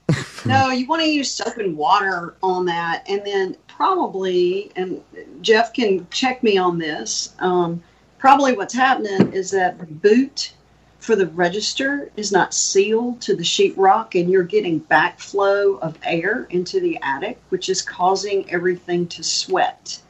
no, 0.47 0.71
you 0.71 0.87
want 0.87 1.03
to 1.03 1.09
use 1.09 1.31
soap 1.31 1.59
and 1.59 1.77
water 1.77 2.35
on 2.43 2.65
that, 2.67 3.05
and 3.07 3.23
then 3.25 3.57
probably, 3.69 4.73
and 4.77 5.03
Jeff 5.43 5.75
can 5.75 6.07
check 6.11 6.43
me 6.43 6.57
on 6.57 6.79
this. 6.79 7.35
Um, 7.41 7.83
probably 8.19 8.55
what's 8.55 8.75
happening 8.75 9.33
is 9.33 9.51
that 9.51 9.79
the 9.79 9.87
boot 9.87 10.53
for 11.03 11.17
the 11.17 11.27
register 11.27 12.13
is 12.17 12.31
not 12.31 12.55
sealed 12.55 13.21
to 13.23 13.35
the 13.35 13.43
sheetrock, 13.43 14.19
and 14.19 14.31
you're 14.31 14.45
getting 14.45 14.81
backflow 14.83 15.81
of 15.81 15.99
air 16.05 16.47
into 16.51 16.79
the 16.79 16.97
attic, 17.03 17.41
which 17.49 17.69
is 17.69 17.83
causing 17.83 18.49
everything 18.49 19.09
to 19.09 19.25
sweat. 19.25 20.01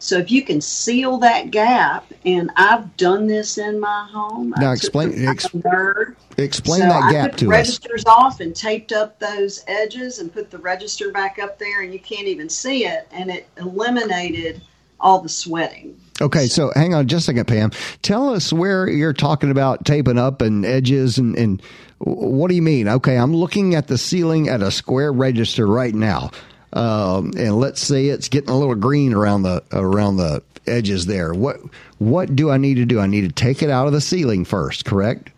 So 0.00 0.18
if 0.18 0.32
you 0.32 0.42
can 0.42 0.60
seal 0.60 1.18
that 1.18 1.52
gap, 1.52 2.12
and 2.26 2.50
I've 2.56 2.96
done 2.96 3.28
this 3.28 3.56
in 3.56 3.78
my 3.78 4.08
home. 4.10 4.52
Now 4.58 4.74
took 4.74 4.82
explain- 4.82 5.28
ex- 5.28 5.46
nerd. 5.46 6.16
explain 6.38 6.80
So 6.80 6.86
that 6.88 7.02
I 7.04 7.12
gap 7.12 7.30
took 7.30 7.38
to 7.38 7.44
the 7.44 7.50
us. 7.52 7.56
registers 7.58 8.04
off 8.06 8.40
and 8.40 8.52
taped 8.52 8.90
up 8.90 9.20
those 9.20 9.62
edges 9.68 10.18
and 10.18 10.34
put 10.34 10.50
the 10.50 10.58
register 10.58 11.12
back 11.12 11.38
up 11.38 11.56
there, 11.60 11.82
and 11.82 11.92
you 11.92 12.00
can't 12.00 12.26
even 12.26 12.48
see 12.48 12.84
it, 12.84 13.06
and 13.12 13.30
it 13.30 13.46
eliminated 13.58 14.60
all 14.98 15.20
the 15.20 15.28
sweating. 15.28 15.96
Okay, 16.22 16.46
so 16.46 16.70
hang 16.76 16.94
on 16.94 17.08
just 17.08 17.24
a 17.24 17.32
second, 17.32 17.46
Pam. 17.46 17.72
Tell 18.02 18.30
us 18.30 18.52
where 18.52 18.88
you're 18.88 19.12
talking 19.12 19.50
about 19.50 19.84
taping 19.84 20.18
up 20.18 20.40
and 20.40 20.64
edges 20.64 21.18
and, 21.18 21.36
and 21.36 21.60
what 21.98 22.48
do 22.48 22.54
you 22.54 22.62
mean? 22.62 22.88
Okay, 22.88 23.16
I'm 23.16 23.34
looking 23.34 23.74
at 23.74 23.88
the 23.88 23.98
ceiling 23.98 24.48
at 24.48 24.62
a 24.62 24.70
square 24.70 25.12
register 25.12 25.66
right 25.66 25.94
now. 25.94 26.30
Um, 26.72 27.32
and 27.36 27.58
let's 27.58 27.80
say 27.80 28.06
it's 28.06 28.28
getting 28.28 28.50
a 28.50 28.58
little 28.58 28.76
green 28.76 29.12
around 29.12 29.42
the 29.42 29.62
around 29.72 30.16
the 30.16 30.42
edges 30.66 31.06
there. 31.06 31.34
What 31.34 31.58
what 31.98 32.34
do 32.34 32.50
I 32.50 32.56
need 32.56 32.74
to 32.74 32.84
do? 32.84 33.00
I 33.00 33.06
need 33.06 33.22
to 33.22 33.32
take 33.32 33.62
it 33.62 33.68
out 33.68 33.86
of 33.86 33.92
the 33.92 34.00
ceiling 34.00 34.44
first, 34.44 34.84
correct? 34.84 35.30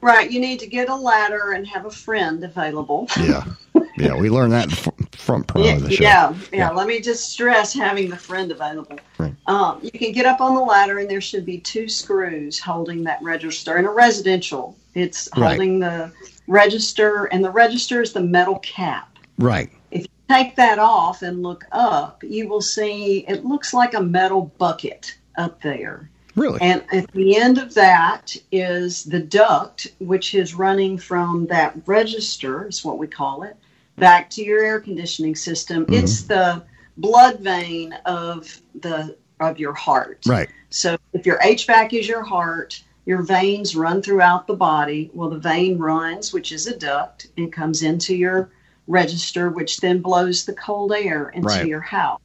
Right, 0.00 0.30
you 0.30 0.38
need 0.38 0.60
to 0.60 0.66
get 0.66 0.90
a 0.90 0.94
ladder 0.94 1.52
and 1.52 1.66
have 1.66 1.86
a 1.86 1.90
friend 1.90 2.44
available. 2.44 3.08
Yeah. 3.18 3.44
Yeah, 3.96 4.16
we 4.16 4.28
learned 4.28 4.52
that 4.52 4.64
in 4.64 4.70
the 4.70 4.76
fr- 4.76 4.90
front 5.16 5.46
part 5.46 5.64
Yeah, 5.64 5.76
of 5.76 5.82
the 5.82 5.90
show. 5.92 6.02
yeah, 6.02 6.30
yeah, 6.52 6.58
Yeah. 6.58 6.70
Let 6.70 6.86
me 6.86 7.00
just 7.00 7.30
stress 7.30 7.72
having 7.72 8.10
the 8.10 8.16
friend 8.16 8.50
available. 8.50 8.98
Right. 9.18 9.34
Um, 9.46 9.78
you 9.82 9.90
can 9.92 10.12
get 10.12 10.26
up 10.26 10.40
on 10.40 10.54
the 10.54 10.60
ladder, 10.60 10.98
and 10.98 11.08
there 11.08 11.20
should 11.20 11.46
be 11.46 11.58
two 11.58 11.88
screws 11.88 12.58
holding 12.58 13.04
that 13.04 13.22
register. 13.22 13.76
In 13.78 13.84
a 13.84 13.90
residential, 13.92 14.76
it's 14.94 15.28
Right. 15.36 15.50
holding 15.50 15.78
the 15.78 16.10
register, 16.48 17.24
and 17.26 17.44
the 17.44 17.50
register 17.50 18.02
is 18.02 18.12
the 18.12 18.20
metal 18.20 18.58
cap. 18.60 19.16
Right. 19.38 19.70
If 19.90 20.02
you 20.02 20.08
take 20.28 20.56
that 20.56 20.78
off 20.78 21.22
and 21.22 21.42
look 21.42 21.64
up, 21.72 22.22
you 22.24 22.48
will 22.48 22.60
see 22.60 23.24
it 23.28 23.44
looks 23.44 23.72
like 23.72 23.94
a 23.94 24.00
metal 24.02 24.52
bucket 24.58 25.14
up 25.36 25.60
there. 25.62 26.10
Really? 26.36 26.58
And 26.60 26.82
at 26.92 27.08
the 27.12 27.36
end 27.36 27.58
of 27.58 27.74
that 27.74 28.36
is 28.50 29.04
the 29.04 29.20
duct, 29.20 29.86
which 30.00 30.34
is 30.34 30.52
running 30.54 30.98
from 30.98 31.46
that 31.46 31.76
register, 31.86 32.66
is 32.66 32.84
what 32.84 32.98
we 32.98 33.06
call 33.06 33.44
it, 33.44 33.56
back 33.96 34.30
to 34.30 34.42
your 34.44 34.62
air 34.64 34.80
conditioning 34.80 35.34
system. 35.36 35.84
Mm-hmm. 35.84 35.94
It's 35.94 36.22
the 36.22 36.62
blood 36.96 37.40
vein 37.40 37.92
of 38.06 38.60
the 38.80 39.16
of 39.40 39.58
your 39.58 39.74
heart. 39.74 40.20
right. 40.26 40.48
So 40.70 40.96
if 41.12 41.26
your 41.26 41.38
HVAC 41.40 41.92
is 41.92 42.08
your 42.08 42.22
heart, 42.22 42.82
your 43.04 43.22
veins 43.22 43.76
run 43.76 44.00
throughout 44.00 44.46
the 44.46 44.54
body. 44.54 45.10
Well, 45.12 45.28
the 45.28 45.38
vein 45.38 45.76
runs, 45.78 46.32
which 46.32 46.50
is 46.52 46.66
a 46.66 46.76
duct, 46.76 47.28
and 47.36 47.52
comes 47.52 47.82
into 47.82 48.14
your 48.14 48.50
register, 48.86 49.50
which 49.50 49.78
then 49.78 50.00
blows 50.00 50.44
the 50.44 50.54
cold 50.54 50.92
air 50.92 51.28
into 51.30 51.48
Right. 51.48 51.66
your 51.66 51.80
house. 51.80 52.20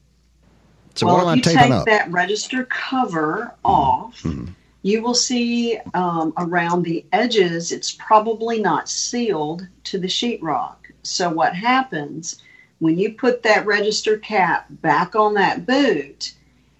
So 0.95 1.08
well, 1.08 1.15
what 1.17 1.21
am 1.23 1.27
I 1.29 1.32
if 1.34 1.38
you 1.38 1.41
take 1.53 1.71
up? 1.71 1.86
that 1.86 2.12
register 2.12 2.65
cover 2.65 3.53
off, 3.63 4.21
Mhm. 4.23 4.53
you 4.82 5.01
will 5.01 5.13
see 5.15 5.77
um, 5.93 6.34
around 6.38 6.84
the 6.84 7.05
edges 7.12 7.71
it's 7.71 7.91
probably 7.91 8.60
not 8.62 8.88
sealed 8.89 9.67
to 9.86 9.97
the 9.99 10.08
sheetrock. 10.08 10.75
So 11.03 11.29
what 11.29 11.55
happens 11.55 12.41
when 12.79 12.97
you 12.97 13.13
put 13.13 13.43
that 13.43 13.65
register 13.65 14.17
cap 14.17 14.67
back 14.69 15.15
on 15.15 15.35
that 15.35 15.65
boot? 15.65 16.33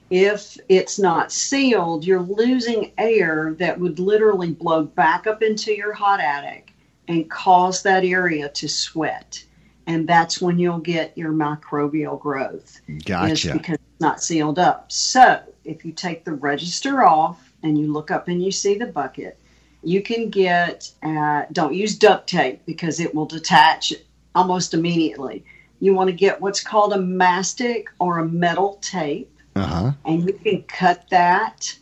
If 0.10 0.58
it's 0.68 0.98
not 0.98 1.32
sealed, 1.32 2.04
you're 2.04 2.22
losing 2.22 2.92
air 2.98 3.56
that 3.60 3.80
would 3.80 4.00
literally 4.00 4.52
blow 4.52 4.84
back 4.84 5.28
up 5.28 5.44
into 5.44 5.72
your 5.74 5.94
hot 5.94 6.20
attic 6.20 6.74
and 7.08 7.30
cause 7.30 7.84
that 7.84 8.04
area 8.04 8.50
to 8.50 8.68
sweat. 8.68 9.44
And 9.86 10.08
that's 10.08 10.42
when 10.42 10.60
you'll 10.60 10.80
get 10.80 11.18
your 11.18 11.32
microbial 11.32 12.20
growth 12.20 12.80
Gotcha. 13.06 13.54
because 13.54 13.76
it's 13.76 14.00
not 14.00 14.22
sealed 14.22 14.60
up. 14.60 14.92
So 14.92 15.42
if 15.66 15.86
you 15.86 15.92
take 15.92 16.26
the 16.26 16.34
register 16.34 17.04
off 17.04 17.52
and 17.64 17.78
you 17.78 17.92
look 17.92 18.12
up 18.12 18.28
and 18.28 18.44
you 18.44 18.52
see 18.52 18.76
the 18.76 18.86
bucket, 18.86 19.40
you 19.84 20.02
can 20.02 20.30
get, 20.30 20.92
uh, 21.02 21.44
don't 21.52 21.74
use 21.74 21.98
duct 21.98 22.30
tape 22.30 22.62
because 22.66 23.00
it 23.00 23.16
will 23.16 23.26
detach 23.26 23.94
almost 24.40 24.74
immediately. 24.74 25.44
You 25.82 25.94
want 25.94 26.10
to 26.10 26.16
get 26.16 26.42
what's 26.42 26.62
called 26.62 26.94
a 26.94 26.98
mastic 27.00 27.88
or 28.00 28.20
a 28.20 28.26
metal 28.28 28.80
tape, 28.82 29.32
Uh 29.56 29.66
huh. 29.66 29.92
and 30.06 30.26
you 30.26 30.34
can 30.34 30.64
cut 30.64 31.10
that 31.10 31.76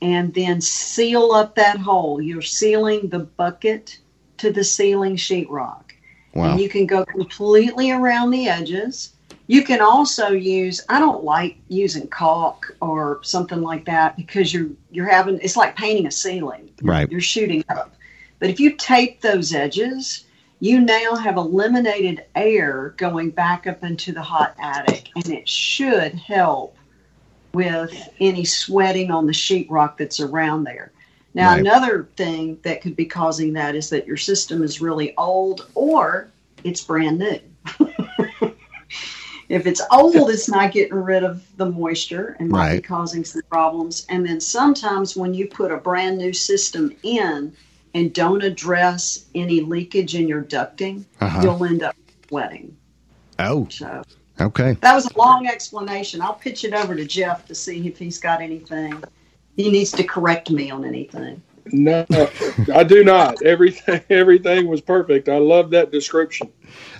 and 0.00 0.34
then 0.34 0.60
seal 0.60 1.32
up 1.32 1.54
that 1.54 1.78
hole. 1.78 2.20
You're 2.20 2.42
sealing 2.42 3.08
the 3.08 3.20
bucket 3.20 3.98
to 4.38 4.50
the 4.52 4.64
ceiling 4.64 5.16
sheetrock 5.16 5.84
Wow. 6.34 6.50
and 6.52 6.60
you 6.60 6.68
can 6.68 6.86
go 6.86 7.04
completely 7.04 7.90
around 7.90 8.30
the 8.30 8.48
edges. 8.48 9.12
You 9.46 9.62
can 9.64 9.80
also 9.80 10.28
use 10.30 10.80
I 10.88 10.98
don't 10.98 11.22
like 11.24 11.56
using 11.68 12.06
caulk 12.08 12.74
or 12.80 13.20
something 13.22 13.60
like 13.70 13.84
that 13.84 14.16
because 14.16 14.52
you're 14.52 14.70
you're 14.90 15.06
having 15.18 15.38
it's 15.42 15.56
like 15.56 15.76
painting 15.76 16.06
a 16.06 16.10
ceiling. 16.10 16.70
Right. 16.82 17.08
You're 17.10 17.20
shooting 17.34 17.62
up. 17.68 17.94
But 18.40 18.50
if 18.50 18.58
you 18.58 18.70
tape 18.76 19.20
those 19.20 19.54
edges, 19.54 20.24
you 20.62 20.80
now 20.80 21.16
have 21.16 21.38
eliminated 21.38 22.24
air 22.36 22.94
going 22.96 23.30
back 23.30 23.66
up 23.66 23.82
into 23.82 24.12
the 24.12 24.22
hot 24.22 24.54
attic 24.60 25.08
and 25.16 25.26
it 25.26 25.48
should 25.48 26.14
help 26.14 26.76
with 27.52 27.92
any 28.20 28.44
sweating 28.44 29.10
on 29.10 29.26
the 29.26 29.32
sheetrock 29.32 29.96
that's 29.96 30.20
around 30.20 30.62
there. 30.62 30.92
Now, 31.34 31.48
Right. 31.48 31.58
another 31.58 32.08
thing 32.16 32.60
that 32.62 32.80
could 32.80 32.94
be 32.94 33.06
causing 33.06 33.54
that 33.54 33.74
is 33.74 33.90
that 33.90 34.06
your 34.06 34.16
system 34.16 34.62
is 34.62 34.80
really 34.80 35.16
old 35.16 35.68
or 35.74 36.28
it's 36.62 36.84
brand 36.84 37.18
new. 37.18 37.40
if 39.48 39.66
it's 39.66 39.82
old, 39.90 40.30
it's 40.30 40.48
not 40.48 40.70
getting 40.70 40.94
rid 40.94 41.24
of 41.24 41.44
the 41.56 41.66
moisture 41.66 42.36
and 42.38 42.48
might 42.48 42.76
be 42.76 42.82
causing 42.82 43.24
some 43.24 43.42
problems. 43.50 44.06
And 44.08 44.24
then 44.24 44.38
sometimes 44.38 45.16
when 45.16 45.34
you 45.34 45.48
put 45.48 45.72
a 45.72 45.76
brand 45.76 46.18
new 46.18 46.32
system 46.32 46.94
in 47.02 47.52
and 47.94 48.12
don't 48.12 48.42
address 48.42 49.26
any 49.34 49.60
leakage 49.60 50.14
in 50.14 50.28
your 50.28 50.42
ducting, 50.42 51.04
Uh-huh. 51.20 51.40
you'll 51.42 51.64
end 51.64 51.82
up 51.82 51.94
sweating. 52.28 52.76
Oh, 53.38 53.66
So 53.70 54.02
okay. 54.40 54.74
that 54.80 54.94
was 54.94 55.06
a 55.06 55.18
long 55.18 55.46
explanation. 55.46 56.20
I'll 56.22 56.34
pitch 56.34 56.64
it 56.64 56.74
over 56.74 56.94
to 56.94 57.04
Jeff 57.04 57.46
to 57.46 57.54
see 57.54 57.86
if 57.86 57.98
he's 57.98 58.18
got 58.18 58.40
anything. 58.40 59.02
He 59.56 59.70
needs 59.70 59.92
to 59.92 60.04
correct 60.04 60.50
me 60.50 60.70
on 60.70 60.84
anything. 60.84 61.42
No, 61.66 62.04
I 62.74 62.82
do 62.82 63.04
not. 63.04 63.42
Everything 63.42 64.00
everything 64.10 64.66
was 64.66 64.80
perfect. 64.80 65.28
I 65.28 65.38
love 65.38 65.70
that 65.70 65.92
description. 65.92 66.50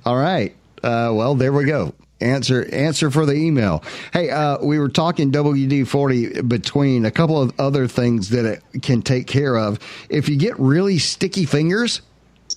All 0.07 0.17
right. 0.17 0.55
Uh, 0.83 1.13
well, 1.15 1.35
there 1.35 1.53
we 1.53 1.65
go. 1.65 1.93
Answer 2.23 2.73
answer 2.73 3.11
for 3.11 3.27
the 3.27 3.35
email. 3.35 3.83
Hey, 4.13 4.31
uh, 4.31 4.59
we 4.63 4.79
were 4.79 4.89
talking 4.89 5.33
WD 5.33 5.87
forty 5.87 6.41
between 6.43 7.05
a 7.05 7.11
couple 7.11 7.41
of 7.41 7.53
other 7.59 7.89
things 7.89 8.31
that 8.31 8.45
it 8.45 8.83
can 8.83 9.03
take 9.03 9.27
care 9.27 9.57
of. 9.57 9.79
If 10.09 10.29
you 10.29 10.37
get 10.37 10.59
really 10.59 10.99
sticky 10.99 11.47
fingers, 11.47 12.01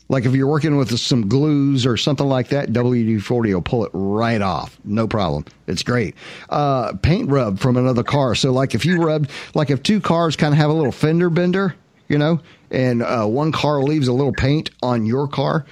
like 0.08 0.26
if 0.26 0.36
you're 0.36 0.48
working 0.48 0.78
with 0.78 0.98
some 1.00 1.28
glues 1.28 1.86
or 1.86 1.98
something 1.98 2.28
like 2.28 2.50
that, 2.50 2.70
WD 2.70 3.22
forty 3.24 3.54
will 3.54 3.62
pull 3.62 3.86
it 3.86 3.92
right 3.94 4.42
off, 4.42 4.78
no 4.84 5.08
problem. 5.08 5.46
It's 5.68 5.84
great. 5.84 6.16
Uh, 6.50 6.94
paint 7.02 7.30
rub 7.30 7.60
from 7.60 7.76
another 7.76 8.04
car. 8.04 8.36
So 8.36 8.52
like 8.52 8.76
if 8.76 8.86
you 8.86 9.02
rubbed, 9.02 9.32
like 9.56 9.72
if 9.72 9.82
two 9.82 10.00
cars 10.00 10.36
kind 10.36 10.54
of 10.54 10.60
have 10.60 10.70
a 10.70 10.74
little 10.74 10.92
fender 10.92 11.30
bender, 11.32 11.76
you 12.08 12.20
know, 12.20 12.40
and 12.70 13.02
uh, 13.02 13.26
one 13.26 13.52
car 13.52 13.82
leaves 13.82 14.08
a 14.08 14.14
little 14.14 14.34
paint 14.34 14.70
on 14.84 15.06
your 15.06 15.28
car 15.28 15.66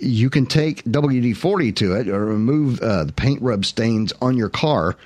you 0.00 0.30
can 0.30 0.46
take 0.46 0.84
WD 0.84 1.36
40 1.36 1.72
to 1.72 1.94
it 1.94 2.08
or 2.08 2.24
remove 2.24 2.80
uh, 2.80 3.04
the 3.04 3.12
paint 3.12 3.42
rub 3.42 3.64
stains 3.64 4.12
on 4.20 4.36
your 4.36 4.48
car 4.48 4.96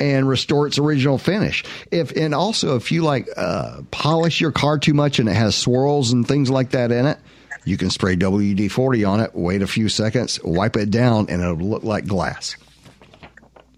and 0.00 0.28
restore 0.28 0.66
its 0.66 0.78
original 0.78 1.18
finish. 1.18 1.64
If 1.90 2.12
and 2.16 2.34
also 2.34 2.76
if 2.76 2.92
you 2.92 3.02
like 3.02 3.28
uh, 3.36 3.82
polish 3.90 4.40
your 4.40 4.52
car 4.52 4.78
too 4.78 4.94
much 4.94 5.18
and 5.18 5.28
it 5.28 5.34
has 5.34 5.54
swirls 5.54 6.12
and 6.12 6.26
things 6.26 6.50
like 6.50 6.70
that 6.70 6.90
in 6.90 7.06
it, 7.06 7.18
you 7.64 7.76
can 7.76 7.90
spray 7.90 8.16
WD 8.16 8.70
40 8.70 9.04
on 9.04 9.20
it, 9.20 9.34
wait 9.34 9.62
a 9.62 9.66
few 9.66 9.88
seconds, 9.88 10.40
wipe 10.42 10.76
it 10.76 10.90
down, 10.90 11.26
and 11.28 11.42
it'll 11.42 11.56
look 11.56 11.84
like 11.84 12.06
glass. 12.06 12.56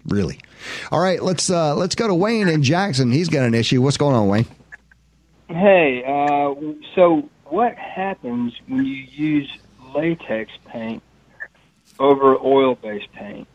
Really. 0.07 0.39
All 0.91 0.99
right, 0.99 1.21
let's 1.21 1.49
uh, 1.49 1.75
let's 1.75 1.95
go 1.95 2.07
to 2.07 2.15
Wayne 2.15 2.47
in 2.47 2.63
Jackson. 2.63 3.11
He's 3.11 3.29
got 3.29 3.45
an 3.45 3.53
issue. 3.53 3.81
What's 3.81 3.97
going 3.97 4.15
on, 4.15 4.27
Wayne? 4.27 4.45
Hey, 5.47 6.03
uh, 6.03 6.55
so 6.95 7.29
what 7.45 7.75
happens 7.75 8.53
when 8.67 8.85
you 8.85 9.05
use 9.11 9.51
latex 9.95 10.51
paint 10.65 11.01
over 11.99 12.37
oil-based 12.37 13.11
paint? 13.13 13.47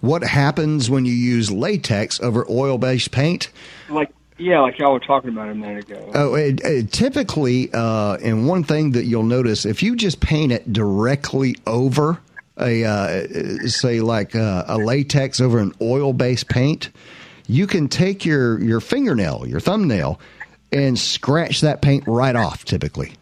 What 0.00 0.22
happens 0.22 0.88
when 0.88 1.04
you 1.04 1.12
use 1.12 1.50
latex 1.50 2.20
over 2.20 2.46
oil-based 2.48 3.10
paint? 3.10 3.50
Like, 3.90 4.10
yeah, 4.38 4.60
like 4.60 4.78
y'all 4.78 4.94
were 4.94 5.00
talking 5.00 5.30
about 5.30 5.50
a 5.50 5.54
minute 5.54 5.90
ago. 5.90 6.10
Oh, 6.14 6.34
it, 6.34 6.60
it, 6.64 6.92
typically, 6.92 7.70
uh, 7.72 8.16
and 8.22 8.48
one 8.48 8.64
thing 8.64 8.92
that 8.92 9.04
you'll 9.04 9.22
notice 9.22 9.66
if 9.66 9.82
you 9.82 9.96
just 9.96 10.20
paint 10.20 10.52
it 10.52 10.72
directly 10.72 11.56
over 11.66 12.18
a, 12.58 12.84
uh, 12.84 13.26
say, 13.66 14.00
like 14.00 14.34
uh, 14.34 14.64
a 14.66 14.78
latex 14.78 15.40
over 15.40 15.58
an 15.58 15.74
oil 15.82 16.14
based 16.14 16.48
paint, 16.48 16.88
you 17.46 17.66
can 17.66 17.88
take 17.88 18.24
your, 18.24 18.58
your 18.62 18.80
fingernail, 18.80 19.44
your 19.46 19.60
thumbnail, 19.60 20.18
and 20.72 20.98
scratch 20.98 21.60
that 21.60 21.82
paint 21.82 22.04
right 22.06 22.36
off 22.36 22.64
typically. 22.64 23.12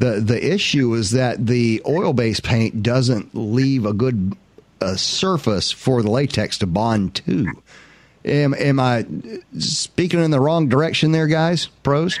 The, 0.00 0.18
the 0.18 0.52
issue 0.54 0.94
is 0.94 1.10
that 1.10 1.46
the 1.46 1.82
oil 1.86 2.14
based 2.14 2.42
paint 2.42 2.82
doesn't 2.82 3.34
leave 3.34 3.84
a 3.84 3.92
good 3.92 4.34
uh, 4.80 4.96
surface 4.96 5.70
for 5.70 6.02
the 6.02 6.10
latex 6.10 6.56
to 6.58 6.66
bond 6.66 7.14
to. 7.16 7.52
Am, 8.24 8.54
am 8.54 8.80
I 8.80 9.04
speaking 9.58 10.24
in 10.24 10.30
the 10.30 10.40
wrong 10.40 10.70
direction 10.70 11.12
there, 11.12 11.26
guys? 11.26 11.66
Pros? 11.82 12.18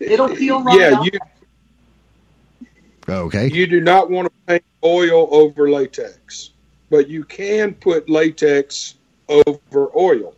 It'll 0.00 0.34
peel 0.34 0.64
right 0.64 0.80
yeah, 0.80 1.02
you 1.02 1.10
Okay. 3.08 3.50
you 3.52 3.68
do 3.68 3.80
not 3.80 4.10
want 4.10 4.26
to 4.26 4.32
paint 4.48 4.64
oil 4.82 5.28
over 5.30 5.70
latex, 5.70 6.50
but 6.90 7.08
you 7.08 7.22
can 7.22 7.74
put 7.74 8.10
latex 8.10 8.94
over 9.28 9.90
oil. 9.96 10.34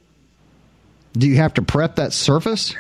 Do 1.15 1.29
you 1.29 1.37
have 1.37 1.55
to 1.55 1.63
prep 1.63 1.97
that 1.97 2.13
surface? 2.13 2.75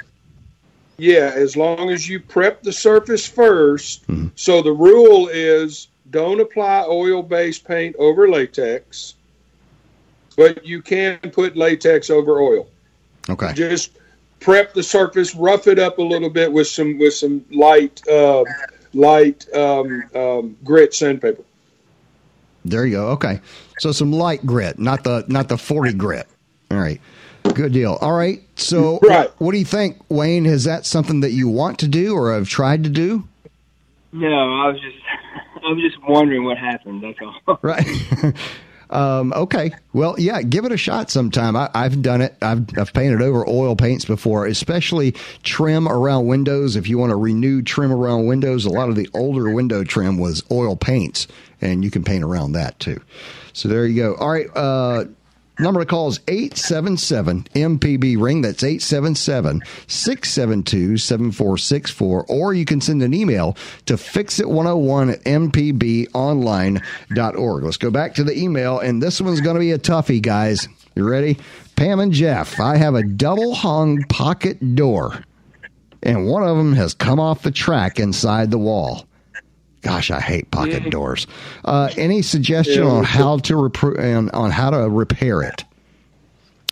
Yeah, 0.98 1.32
as 1.34 1.56
long 1.56 1.90
as 1.90 2.08
you 2.08 2.20
prep 2.20 2.62
the 2.62 2.72
surface 2.72 3.26
1st 3.26 4.06
Mhm. 4.08 4.30
So 4.34 4.62
the 4.62 4.72
rule 4.72 5.28
is 5.28 5.88
don't 6.10 6.40
apply 6.40 6.84
oil 6.88 7.22
based 7.22 7.64
paint 7.66 7.96
over 7.98 8.28
latex, 8.28 9.14
but 10.36 10.64
you 10.64 10.82
can 10.82 11.18
put 11.18 11.56
latex 11.56 12.10
over 12.10 12.40
oil. 12.40 12.68
Okay. 13.30 13.52
Just 13.54 13.92
prep 14.40 14.74
the 14.74 14.82
surface, 14.82 15.34
rough 15.34 15.66
it 15.66 15.78
up 15.78 15.98
a 15.98 16.02
little 16.02 16.30
bit 16.30 16.52
with 16.52 16.66
some 16.66 16.98
with 16.98 17.14
some 17.14 17.44
light 17.50 18.02
uh, 18.08 18.44
light 18.92 19.46
um, 19.54 20.02
um, 20.14 20.56
grit 20.64 20.94
sandpaper. 20.94 21.42
There 22.64 22.86
you 22.86 22.92
go. 22.92 23.08
Okay. 23.10 23.40
So 23.80 23.92
some 23.92 24.12
light 24.12 24.44
grit, 24.46 24.78
not 24.78 25.04
the 25.04 25.24
not 25.28 25.48
the 25.48 25.58
40 25.58 25.94
grit. 25.94 26.28
All 26.70 26.78
right. 26.78 27.00
Good 27.54 27.72
deal. 27.72 27.98
All 28.00 28.12
right. 28.12 28.40
So 28.56 28.98
Right. 29.02 29.30
what 29.38 29.52
do 29.52 29.58
you 29.58 29.64
think, 29.64 29.98
Wayne? 30.08 30.46
Is 30.46 30.64
that 30.64 30.86
something 30.86 31.20
that 31.20 31.32
you 31.32 31.48
want 31.48 31.78
to 31.80 31.88
do 31.88 32.14
or 32.14 32.32
have 32.32 32.48
tried 32.48 32.84
to 32.84 32.90
do? 32.90 33.24
No, 34.12 34.28
I 34.28 34.68
was 34.68 34.80
just, 34.80 34.96
I 35.64 35.68
was 35.72 35.80
just 35.82 35.96
wondering 36.08 36.44
what 36.44 36.58
happened. 36.58 37.02
That's 37.02 37.18
all. 37.46 37.58
Right. 37.62 37.86
um, 38.90 39.32
okay. 39.34 39.70
Well, 39.92 40.16
yeah, 40.18 40.42
give 40.42 40.64
it 40.64 40.72
a 40.72 40.76
shot 40.76 41.10
sometime. 41.10 41.56
I, 41.56 41.70
I've 41.74 42.02
done 42.02 42.20
it. 42.20 42.34
I've, 42.42 42.66
I've 42.78 42.92
painted 42.92 43.22
over 43.22 43.48
oil 43.48 43.74
paints 43.76 44.04
before, 44.04 44.46
especially 44.46 45.12
trim 45.42 45.88
around 45.88 46.26
windows. 46.26 46.76
If 46.76 46.88
you 46.88 46.98
want 46.98 47.10
to 47.10 47.16
renew 47.16 47.62
trim 47.62 47.90
around 47.92 48.26
windows, 48.26 48.64
a 48.64 48.70
lot 48.70 48.88
of 48.90 48.96
the 48.96 49.08
older 49.14 49.50
window 49.50 49.82
trim 49.84 50.18
was 50.18 50.42
oil 50.50 50.76
paints, 50.76 51.26
and 51.60 51.82
you 51.84 51.90
can 51.90 52.04
paint 52.04 52.22
around 52.24 52.52
that 52.52 52.78
too. 52.80 53.00
So 53.54 53.68
there 53.68 53.86
you 53.86 53.96
go. 54.02 54.14
All 54.16 54.30
right. 54.30 54.48
Uh, 54.54 55.04
Number 55.62 55.78
to 55.78 55.86
call 55.86 56.08
is 56.08 56.18
877 56.26 57.44
MPB 57.54 58.20
Ring. 58.20 58.42
That's 58.42 58.64
877 58.64 59.62
672 59.86 60.98
7464. 60.98 62.26
Or 62.26 62.52
you 62.52 62.64
can 62.64 62.80
send 62.80 63.00
an 63.00 63.14
email 63.14 63.56
to 63.86 63.94
fixit101 63.94 65.12
at 65.12 65.22
mpbonline.org. 65.22 67.62
Let's 67.62 67.76
go 67.76 67.92
back 67.92 68.14
to 68.14 68.24
the 68.24 68.36
email, 68.36 68.80
and 68.80 69.00
this 69.00 69.20
one's 69.20 69.40
going 69.40 69.54
to 69.54 69.60
be 69.60 69.70
a 69.70 69.78
toughie, 69.78 70.20
guys. 70.20 70.66
You 70.96 71.08
ready? 71.08 71.38
Pam 71.76 72.00
and 72.00 72.12
Jeff, 72.12 72.58
I 72.58 72.76
have 72.76 72.96
a 72.96 73.04
double 73.04 73.54
hung 73.54 74.02
pocket 74.08 74.74
door, 74.74 75.22
and 76.02 76.26
one 76.26 76.42
of 76.42 76.56
them 76.56 76.72
has 76.72 76.92
come 76.92 77.20
off 77.20 77.42
the 77.42 77.52
track 77.52 78.00
inside 78.00 78.50
the 78.50 78.58
wall. 78.58 79.06
Gosh, 79.82 80.10
I 80.12 80.20
hate 80.20 80.50
pocket 80.52 80.90
doors. 80.90 81.26
Uh, 81.64 81.90
any 81.96 82.22
suggestion 82.22 82.84
Yeah, 82.84 82.90
on 82.90 83.04
how 83.04 83.38
to 83.38 83.54
repro- 83.54 83.98
on, 84.16 84.30
on 84.30 84.50
how 84.52 84.70
to 84.70 84.88
repair 84.88 85.42
it? 85.42 85.64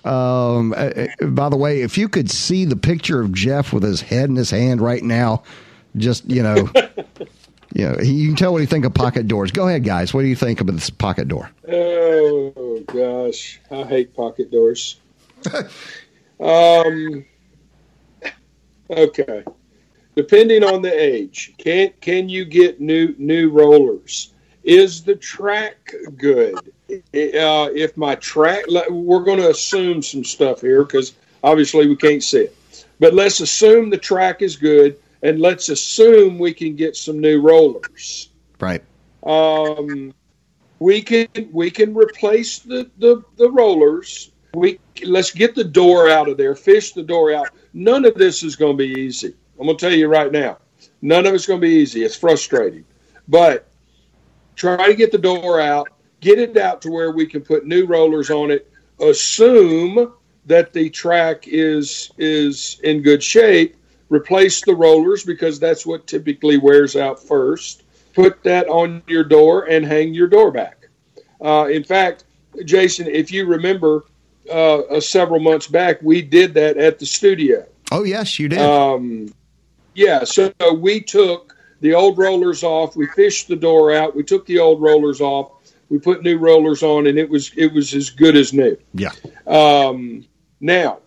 Um, 0.05 0.73
uh, 0.73 0.77
uh, 1.21 1.27
by 1.27 1.49
the 1.49 1.57
way, 1.57 1.83
if 1.83 1.99
you 1.99 2.09
could 2.09 2.31
see 2.31 2.65
the 2.65 2.77
picture 2.77 3.21
of 3.21 3.33
Jeff 3.33 3.73
with 3.73 3.83
his 3.83 4.01
head 4.01 4.31
in 4.31 4.37
his 4.37 4.51
hand 4.51 4.81
right 4.81 5.03
now, 5.03 5.43
just 5.97 6.29
you 6.31 6.43
know, 6.43 6.71
you 7.75 7.87
know, 7.89 7.99
you 8.01 8.29
can 8.29 8.37
tell 8.37 8.53
what 8.53 8.61
you 8.61 8.67
think 8.67 8.85
of 8.85 8.95
pocket 8.95 9.27
doors. 9.29 9.51
Go 9.51 9.69
ahead, 9.69 9.85
guys. 9.85 10.15
What 10.15 10.23
do 10.23 10.29
you 10.29 10.37
think 10.37 10.61
of 10.61 10.69
this 10.69 10.89
pocket 10.89 11.29
door? 11.29 11.51
Oh 11.69 12.83
gosh, 12.87 13.61
I 13.71 13.83
hate 13.83 14.15
pocket 14.15 14.51
doors. 14.51 15.01
um, 16.41 17.27
okay, 18.89 19.45
depending 20.23 20.63
on 20.63 20.83
the 20.83 20.93
age, 20.93 21.55
can 21.59 21.93
can 22.01 22.29
you 22.29 22.45
get 22.45 22.81
new 22.81 23.15
new 23.19 23.51
rollers? 23.51 24.33
Is 24.63 25.03
the 25.03 25.17
track 25.17 25.95
good? 26.17 26.55
Uh, 26.55 27.69
if 27.85 27.97
my 27.97 28.15
track, 28.17 28.65
we're 28.91 29.25
going 29.25 29.39
to 29.39 29.51
assume 29.51 30.03
some 30.03 30.25
stuff 30.25 30.61
here 30.61 30.83
because 30.85 31.15
obviously 31.43 31.87
we 31.87 31.97
can't 31.97 32.23
see 32.23 32.41
it, 32.49 32.57
but 32.99 33.15
let's 33.15 33.41
assume 33.41 33.89
the 33.89 33.97
track 33.97 34.43
is 34.43 34.57
good, 34.57 34.99
and 35.23 35.41
let's 35.41 35.69
assume 35.71 36.39
we 36.39 36.53
can 36.53 36.77
get 36.77 36.97
some 36.97 37.19
new 37.19 37.41
rollers 37.41 38.29
Right. 38.61 38.83
um, 39.23 40.13
we 40.81 41.01
can 41.01 41.29
we 41.53 41.71
can 41.71 41.95
replace 41.95 42.59
the, 42.59 42.91
the 42.99 43.23
the 43.37 43.51
rollers. 43.51 44.33
We 44.53 44.79
let's 45.05 45.31
get 45.31 45.55
the 45.55 45.65
door 45.65 46.11
out 46.11 46.29
of 46.29 46.37
there, 46.37 46.55
fish 46.55 46.93
the 46.93 47.03
door 47.05 47.33
out. 47.33 47.49
None 47.73 48.05
of 48.05 48.15
this 48.15 48.43
is 48.43 48.57
going 48.57 48.77
to 48.77 48.85
be 48.87 49.01
easy. 49.01 49.35
I'm 49.61 49.67
going 49.67 49.77
to 49.77 49.87
tell 49.87 49.97
you 49.97 50.09
right 50.09 50.33
now. 50.33 50.59
None 51.03 51.27
of 51.27 51.35
it's 51.35 51.47
going 51.47 51.61
to 51.61 51.67
be 51.67 51.75
easy. 51.75 52.03
It's 52.03 52.17
frustrating, 52.17 52.85
but 53.29 53.69
try 54.57 54.87
to 54.87 54.95
get 54.95 55.13
the 55.13 55.19
door 55.19 55.61
out. 55.61 55.89
Get 56.21 56.39
it 56.39 56.57
out 56.57 56.83
to 56.83 56.91
where 56.91 57.13
we 57.13 57.27
can 57.27 57.43
put 57.43 57.67
new 57.67 57.87
rollers 57.87 58.31
on 58.31 58.51
it. 58.51 58.71
Assume 59.01 60.13
that 60.47 60.73
the 60.73 60.91
track 60.91 61.47
is 61.47 62.11
is 62.19 62.81
in 62.83 63.03
good 63.03 63.23
shape. 63.23 63.77
Replace 64.09 64.63
the 64.63 64.75
rollers 64.75 65.25
because 65.25 65.61
that's 65.61 65.87
what 65.87 66.07
typically 66.07 66.59
wears 66.59 66.97
out 66.97 67.23
first 67.23 67.85
put 68.15 68.43
that 68.43 68.69
on 68.69 69.03
your 69.07 69.25
door 69.25 69.65
and 69.65 69.85
hang 69.85 70.15
your 70.15 70.29
door 70.29 70.51
back. 70.51 70.89
Uh, 71.41 71.69
in 71.71 71.85
fact, 71.85 72.25
Jason, 72.65 73.07
if 73.07 73.33
you 73.33 73.47
remember, 73.47 74.05
uh, 74.51 74.81
uh, 74.81 75.01
several 75.01 75.41
months 75.41 75.67
back, 75.67 76.01
we 76.03 76.23
did 76.23 76.55
that 76.55 76.77
at 76.77 76.99
the 76.99 77.07
studio. 77.07 77.67
Oh 77.93 78.05
yes, 78.05 78.39
you 78.39 78.49
did. 78.49 78.61
Um, 78.61 79.33
yeah, 79.95 80.25
so 80.25 80.53
we 80.75 81.01
took 81.01 81.57
the 81.81 81.95
old 81.95 82.19
rollers 82.19 82.63
off. 82.63 82.97
We 82.97 83.07
fished 83.07 83.49
the 83.49 83.57
door 83.57 83.93
out. 83.93 84.15
We 84.15 84.23
took 84.23 84.47
the 84.47 84.59
old 84.59 84.83
rollers 84.83 85.21
off. 85.21 85.53
We 85.89 85.99
put 85.99 86.23
new 86.23 86.39
rollers 86.39 86.83
on, 86.83 87.07
and 87.07 87.19
it 87.19 87.29
was 87.29 87.53
it 87.57 87.73
was 87.73 87.95
as 87.95 88.11
good 88.11 88.37
as 88.37 88.53
new. 88.53 88.77
yeah. 88.95 89.11
Um, 89.47 90.25
now, 90.61 91.01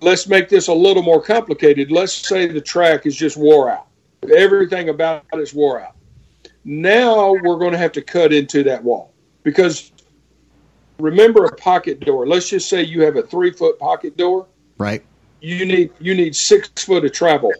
let's 0.00 0.28
make 0.28 0.48
this 0.48 0.68
a 0.68 0.72
little 0.72 1.02
more 1.02 1.20
complicated. 1.20 1.90
Let's 1.90 2.12
say 2.12 2.46
the 2.46 2.60
track 2.60 3.06
is 3.06 3.16
just 3.16 3.36
wore 3.36 3.70
out. 3.70 3.88
Everything 4.34 4.88
about 4.88 5.24
it 5.32 5.38
is 5.38 5.52
wore 5.52 5.80
out. 5.80 5.96
Now 6.64 7.32
we're 7.32 7.58
going 7.58 7.72
to 7.72 7.78
have 7.78 7.92
to 7.92 8.02
cut 8.02 8.32
into 8.32 8.62
that 8.64 8.82
wall 8.82 9.12
because 9.42 9.92
remember 10.98 11.44
a 11.44 11.56
pocket 11.56 12.00
door. 12.00 12.26
Let's 12.26 12.48
just 12.48 12.68
say 12.68 12.82
you 12.82 13.02
have 13.02 13.16
a 13.16 13.22
three 13.22 13.52
foot 13.52 13.78
pocket 13.78 14.16
door. 14.16 14.46
Right. 14.78 15.04
You 15.46 15.64
need 15.64 15.90
you 16.00 16.12
need 16.16 16.34
six 16.34 16.68
foot 16.82 17.04
of 17.04 17.12
travel 17.12 17.52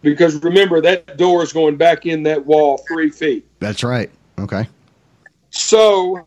because 0.00 0.40
remember 0.44 0.80
that 0.80 1.16
door 1.16 1.42
is 1.42 1.52
going 1.52 1.76
back 1.76 2.06
in 2.06 2.22
that 2.22 2.46
wall 2.46 2.78
three 2.86 3.10
feet. 3.10 3.44
That's 3.58 3.82
right. 3.82 4.08
Okay. 4.38 4.68
So 5.50 6.24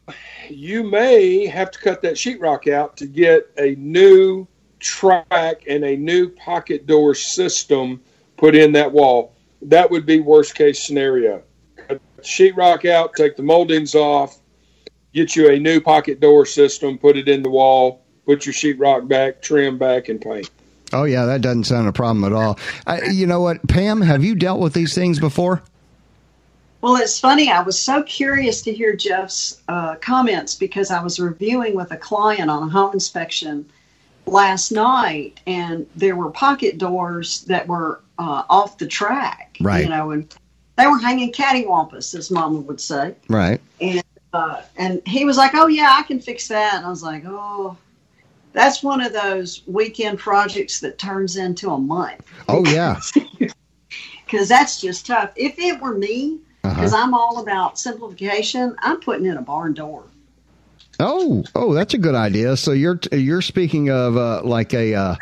you 0.50 0.84
may 0.84 1.45
have 1.45 1.71
to 1.71 1.80
cut 1.80 2.02
that 2.02 2.15
sheetrock 2.15 2.69
out 2.69 2.98
to 2.98 3.06
get 3.06 3.50
a 3.58 3.76
new 3.76 4.45
track 4.80 5.63
and 5.69 5.86
a 5.86 5.95
new 5.95 6.28
pocket 6.28 6.86
door 6.86 7.15
system 7.15 8.02
put 8.36 8.58
in 8.58 8.74
that 8.74 8.91
wall. 8.91 9.34
That 9.62 9.89
would 9.89 10.06
be 10.06 10.19
worst 10.19 10.54
case 10.54 10.84
scenario. 10.84 11.43
Cut 11.88 12.02
sheetrock 12.21 12.84
out, 12.89 13.13
take 13.15 13.38
the 13.38 13.43
moldings 13.43 13.95
off, 13.95 14.39
get 15.13 15.34
you 15.38 15.50
a 15.52 15.58
new 15.58 15.80
pocket 15.80 16.19
door 16.19 16.45
system, 16.45 16.98
put 16.98 17.15
it 17.15 17.30
in 17.30 17.41
the 17.41 17.50
wall, 17.50 18.05
put 18.26 18.46
your 18.46 18.54
sheetrock 18.54 19.08
back, 19.08 19.42
trim 19.42 19.78
back, 19.78 20.10
and 20.10 20.22
paint. 20.22 20.50
Oh 20.94 21.04
yeah, 21.04 21.26
that 21.26 21.42
doesn't 21.42 21.66
sound 21.66 21.88
a 21.88 21.94
problem 21.94 22.24
at 22.24 22.34
all. 22.34 22.60
I, 22.86 23.06
you 23.06 23.26
know 23.26 23.42
what, 23.42 23.68
Pam? 23.68 24.02
Have 24.02 24.24
you 24.24 24.36
dealt 24.36 24.60
with 24.60 24.74
these 24.74 24.94
things 24.94 25.20
before? 25.20 25.62
Well, 26.82 26.98
it's 26.98 27.20
funny. 27.20 27.50
I 27.50 27.62
was 27.64 27.82
so 27.82 28.04
curious 28.04 28.62
to 28.62 28.74
hear 28.74 28.96
Jeff's 28.96 29.62
uh, 29.68 29.96
comments 29.96 30.54
because 30.54 30.92
I 30.92 31.02
was 31.02 31.20
reviewing 31.20 31.76
with 31.76 31.92
a 31.92 31.98
client 31.98 32.50
on 32.50 32.64
a 32.64 32.70
home 32.70 32.94
inspection 32.94 33.66
last 34.28 34.72
night, 34.72 35.40
and 35.48 35.88
there 35.96 36.16
were 36.16 36.30
pocket 36.30 36.78
doors 36.78 37.42
that 37.46 37.68
were 37.68 38.02
uh, 38.20 38.44
off 38.50 38.78
the 38.78 38.88
track. 38.88 39.58
Right. 39.60 39.84
You 39.84 39.90
know, 39.90 40.12
and 40.12 40.34
they 40.78 40.86
were 40.86 41.00
hanging 41.00 41.32
cattywampus, 41.32 42.14
as 42.14 42.30
Mama 42.30 42.60
would 42.60 42.80
say. 42.80 43.16
Right. 43.30 43.60
Uh, 44.34 44.62
and 44.78 45.02
he 45.08 45.26
was 45.26 45.38
like, 45.38 45.56
"Oh 45.56 45.68
yeah, 45.68 45.96
I 45.98 46.04
can 46.04 46.20
fix 46.20 46.48
that." 46.50 46.76
And 46.76 46.86
I 46.86 46.90
was 46.90 47.02
like, 47.02 47.24
"Oh." 47.26 47.78
That's 48.56 48.82
one 48.82 49.02
of 49.02 49.13
those 49.13 49.62
weekend 49.68 50.18
projects 50.18 50.80
that 50.80 50.98
turns 50.98 51.36
into 51.38 51.70
a 51.72 51.78
month 51.78 52.26
Oh 52.48 52.65
yeah. 52.65 53.00
because 54.26 54.48
that's 54.50 54.82
just 54.82 55.06
tough. 55.06 55.32
If 55.36 55.60
it 55.60 55.80
were 55.82 55.94
me, 55.96 56.39
because 56.63 56.94
Uh-huh. 56.94 57.04
I'm 57.04 57.13
all 57.13 57.39
about 57.41 57.78
simplification, 57.78 58.76
I'm 58.80 59.00
putting 59.00 59.26
in 59.28 59.38
a 59.38 59.41
barn 59.41 59.74
door. 59.74 60.06
Oh, 61.00 61.44
oh, 61.56 61.74
that's 61.74 61.94
a 61.94 61.98
good 61.98 62.15
idea. 62.15 62.56
So 62.58 62.72
you're 62.72 63.00
you're 63.12 63.41
speaking 63.41 63.89
of 63.89 64.15
uh, 64.18 64.41
like 64.44 64.74
a 64.74 64.94
uh, 64.96 65.15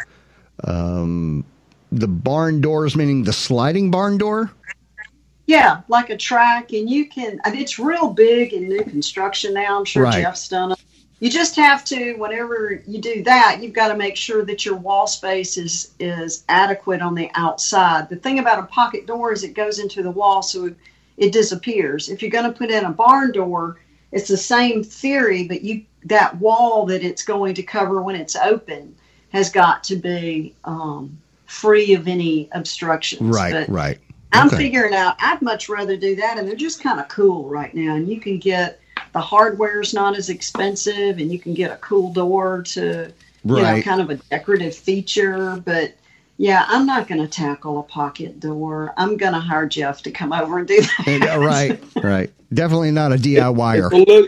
um, 0.63 1.43
the 1.91 2.07
barn 2.07 2.61
doors, 2.61 2.95
meaning 2.95 3.23
the 3.23 3.33
sliding 3.33 3.89
barn 3.89 4.17
door. 4.19 4.51
Yeah, 5.47 5.81
like 5.89 6.09
a 6.11 6.17
track, 6.17 6.71
and 6.71 6.89
you 6.89 7.09
can. 7.09 7.39
It's 7.47 7.79
real 7.79 8.11
big 8.13 8.53
in 8.53 8.69
new 8.69 8.83
construction 8.83 9.53
now. 9.55 9.79
I'm 9.79 9.85
sure 9.85 10.03
Right. 10.03 10.21
Jeff's 10.21 10.47
done 10.47 10.73
it. 10.73 10.82
You 11.23 11.29
just 11.29 11.55
have 11.55 11.85
to, 11.85 12.15
whenever 12.15 12.83
you 12.85 12.99
do 12.99 13.23
that, 13.23 13.59
you've 13.61 13.71
got 13.71 13.87
to 13.87 13.95
make 13.95 14.17
sure 14.17 14.43
that 14.43 14.65
your 14.65 14.75
wall 14.75 15.07
space 15.07 15.55
is 15.55 15.93
is 15.97 16.43
adequate 16.49 17.01
on 17.01 17.15
the 17.15 17.31
outside. 17.33 18.09
The 18.09 18.17
thing 18.17 18.39
about 18.39 18.59
a 18.59 18.63
pocket 18.63 19.07
door 19.07 19.31
is 19.31 19.41
it 19.41 19.53
goes 19.53 19.79
into 19.79 20.03
the 20.03 20.11
wall, 20.11 20.43
so 20.43 20.65
it, 20.65 20.75
it 21.15 21.31
disappears. 21.31 22.09
If 22.09 22.21
you're 22.21 22.29
going 22.29 22.51
to 22.51 22.57
put 22.57 22.69
in 22.71 22.83
a 22.83 22.91
barn 22.91 23.31
door, 23.31 23.79
it's 24.11 24.27
the 24.27 24.35
same 24.35 24.83
theory, 24.83 25.47
but 25.47 25.61
you 25.61 25.85
that 26.03 26.35
wall 26.39 26.87
that 26.87 27.03
it's 27.03 27.23
going 27.23 27.55
to 27.55 27.63
cover 27.63 28.01
when 28.01 28.17
it's 28.17 28.35
open 28.35 28.93
has 29.29 29.49
got 29.49 29.81
to 29.85 29.95
be 29.95 30.53
um, 30.65 31.17
free 31.45 31.93
of 31.93 32.09
any 32.09 32.49
obstructions. 32.51 33.33
Right. 33.33 33.53
But 33.53 33.69
right. 33.69 33.97
I'm 34.33 34.47
Okay. 34.47 34.57
figuring 34.57 34.93
out 34.93 35.15
I'd 35.19 35.41
much 35.41 35.69
rather 35.69 35.95
do 35.95 36.17
that, 36.17 36.37
and 36.37 36.45
they're 36.45 36.57
just 36.57 36.83
kind 36.83 36.99
of 36.99 37.07
cool 37.07 37.47
right 37.47 37.73
now. 37.73 37.95
And 37.95 38.09
you 38.09 38.19
can 38.19 38.39
get 38.39 38.81
the 39.13 39.21
hardware 39.21 39.81
is 39.81 39.93
not 39.93 40.17
as 40.17 40.29
expensive, 40.29 41.19
and 41.19 41.31
you 41.31 41.39
can 41.39 41.53
get 41.53 41.71
a 41.71 41.77
cool 41.77 42.11
door 42.11 42.63
to, 42.63 43.13
you 43.43 43.55
know, 43.55 43.81
kind 43.81 44.01
of 44.01 44.09
a 44.09 44.15
decorative 44.15 44.75
feature. 44.75 45.61
But 45.63 45.95
yeah, 46.37 46.65
I'm 46.67 46.85
not 46.85 47.07
going 47.07 47.21
to 47.21 47.27
tackle 47.27 47.79
a 47.79 47.83
pocket 47.83 48.39
door. 48.39 48.93
I'm 48.97 49.17
going 49.17 49.33
to 49.33 49.39
hire 49.39 49.67
Jeff 49.67 50.01
to 50.03 50.11
come 50.11 50.33
over 50.33 50.57
and 50.59 50.67
do 50.67 50.81
that. 50.81 51.07
And, 51.07 51.23
right. 51.45 51.79
Right. 52.03 52.33
Definitely 52.53 52.91
not 52.91 53.11
a 53.11 53.15
It's 53.15 53.25
DIYer. 53.25 53.91
a 53.91 53.95
little, 53.95 54.27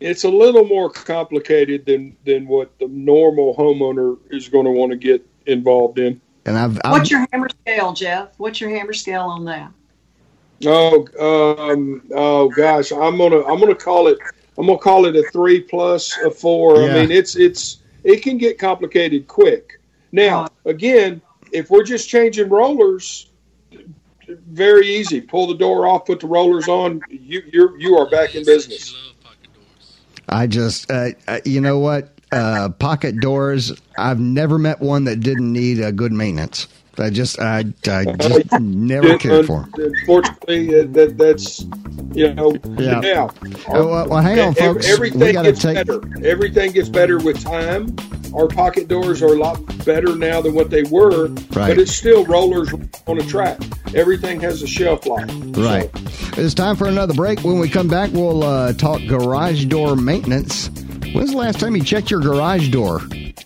it's 0.00 0.24
a 0.24 0.28
little 0.30 0.64
more 0.64 0.90
complicated 0.90 1.86
than 1.86 2.16
than 2.24 2.46
what 2.46 2.78
the 2.78 2.88
normal 2.88 3.54
homeowner 3.54 4.18
is 4.30 4.48
going 4.48 4.64
to 4.64 4.70
want 4.70 4.92
to 4.92 4.96
get 4.96 5.26
involved 5.46 5.98
in. 5.98 6.20
And 6.44 6.58
I've, 6.58 6.78
I've 6.84 6.92
What's 6.92 7.10
your 7.10 7.26
hammer 7.32 7.48
scale, 7.48 7.92
Jeff? 7.92 8.38
What's 8.38 8.60
your 8.60 8.70
hammer 8.70 8.92
scale 8.92 9.22
on 9.22 9.44
that? 9.46 9.70
Oh, 10.64 11.06
um, 11.18 12.02
oh 12.14 12.48
gosh, 12.48 12.92
I'm 12.92 13.18
gonna 13.18 13.44
I'm 13.44 13.58
gonna 13.58 13.74
call 13.74 14.08
it 14.08 14.18
I'm 14.58 14.66
gonna 14.66 14.78
call 14.78 15.06
it 15.06 15.16
a 15.16 15.22
three 15.30 15.60
plus 15.60 16.16
a 16.18 16.30
four. 16.30 16.82
Yeah. 16.82 16.88
I 16.88 17.00
mean, 17.00 17.10
it's 17.10 17.36
it's 17.36 17.78
it 18.04 18.22
can 18.22 18.38
get 18.38 18.58
complicated 18.58 19.28
quick. 19.28 19.80
Now, 20.12 20.48
again, 20.64 21.22
if 21.52 21.70
we're 21.70 21.84
just 21.84 22.08
changing 22.08 22.48
rollers, 22.48 23.30
very 24.28 24.86
easy. 24.86 25.20
Pull 25.20 25.46
the 25.46 25.54
door 25.54 25.86
off, 25.86 26.06
put 26.06 26.20
the 26.20 26.26
rollers 26.26 26.68
on. 26.68 27.00
You 27.08 27.42
you're 27.52 27.78
you 27.78 27.96
are 27.96 28.08
back 28.10 28.34
in 28.34 28.44
business. 28.44 28.94
I 30.28 30.46
just, 30.46 30.90
uh, 30.90 31.10
uh, 31.28 31.40
you 31.44 31.60
know 31.60 31.78
what? 31.78 32.14
Uh, 32.30 32.70
pocket 32.70 33.20
doors. 33.20 33.72
I've 33.98 34.20
never 34.20 34.58
met 34.58 34.80
one 34.80 35.04
that 35.04 35.20
didn't 35.20 35.52
need 35.52 35.80
a 35.80 35.92
good 35.92 36.12
maintenance. 36.12 36.68
I 36.98 37.10
just, 37.10 37.38
I, 37.40 37.64
I 37.88 38.04
just 38.04 38.52
never 38.60 39.16
cared 39.18 39.46
for. 39.46 39.66
Unfortunately, 39.76 40.80
uh, 40.80 40.84
that 40.92 41.16
that's 41.16 41.60
you 42.14 42.32
know 42.34 42.54
Yeah. 42.78 43.00
now. 43.00 43.30
Oh, 43.68 43.88
well, 43.88 44.08
well, 44.08 44.20
hang 44.22 44.38
on, 44.40 44.54
folks. 44.54 44.88
Everything 44.88 45.42
gets 45.42 45.62
take- 45.62 45.74
better. 45.76 46.00
Everything 46.24 46.72
gets 46.72 46.88
better 46.88 47.18
with 47.18 47.42
time. 47.42 47.94
Our 48.34 48.46
pocket 48.48 48.88
doors 48.88 49.22
are 49.22 49.26
a 49.34 49.38
lot 49.38 49.56
better 49.84 50.16
now 50.16 50.40
than 50.40 50.54
what 50.54 50.70
they 50.70 50.82
were, 50.84 51.28
Right. 51.28 51.68
but 51.68 51.78
it's 51.78 51.92
still 51.94 52.24
rollers 52.24 52.72
on 53.06 53.18
a 53.18 53.22
track. 53.24 53.58
Everything 53.94 54.40
has 54.40 54.62
a 54.62 54.66
shelf 54.66 55.04
life. 55.06 55.30
Right. 55.56 55.90
It's 56.38 56.54
time 56.54 56.76
for 56.76 56.86
another 56.88 57.12
break. 57.14 57.40
When 57.40 57.58
we 57.58 57.68
come 57.68 57.88
back, 57.88 58.10
we'll 58.12 58.42
uh, 58.42 58.72
talk 58.72 59.02
garage 59.06 59.66
door 59.66 59.96
maintenance. 59.96 60.68
When's 61.12 61.32
the 61.32 61.36
last 61.36 61.60
time 61.60 61.76
you 61.76 61.82
checked 61.82 62.10
your 62.10 62.20
garage 62.20 62.68
door? 62.70 63.02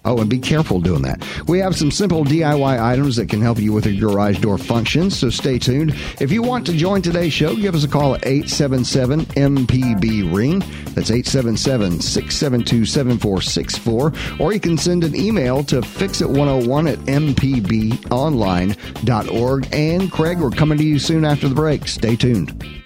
Oh, 0.07 0.19
and 0.21 0.31
be 0.31 0.39
careful 0.39 0.81
doing 0.81 1.03
that. 1.03 1.27
We 1.49 1.59
have 1.59 1.77
some 1.77 1.91
simple 1.91 2.25
DIY 2.25 2.81
items 2.81 3.17
that 3.17 3.29
can 3.29 3.41
help 3.41 3.59
you 3.59 3.73
with 3.73 3.87
your 3.87 4.13
garage 4.13 4.39
door 4.39 4.57
functions, 4.57 5.19
so 5.19 5.31
stay 5.31 5.59
tuned. 5.59 5.97
If 6.21 6.31
you 6.31 6.43
want 6.43 6.65
to 6.67 6.73
join 6.73 7.03
today's 7.03 7.33
show, 7.33 7.57
give 7.57 7.75
us 7.75 7.83
a 7.83 7.89
call 7.89 8.15
at 8.15 8.25
877 8.25 9.27
MPB 9.27 10.33
Ring. 10.33 10.61
That's 10.95 11.11
877 11.11 12.01
672 12.01 12.87
7464. 12.87 14.13
Or 14.39 14.53
you 14.53 14.61
can 14.61 14.79
send 14.79 15.03
an 15.03 15.17
email 15.17 15.65
to 15.65 15.81
fixit101 15.81 16.93
at 16.93 17.01
mpbonline.org. 17.01 19.69
And 19.73 20.13
Craig, 20.13 20.39
we're 20.39 20.51
coming 20.51 20.79
to 20.79 20.85
you 20.85 21.01
soon 21.01 21.25
after 21.25 21.49
the 21.49 21.57
break. 21.57 21.89
Stay 21.89 22.15
tuned. 22.15 22.86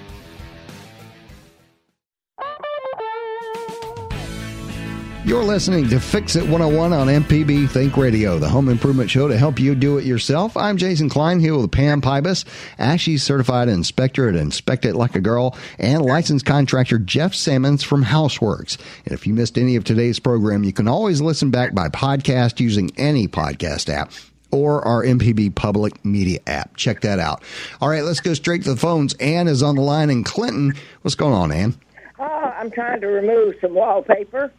You're 5.23 5.43
listening 5.43 5.87
to 5.89 5.99
Fix 5.99 6.35
It 6.35 6.41
101 6.41 6.93
on 6.93 7.05
MPB 7.05 7.69
Think 7.69 7.95
Radio, 7.95 8.39
the 8.39 8.49
home 8.49 8.69
improvement 8.69 9.11
show 9.11 9.27
to 9.27 9.37
help 9.37 9.59
you 9.59 9.75
do 9.75 9.99
it 9.99 10.03
yourself. 10.03 10.57
I'm 10.57 10.77
Jason 10.77 11.09
Klein 11.09 11.39
here 11.39 11.55
with 11.55 11.71
Pam 11.71 12.01
Pybus, 12.01 12.43
ASHI 12.79 13.19
certified 13.19 13.69
inspector 13.69 14.27
at 14.27 14.35
Inspect 14.35 14.83
It 14.83 14.95
Like 14.95 15.15
a 15.15 15.21
Girl, 15.21 15.55
and 15.77 16.03
licensed 16.03 16.47
contractor 16.47 16.97
Jeff 16.97 17.35
Sammons 17.35 17.83
from 17.83 18.03
Houseworks. 18.03 18.79
And 19.05 19.13
if 19.13 19.27
you 19.27 19.35
missed 19.35 19.59
any 19.59 19.75
of 19.75 19.83
today's 19.83 20.19
program, 20.19 20.63
you 20.63 20.73
can 20.73 20.87
always 20.87 21.21
listen 21.21 21.51
back 21.51 21.75
by 21.75 21.87
podcast 21.89 22.59
using 22.59 22.91
any 22.97 23.27
podcast 23.27 23.89
app 23.89 24.11
or 24.49 24.83
our 24.83 25.03
MPB 25.03 25.53
public 25.53 26.03
media 26.03 26.39
app. 26.47 26.75
Check 26.77 27.01
that 27.01 27.19
out. 27.19 27.43
All 27.79 27.89
right, 27.89 28.03
let's 28.03 28.21
go 28.21 28.33
straight 28.33 28.63
to 28.63 28.71
the 28.71 28.79
phones. 28.79 29.13
Ann 29.15 29.47
is 29.47 29.61
on 29.61 29.75
the 29.75 29.81
line 29.83 30.09
in 30.09 30.23
Clinton. 30.23 30.73
What's 31.03 31.15
going 31.15 31.35
on, 31.35 31.51
Ann? 31.51 31.79
Uh, 32.17 32.23
I'm 32.23 32.71
trying 32.71 33.01
to 33.01 33.07
remove 33.07 33.53
some 33.61 33.75
wallpaper. 33.75 34.51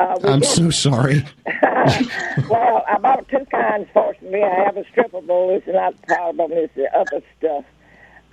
Uh, 0.00 0.18
I'm 0.24 0.40
did- 0.40 0.48
so 0.48 0.70
sorry. 0.70 1.24
well, 2.48 2.84
I 2.88 2.98
bought 3.00 3.28
two 3.28 3.44
kinds. 3.50 3.88
Fortunately, 3.92 4.42
I 4.42 4.64
have 4.64 4.76
a 4.76 4.84
strippable. 4.84 5.56
It's 5.56 5.66
not 5.66 6.00
the 6.00 6.06
problem. 6.14 6.52
It's 6.52 6.74
the 6.74 6.88
other 6.96 7.22
stuff. 7.38 7.64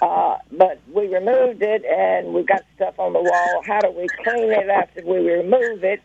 Uh, 0.02 0.38
but 0.52 0.80
we 0.94 1.08
removed 1.14 1.62
it, 1.62 1.84
and 1.86 2.34
we 2.34 2.44
got 2.44 2.62
stuff 2.76 2.98
on 3.00 3.14
the 3.14 3.22
wall. 3.22 3.62
How 3.66 3.80
do 3.80 3.92
we 3.92 4.08
clean 4.24 4.52
it 4.52 4.70
after 4.70 5.04
we 5.06 5.18
remove 5.18 5.84
it? 5.84 6.02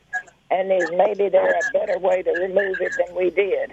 And 0.50 0.70
is 0.72 0.90
maybe 0.96 1.28
there 1.28 1.50
a 1.50 1.72
better 1.72 1.98
way 1.98 2.22
to 2.22 2.30
remove 2.30 2.76
it 2.80 2.92
than 3.06 3.14
we 3.16 3.30
did? 3.30 3.70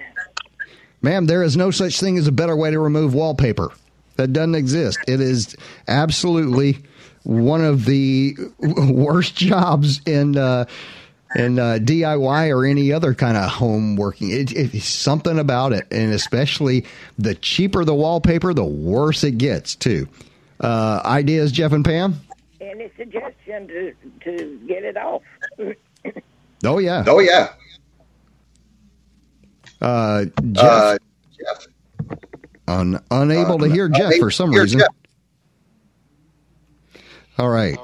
Ma'am, 1.01 1.25
there 1.25 1.43
is 1.43 1.57
no 1.57 1.71
such 1.71 1.99
thing 1.99 2.17
as 2.17 2.27
a 2.27 2.31
better 2.31 2.55
way 2.55 2.71
to 2.71 2.79
remove 2.79 3.13
wallpaper. 3.13 3.71
That 4.17 4.33
doesn't 4.33 4.55
exist. 4.55 4.99
It 5.07 5.19
is 5.21 5.55
absolutely 5.87 6.77
one 7.23 7.63
of 7.63 7.85
the 7.85 8.35
worst 8.59 9.35
jobs 9.35 10.01
in 10.05 10.37
uh, 10.37 10.65
in 11.35 11.57
uh, 11.59 11.77
DIY 11.81 12.49
or 12.55 12.65
any 12.65 12.91
other 12.91 13.13
kind 13.13 13.37
of 13.37 13.49
home 13.49 13.95
working. 13.95 14.31
It, 14.31 14.51
it's 14.51 14.85
something 14.87 15.39
about 15.39 15.73
it, 15.73 15.87
and 15.91 16.11
especially 16.13 16.85
the 17.17 17.35
cheaper 17.35 17.85
the 17.85 17.95
wallpaper, 17.95 18.53
the 18.53 18.65
worse 18.65 19.23
it 19.23 19.37
gets 19.37 19.75
too. 19.75 20.07
Uh, 20.59 21.01
ideas, 21.05 21.51
Jeff 21.51 21.71
and 21.71 21.83
Pam? 21.85 22.19
Any 22.59 22.91
suggestion 22.97 23.67
to 23.67 23.93
to 24.23 24.59
get 24.67 24.83
it 24.83 24.97
off? 24.97 25.21
Oh 26.63 26.77
yeah. 26.77 27.03
Oh 27.07 27.17
yeah. 27.19 27.53
Uh, 29.81 30.25
Jeff, 30.51 30.63
Uh, 30.63 30.97
Jeff. 31.39 31.67
un, 32.67 33.03
unable 33.09 33.57
to 33.57 33.65
Uh, 33.65 33.69
hear 33.69 33.89
Jeff 33.89 34.13
for 34.19 34.29
some 34.29 34.51
reason. 34.51 34.79
Jeff. 34.79 34.89
All 37.39 37.49
right. 37.49 37.79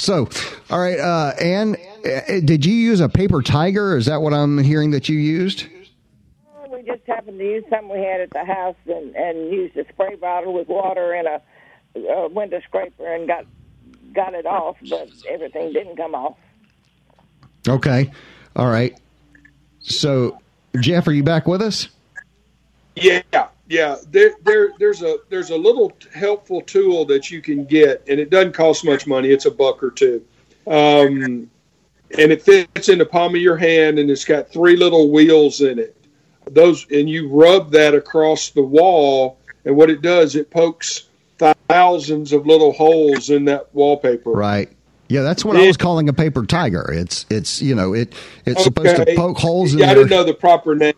So, 0.00 0.30
all 0.70 0.80
right, 0.80 0.98
uh, 0.98 1.34
Ann, 1.38 1.76
uh, 2.06 2.40
did 2.42 2.64
you 2.64 2.72
use 2.72 3.00
a 3.00 3.08
paper 3.08 3.42
tiger? 3.42 3.98
Is 3.98 4.06
that 4.06 4.22
what 4.22 4.32
I'm 4.32 4.56
hearing 4.56 4.92
that 4.92 5.10
you 5.10 5.18
used? 5.18 5.66
We 6.72 6.82
just 6.82 7.02
happened 7.06 7.38
to 7.38 7.44
use 7.44 7.64
some 7.68 7.90
we 7.90 7.98
had 7.98 8.22
at 8.22 8.30
the 8.30 8.42
house 8.46 8.76
and, 8.86 9.14
and 9.14 9.52
used 9.52 9.76
a 9.76 9.84
spray 9.92 10.14
bottle 10.14 10.54
with 10.54 10.68
water 10.68 11.12
and 11.12 11.28
a, 11.28 11.42
a 12.14 12.28
window 12.28 12.62
scraper 12.66 13.14
and 13.14 13.28
got 13.28 13.44
got 14.14 14.32
it 14.32 14.46
off, 14.46 14.76
but 14.88 15.10
everything 15.28 15.74
didn't 15.74 15.98
come 15.98 16.14
off. 16.14 16.38
Okay. 17.68 18.10
All 18.56 18.70
right. 18.70 18.98
So, 19.80 20.40
Jeff, 20.80 21.06
are 21.08 21.12
you 21.12 21.22
back 21.22 21.46
with 21.46 21.60
us? 21.60 21.88
Yeah, 22.96 23.20
yeah. 23.70 23.96
There, 24.10 24.32
there, 24.44 24.72
there's 24.78 25.02
a 25.02 25.18
there's 25.30 25.50
a 25.50 25.56
little 25.56 25.92
helpful 26.12 26.60
tool 26.60 27.06
that 27.06 27.30
you 27.30 27.40
can 27.40 27.64
get, 27.64 28.04
and 28.08 28.20
it 28.20 28.28
doesn't 28.28 28.52
cost 28.52 28.84
much 28.84 29.06
money. 29.06 29.28
It's 29.30 29.46
a 29.46 29.50
buck 29.50 29.82
or 29.82 29.90
two, 29.92 30.22
um, 30.66 31.48
and 32.18 32.32
it 32.32 32.42
fits 32.42 32.88
in 32.90 32.98
the 32.98 33.06
palm 33.06 33.34
of 33.34 33.40
your 33.40 33.56
hand, 33.56 33.98
and 33.98 34.10
it's 34.10 34.24
got 34.24 34.52
three 34.52 34.76
little 34.76 35.10
wheels 35.10 35.60
in 35.62 35.78
it. 35.78 35.96
Those, 36.50 36.86
and 36.90 37.08
you 37.08 37.28
rub 37.28 37.70
that 37.70 37.94
across 37.94 38.50
the 38.50 38.62
wall, 38.62 39.38
and 39.64 39.76
what 39.76 39.88
it 39.88 40.02
does, 40.02 40.34
it 40.34 40.50
pokes 40.50 41.08
thousands 41.68 42.32
of 42.32 42.46
little 42.46 42.72
holes 42.72 43.30
in 43.30 43.44
that 43.46 43.72
wallpaper. 43.72 44.32
Right. 44.32 44.68
Yeah, 45.08 45.22
that's 45.22 45.44
what 45.44 45.56
I 45.56 45.66
was 45.66 45.76
calling 45.76 46.08
a 46.08 46.12
paper 46.12 46.44
tiger. 46.46 46.88
It's 46.92 47.26
it's 47.30 47.60
you 47.60 47.74
know 47.74 47.94
it 47.94 48.14
it's 48.46 48.62
supposed 48.62 48.94
to 48.96 49.14
poke 49.16 49.38
holes 49.38 49.72
in 49.72 49.80
Yeah, 49.80 49.86
I 49.86 49.94
there. 49.94 50.04
didn't 50.04 50.10
know 50.10 50.24
the 50.24 50.34
proper 50.34 50.74
name. 50.76 50.94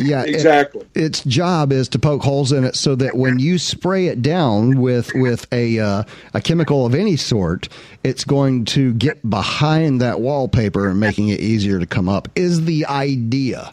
Yeah, 0.00 0.22
it- 0.22 0.30
exactly. 0.34 0.84
its 0.94 1.22
job 1.24 1.72
is 1.72 1.88
to 1.90 1.98
poke 1.98 2.22
holes 2.22 2.52
in 2.52 2.64
it 2.64 2.76
so 2.76 2.94
that 2.96 3.16
when 3.16 3.38
you 3.38 3.58
spray 3.58 4.06
it 4.06 4.22
down 4.22 4.80
with 4.80 5.12
with 5.14 5.46
a 5.52 5.78
uh, 5.78 6.02
a 6.34 6.40
chemical 6.40 6.86
of 6.86 6.94
any 6.94 7.16
sort, 7.16 7.68
it's 8.04 8.24
going 8.24 8.64
to 8.66 8.92
get 8.94 9.28
behind 9.28 10.00
that 10.00 10.20
wallpaper 10.20 10.88
and 10.88 11.00
making 11.00 11.28
it 11.28 11.40
easier 11.40 11.78
to 11.78 11.86
come 11.86 12.08
up. 12.08 12.28
Is 12.34 12.64
the 12.64 12.86
idea? 12.86 13.72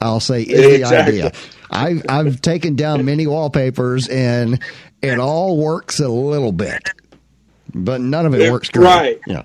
I'll 0.00 0.20
say 0.20 0.42
is 0.42 0.80
Exactly. 0.80 1.18
the 1.20 1.26
idea. 1.28 1.32
I've 1.70 2.02
I've 2.08 2.40
taken 2.42 2.74
down 2.76 3.04
many 3.04 3.26
wallpapers 3.26 4.08
and 4.08 4.60
it 5.00 5.18
all 5.18 5.56
works 5.56 6.00
a 6.00 6.08
little 6.08 6.52
bit, 6.52 6.82
but 7.74 8.00
none 8.00 8.26
of 8.26 8.34
it 8.34 8.42
Yeah, 8.42 8.50
works 8.50 8.68
great. 8.68 8.84
right. 8.84 9.20
Yeah. 9.26 9.42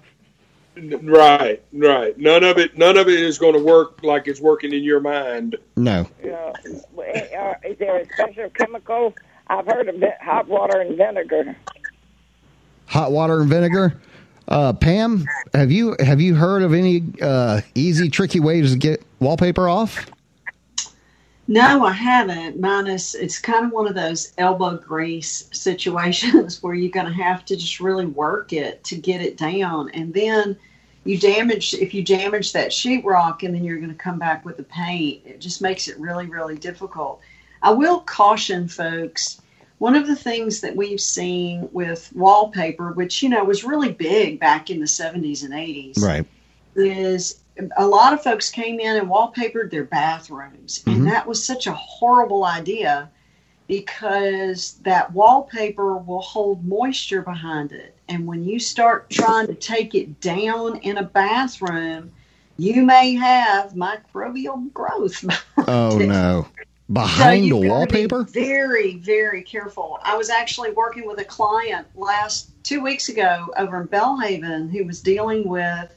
Right, 1.03 1.63
right. 1.73 2.17
None 2.17 2.43
of 2.43 2.57
it, 2.57 2.77
none 2.77 2.97
of 2.97 3.07
it 3.07 3.19
is 3.19 3.37
going 3.37 3.53
to 3.53 3.63
work 3.63 4.03
like 4.03 4.27
it's 4.27 4.39
working 4.39 4.73
in 4.73 4.83
your 4.83 4.99
mind. 4.99 5.55
No. 5.75 6.07
Uh, 6.23 6.53
is 7.63 7.77
there 7.79 7.97
a 7.97 8.05
special 8.13 8.49
chemical? 8.51 9.13
I've 9.47 9.65
heard 9.65 9.89
of 9.89 10.01
it, 10.03 10.15
hot 10.21 10.47
water 10.47 10.79
and 10.79 10.97
vinegar. 10.97 11.55
hot 12.85 13.11
water 13.11 13.41
and 13.41 13.49
vinegar. 13.49 13.99
Uh, 14.47 14.73
Pam, 14.73 15.25
have 15.53 15.71
you 15.71 15.95
have 15.99 16.21
you 16.21 16.35
heard 16.35 16.63
of 16.63 16.73
any 16.73 17.03
uh, 17.21 17.61
easy, 17.75 18.09
tricky 18.09 18.39
ways 18.39 18.71
to 18.71 18.77
get 18.77 19.03
wallpaper 19.19 19.67
off? 19.67 20.09
No, 21.49 21.85
I 21.85 21.93
haven't. 21.93 22.59
Minus, 22.59 23.15
it's 23.15 23.39
kind 23.39 23.65
of 23.65 23.71
one 23.71 23.87
of 23.87 23.95
those 23.95 24.33
elbow 24.37 24.77
grease 24.77 25.49
situations 25.53 26.61
where 26.61 26.75
you're 26.75 26.91
going 26.91 27.05
to 27.05 27.23
have 27.23 27.45
to 27.45 27.55
just 27.55 27.79
really 27.79 28.05
work 28.05 28.53
it 28.53 28.83
to 28.85 28.95
get 28.95 29.21
it 29.21 29.37
down, 29.37 29.89
and 29.91 30.13
then 30.13 30.57
you 31.07 31.17
damage 31.17 31.73
if 31.73 31.93
you 31.93 32.03
damage 32.03 32.53
that 32.53 32.71
sheetrock, 32.71 33.43
and 33.43 33.55
then 33.55 33.63
you're 33.63 33.77
going 33.77 33.89
to 33.89 33.95
come 33.95 34.19
back 34.19 34.45
with 34.45 34.57
the 34.57 34.63
paint. 34.63 35.21
It 35.25 35.39
just 35.39 35.61
makes 35.61 35.87
it 35.87 35.97
really, 35.99 36.27
really 36.27 36.57
difficult. 36.57 37.21
I 37.61 37.71
will 37.71 38.01
caution 38.01 38.67
folks. 38.67 39.41
One 39.79 39.95
of 39.95 40.07
the 40.07 40.15
things 40.15 40.61
that 40.61 40.75
we've 40.75 40.99
seen 41.01 41.69
with 41.71 42.11
wallpaper, 42.15 42.91
which 42.93 43.21
you 43.21 43.29
know 43.29 43.43
was 43.43 43.63
really 43.63 43.91
big 43.91 44.39
back 44.39 44.69
in 44.69 44.79
the 44.79 44.87
70s 44.87 45.43
and 45.43 45.53
80s, 45.53 45.99
Right. 45.99 46.25
is 46.75 47.39
a 47.77 47.87
lot 47.87 48.13
of 48.13 48.21
folks 48.21 48.49
came 48.49 48.79
in 48.79 48.97
and 48.97 49.07
wallpapered 49.09 49.71
their 49.71 49.83
bathrooms, 49.83 50.83
Mhm. 50.83 50.93
and 50.93 51.07
that 51.07 51.27
was 51.27 51.43
such 51.43 51.67
a 51.67 51.73
horrible 51.73 52.45
idea 52.45 53.09
because 53.67 54.73
that 54.83 55.11
wallpaper 55.13 55.97
will 55.97 56.21
hold 56.21 56.65
moisture 56.65 57.21
behind 57.21 57.71
it. 57.71 57.96
And 58.09 58.25
when 58.25 58.43
you 58.43 58.59
start 58.59 59.09
trying 59.09 59.47
to 59.47 59.55
take 59.55 59.95
it 59.95 60.21
down 60.21 60.77
in 60.77 60.97
a 60.97 61.03
bathroom, 61.03 62.11
you 62.57 62.83
may 62.83 63.13
have 63.15 63.73
microbial 63.73 64.71
growth. 64.73 65.23
Oh 65.69 65.97
no. 65.97 66.47
So 66.55 66.63
Behind 66.91 67.51
the 67.51 67.57
wallpaper? 67.57 68.23
Be 68.23 68.31
very, 68.31 68.95
very 68.95 69.41
careful. 69.41 69.99
I 70.03 70.15
was 70.15 70.29
actually 70.29 70.71
working 70.71 71.05
with 71.05 71.19
a 71.19 71.25
client 71.25 71.85
last 71.95 72.49
two 72.63 72.81
weeks 72.81 73.09
ago 73.09 73.53
over 73.57 73.81
in 73.81 73.87
Belhaven 73.89 74.71
who 74.71 74.85
was 74.85 75.01
dealing 75.01 75.49
with 75.49 75.93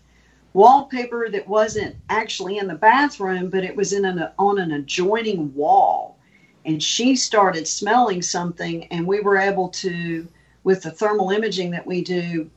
wallpaper 0.52 1.28
that 1.30 1.46
wasn't 1.46 1.94
actually 2.08 2.58
in 2.58 2.66
the 2.66 2.74
bathroom, 2.74 3.50
but 3.50 3.62
it 3.62 3.76
was 3.76 3.92
in 3.92 4.04
an 4.04 4.30
on 4.36 4.58
an 4.58 4.72
adjoining 4.72 5.54
wall. 5.54 6.18
And 6.66 6.82
she 6.82 7.14
started 7.14 7.68
smelling 7.68 8.20
something, 8.20 8.84
and 8.86 9.06
we 9.06 9.20
were 9.20 9.38
able 9.38 9.68
to, 9.68 10.26
with 10.64 10.82
the 10.82 10.90
thermal 10.90 11.30
imaging 11.30 11.70
that 11.70 11.86
we 11.86 12.02
do, 12.02 12.50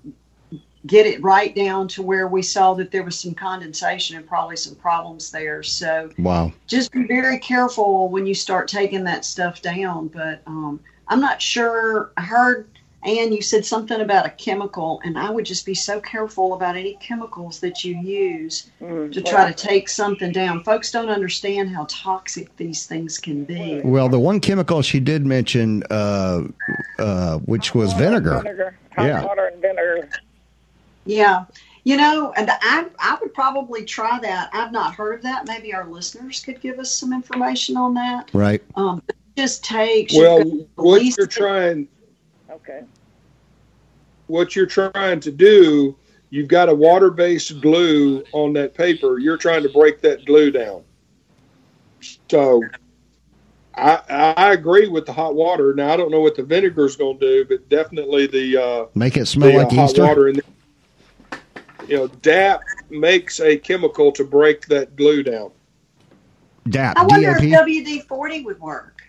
get 0.86 1.06
it 1.06 1.24
right 1.24 1.56
down 1.56 1.88
to 1.88 2.02
where 2.02 2.28
we 2.28 2.42
saw 2.42 2.74
that 2.74 2.92
there 2.92 3.04
was 3.04 3.18
some 3.18 3.34
condensation 3.34 4.18
and 4.18 4.28
probably 4.28 4.58
some 4.58 4.76
problems 4.76 5.32
there. 5.32 5.64
So 5.64 6.10
Wow. 6.18 6.52
just 6.68 6.92
be 6.92 7.06
very 7.06 7.40
careful 7.40 8.10
when 8.10 8.26
you 8.26 8.34
start 8.34 8.68
taking 8.68 9.04
that 9.06 9.24
stuff 9.24 9.62
down. 9.62 10.10
But 10.10 10.42
um, 10.46 10.80
I'm 11.08 11.22
not 11.22 11.42
sure. 11.42 12.12
I 12.18 12.22
heard, 12.22 12.68
Ann, 13.06 13.34
you 13.34 13.42
said 13.42 13.66
something 13.66 14.00
about 14.00 14.26
a 14.26 14.30
chemical, 14.30 15.02
and 15.04 15.18
I 15.18 15.30
would 15.30 15.46
just 15.46 15.66
be 15.66 15.74
so 15.74 16.00
careful 16.00 16.54
about 16.54 16.78
any 16.78 16.94
chemicals 16.96 17.60
that 17.60 17.84
you 17.84 17.98
use 17.98 18.70
Mm, 18.82 19.12
to 19.12 19.22
well, 19.22 19.34
try 19.34 19.52
to 19.52 19.54
take 19.54 19.90
something 19.90 20.32
down. 20.32 20.64
Folks 20.64 20.92
don't 20.92 21.10
understand 21.10 21.70
how 21.70 21.86
toxic 21.90 22.56
these 22.56 22.86
things 22.86 23.18
can 23.18 23.44
be. 23.44 23.82
Well, 23.84 24.08
the 24.10 24.20
one 24.20 24.40
chemical 24.40 24.82
she 24.82 25.00
did 25.00 25.26
mention, 25.26 25.84
uh, 25.90 26.44
uh, 26.98 27.40
which 27.40 27.76
was 27.76 27.94
vinegar. 27.94 28.40
Vinegar, 28.42 28.78
Yeah. 28.98 29.26
water 29.26 29.48
and 29.48 29.62
vinegar. 29.62 30.10
Yeah. 31.06 31.46
You 31.84 31.98
know, 31.98 32.32
and 32.38 32.50
I, 32.50 32.86
I 33.00 33.18
would 33.20 33.34
probably 33.34 33.84
try 33.84 34.18
that. 34.20 34.50
I've 34.54 34.72
not 34.72 34.96
heard 34.96 35.16
of 35.16 35.22
that. 35.24 35.46
Maybe 35.46 35.74
our 35.74 35.86
listeners 35.86 36.40
could 36.40 36.62
give 36.62 36.80
us 36.80 36.94
some 36.94 37.12
information 37.12 37.76
on 37.76 37.94
that. 37.96 38.30
Right. 38.34 38.62
Um, 38.76 39.04
it 39.10 39.16
just 39.36 39.66
takes. 39.66 40.14
Well, 40.16 40.40
you've 40.40 40.76
got 40.76 40.84
at 40.84 40.86
what 40.86 41.18
you're 41.18 41.28
trying 41.28 41.90
Okay. 42.54 42.84
What 44.34 44.56
you're 44.56 44.66
trying 44.66 45.20
to 45.20 45.32
do, 45.32 45.96
you've 46.32 46.48
got 46.48 46.68
a 46.68 46.74
water-based 46.74 47.62
glue 47.62 48.24
on 48.32 48.52
that 48.54 48.74
paper. 48.74 49.20
You're 49.20 49.38
trying 49.38 49.62
to 49.62 49.70
break 49.70 50.02
that 50.02 50.26
glue 50.26 50.50
down. 50.50 50.84
So, 52.30 52.64
I 53.76 54.34
I 54.38 54.54
agree 54.54 54.88
with 54.88 55.06
the 55.06 55.14
hot 55.14 55.36
water. 55.36 55.74
Now 55.76 55.94
I 55.94 55.98
don't 55.98 56.10
know 56.12 56.20
what 56.20 56.36
the 56.36 56.44
vinegar's 56.44 56.96
going 56.96 57.20
to 57.20 57.26
do, 57.26 57.46
but 57.46 57.70
definitely 57.70 58.26
the 58.28 58.58
uh, 58.62 58.86
Make 58.96 59.18
it 59.18 59.28
smell 59.28 59.52
the 59.52 59.58
uh, 59.58 59.64
like 59.64 59.72
hot 59.72 59.90
Easter. 59.92 60.02
water. 60.04 60.28
And 60.28 60.42
you 61.88 61.98
know, 61.98 62.08
DAP 62.08 62.62
makes 62.90 63.40
a 63.40 63.58
chemical 63.58 64.12
to 64.14 64.24
break 64.24 64.66
that 64.68 64.96
glue 64.96 65.22
down. 65.22 65.52
DAP. 66.70 66.98
I 66.98 67.04
wonder 67.04 67.34
DAP. 67.34 67.44
if 67.44 67.68
WD 67.68 68.08
40 68.08 68.42
would 68.46 68.60
work. 68.60 69.04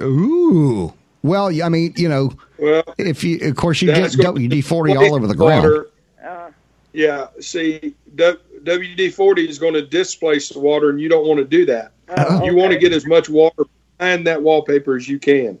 Ooh. 0.00 0.92
Well, 1.22 1.50
I 1.62 1.68
mean, 1.68 1.92
you 1.96 2.08
know, 2.08 2.30
Well, 2.60 2.82
if 2.98 3.24
you, 3.24 3.38
of 3.48 3.56
course, 3.56 3.80
you 3.82 3.88
get 3.88 4.10
WD 4.12 4.62
forty 4.64 4.96
all 4.96 5.14
over 5.14 5.26
the 5.26 5.34
ground. 5.34 5.62
water. 5.64 5.86
Uh, 6.24 6.50
Yeah, 6.92 7.28
see, 7.40 7.94
WD 8.16 9.14
40 9.14 9.48
is 9.48 9.58
going 9.58 9.74
to 9.74 9.82
displace 9.86 10.48
the 10.48 10.58
water, 10.58 10.90
and 10.90 11.00
you 11.00 11.08
don't 11.08 11.24
want 11.26 11.38
to 11.38 11.44
do 11.44 11.64
that. 11.66 11.92
oh, 12.08 12.44
You 12.44 12.54
want 12.56 12.72
to 12.72 12.78
get 12.78 12.92
as 12.92 13.06
much 13.06 13.28
water 13.28 13.64
behind 13.98 14.26
that 14.26 14.42
wallpaper 14.42 14.96
as 14.96 15.08
you 15.08 15.18
can. 15.18 15.58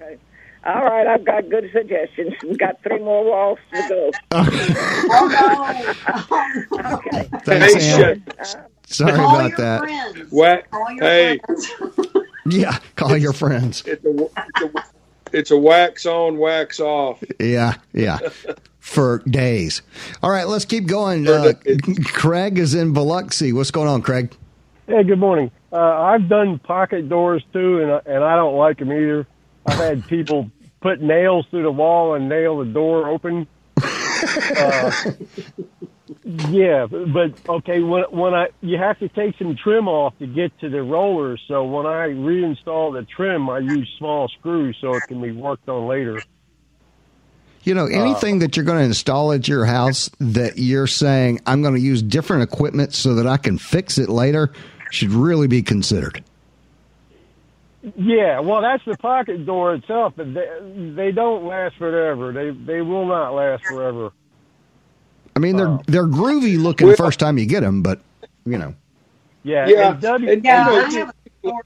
Okay. 0.00 0.16
All 0.64 0.82
right, 0.84 1.06
I've 1.06 1.24
got 1.24 1.48
good 1.50 1.70
suggestions. 1.72 2.32
We've 2.42 2.58
got 2.58 2.82
three 2.82 2.98
more 2.98 3.24
walls 3.24 3.58
to 3.74 3.88
go. 3.88 4.10
Oh, 4.32 5.94
no. 6.80 6.94
Okay. 6.94 7.28
Thanks, 7.44 7.74
Hey, 7.74 7.90
Ann. 8.12 8.24
Uh, 8.40 8.44
Sorry 8.86 9.12
Call 9.12 9.34
about 9.36 9.48
your 9.50 9.58
that. 9.58 9.80
friends. 9.80 10.32
What? 10.32 10.70
Call 10.70 10.90
your 10.92 11.04
Hey. 11.04 11.38
friends. 11.46 11.72
Yeah, 12.44 12.76
call 12.96 13.16
your 13.16 13.32
friends. 13.32 13.84
It's 13.86 14.04
a, 14.04 14.10
it's 14.10 14.60
a, 14.76 14.84
it's 15.32 15.50
a 15.50 15.56
wax 15.56 16.06
on, 16.06 16.38
wax 16.38 16.80
off. 16.80 17.22
Yeah, 17.40 17.74
yeah. 17.92 18.18
For 18.80 19.18
days. 19.28 19.80
All 20.22 20.30
right, 20.30 20.46
let's 20.48 20.64
keep 20.64 20.86
going. 20.86 21.28
Uh. 21.28 21.52
Craig 22.12 22.58
is 22.58 22.74
in 22.74 22.92
Biloxi. 22.92 23.52
What's 23.52 23.70
going 23.70 23.88
on, 23.88 24.02
Craig? 24.02 24.34
Hey, 24.88 25.04
good 25.04 25.20
morning. 25.20 25.50
Uh, 25.72 25.76
I've 25.76 26.28
done 26.28 26.58
pocket 26.58 27.08
doors 27.08 27.42
too, 27.52 27.80
and 27.80 27.92
I- 27.92 28.02
and 28.06 28.24
I 28.24 28.34
don't 28.36 28.56
like 28.56 28.78
them 28.78 28.92
either. 28.92 29.26
I've 29.66 29.78
had 29.78 30.06
people 30.08 30.50
put 30.80 31.00
nails 31.00 31.46
through 31.50 31.62
the 31.62 31.70
wall 31.70 32.14
and 32.14 32.28
nail 32.28 32.58
the 32.58 32.64
door 32.66 33.08
open. 33.08 33.46
Uh, 34.56 34.92
yeah, 36.24 36.86
but 36.86 37.32
okay. 37.48 37.80
When 37.80 38.04
when 38.10 38.34
I 38.34 38.48
you 38.60 38.78
have 38.78 38.98
to 39.00 39.08
take 39.08 39.36
some 39.38 39.56
trim 39.56 39.88
off 39.88 40.18
to 40.18 40.26
get 40.26 40.58
to 40.60 40.68
the 40.68 40.82
rollers. 40.82 41.40
So 41.48 41.64
when 41.64 41.86
I 41.86 42.08
reinstall 42.08 42.92
the 42.92 43.04
trim, 43.04 43.48
I 43.50 43.58
use 43.58 43.88
small 43.98 44.28
screws 44.28 44.76
so 44.80 44.94
it 44.94 45.02
can 45.08 45.20
be 45.20 45.32
worked 45.32 45.68
on 45.68 45.86
later. 45.86 46.22
You 47.64 47.74
know, 47.74 47.86
anything 47.86 48.40
that 48.40 48.56
you're 48.56 48.64
going 48.64 48.78
to 48.78 48.84
install 48.84 49.32
at 49.32 49.46
your 49.46 49.64
house 49.64 50.10
that 50.18 50.58
you're 50.58 50.88
saying, 50.88 51.40
I'm 51.46 51.62
going 51.62 51.74
to 51.74 51.80
use 51.80 52.02
different 52.02 52.42
equipment 52.42 52.92
so 52.92 53.14
that 53.14 53.26
I 53.28 53.36
can 53.36 53.56
fix 53.56 53.98
it 53.98 54.08
later, 54.08 54.52
should 54.90 55.12
really 55.12 55.46
be 55.46 55.62
considered. 55.62 56.24
Yeah, 57.96 58.40
well, 58.40 58.62
that's 58.62 58.84
the 58.84 58.96
pocket 58.96 59.44
door 59.44 59.74
itself, 59.74 60.14
but 60.16 60.32
they, 60.34 60.92
they 60.94 61.12
don't 61.12 61.46
last 61.46 61.76
forever. 61.76 62.32
They 62.32 62.50
they 62.50 62.80
will 62.80 63.06
not 63.06 63.32
last 63.32 63.64
forever. 63.64 64.12
I 65.34 65.38
mean, 65.38 65.56
they're 65.56 65.68
Oh. 65.68 65.82
they're 65.86 66.06
groovy 66.06 66.60
looking 66.62 66.88
Well- 66.88 66.96
first 66.96 67.18
time 67.18 67.38
you 67.38 67.46
get 67.46 67.60
them, 67.60 67.82
but 67.82 68.00
you 68.44 68.58
know, 68.58 68.74
Yeah, 69.44 69.66
Yeah, 69.66 69.90
and 69.92 70.00
W- 70.00 70.30
and- 70.32 70.44
Yeah, 70.44 70.70
You 70.70 70.76
I 70.76 70.90
have 70.92 71.08
a 71.10 71.14
story. 71.48 71.62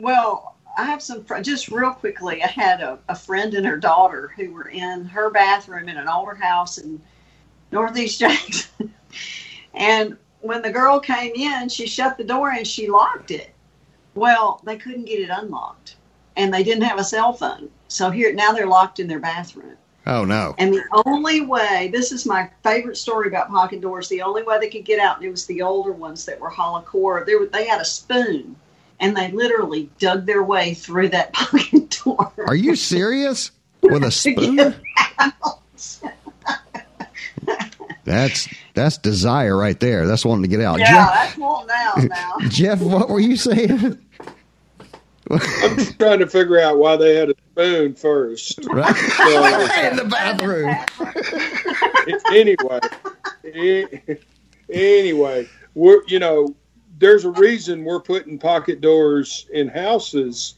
Well, 0.00 0.56
I 0.76 0.84
have 0.84 1.02
some, 1.02 1.22
fr- 1.24 1.38
just 1.40 1.68
real 1.68 1.90
quickly, 1.92 2.42
I 2.42 2.46
had 2.48 2.80
a, 2.80 2.98
a 3.08 3.14
friend 3.14 3.54
and 3.54 3.64
her 3.66 3.76
daughter 3.76 4.32
who 4.36 4.50
were 4.52 4.68
in 4.68 5.04
her 5.04 5.30
bathroom 5.30 5.88
in 5.88 5.96
an 5.96 6.08
older 6.08 6.34
house 6.34 6.78
in 6.78 7.00
Northeast 7.70 8.18
Jackson. 8.20 8.92
and 9.74 10.16
when 10.40 10.62
the 10.62 10.70
girl 10.70 10.98
came 10.98 11.32
in, 11.36 11.68
she 11.68 11.86
shut 11.86 12.16
the 12.16 12.24
door 12.24 12.50
and 12.50 12.66
she 12.66 12.88
locked 12.88 13.30
it. 13.30 13.52
Well, 14.14 14.60
they 14.64 14.76
couldn't 14.76 15.04
get 15.04 15.20
it 15.20 15.30
unlocked 15.30 15.96
and 16.36 16.52
they 16.52 16.62
didn't 16.64 16.82
have 16.84 16.98
a 16.98 17.04
cell 17.04 17.32
phone. 17.32 17.68
So 17.88 18.10
here, 18.10 18.32
now 18.32 18.52
they're 18.52 18.66
locked 18.66 18.98
in 18.98 19.06
their 19.06 19.20
bathroom. 19.20 19.76
Oh 20.06 20.24
no, 20.24 20.54
And 20.58 20.74
the 20.74 20.84
only 21.06 21.40
way, 21.42 21.90
this 21.92 22.12
is 22.12 22.26
my 22.26 22.50
favorite 22.62 22.96
story 22.96 23.28
about 23.28 23.48
pocket 23.50 23.80
doors, 23.80 24.08
the 24.08 24.22
only 24.22 24.42
way 24.42 24.58
they 24.58 24.68
could 24.68 24.84
get 24.84 24.98
out, 24.98 25.22
it 25.22 25.30
was 25.30 25.46
the 25.46 25.62
older 25.62 25.92
ones 25.92 26.24
that 26.26 26.40
were 26.40 26.50
hollow 26.50 26.82
core. 26.82 27.24
They, 27.26 27.34
were, 27.34 27.46
they 27.46 27.66
had 27.66 27.80
a 27.80 27.84
spoon 27.84 28.56
and 29.00 29.16
they 29.16 29.30
literally 29.32 29.90
dug 29.98 30.26
their 30.26 30.42
way 30.42 30.74
through 30.74 31.10
that 31.10 31.32
pocket 31.32 32.00
door. 32.04 32.32
are 32.46 32.54
you 32.54 32.76
serious? 32.76 33.50
With 33.82 34.04
a 34.04 34.10
spoon? 34.10 34.74
That's 38.04 38.48
that's 38.74 38.98
desire 38.98 39.56
right 39.56 39.78
there. 39.78 40.06
That's 40.06 40.24
wanting 40.24 40.42
to 40.42 40.48
get 40.48 40.60
out. 40.60 40.78
Yeah, 40.80 41.08
that's 41.12 41.38
one 41.38 41.66
now. 41.66 41.94
now. 41.96 42.34
Jeff, 42.40 42.50
Jeff, 42.50 42.80
what 42.80 43.08
were 43.08 43.20
you 43.20 43.36
saying? 43.36 43.98
I'm 45.62 45.76
just 45.76 45.98
trying 45.98 46.18
to 46.18 46.26
figure 46.26 46.60
out 46.60 46.78
why 46.78 46.96
they 46.96 47.16
had 47.16 47.30
a 47.30 47.34
spoon 47.52 47.94
first. 47.94 48.60
Right? 48.72 48.94
So, 48.94 49.44
in 49.88 49.96
the 49.96 50.04
bathroom. 50.04 50.74
anyway, 52.30 54.18
anyway, 54.70 55.48
we're 55.74 56.02
you 56.06 56.18
know, 56.18 56.54
there's 56.98 57.24
a 57.24 57.30
reason 57.30 57.84
we're 57.84 58.00
putting 58.00 58.38
pocket 58.38 58.80
doors 58.80 59.46
in 59.52 59.68
houses. 59.68 60.54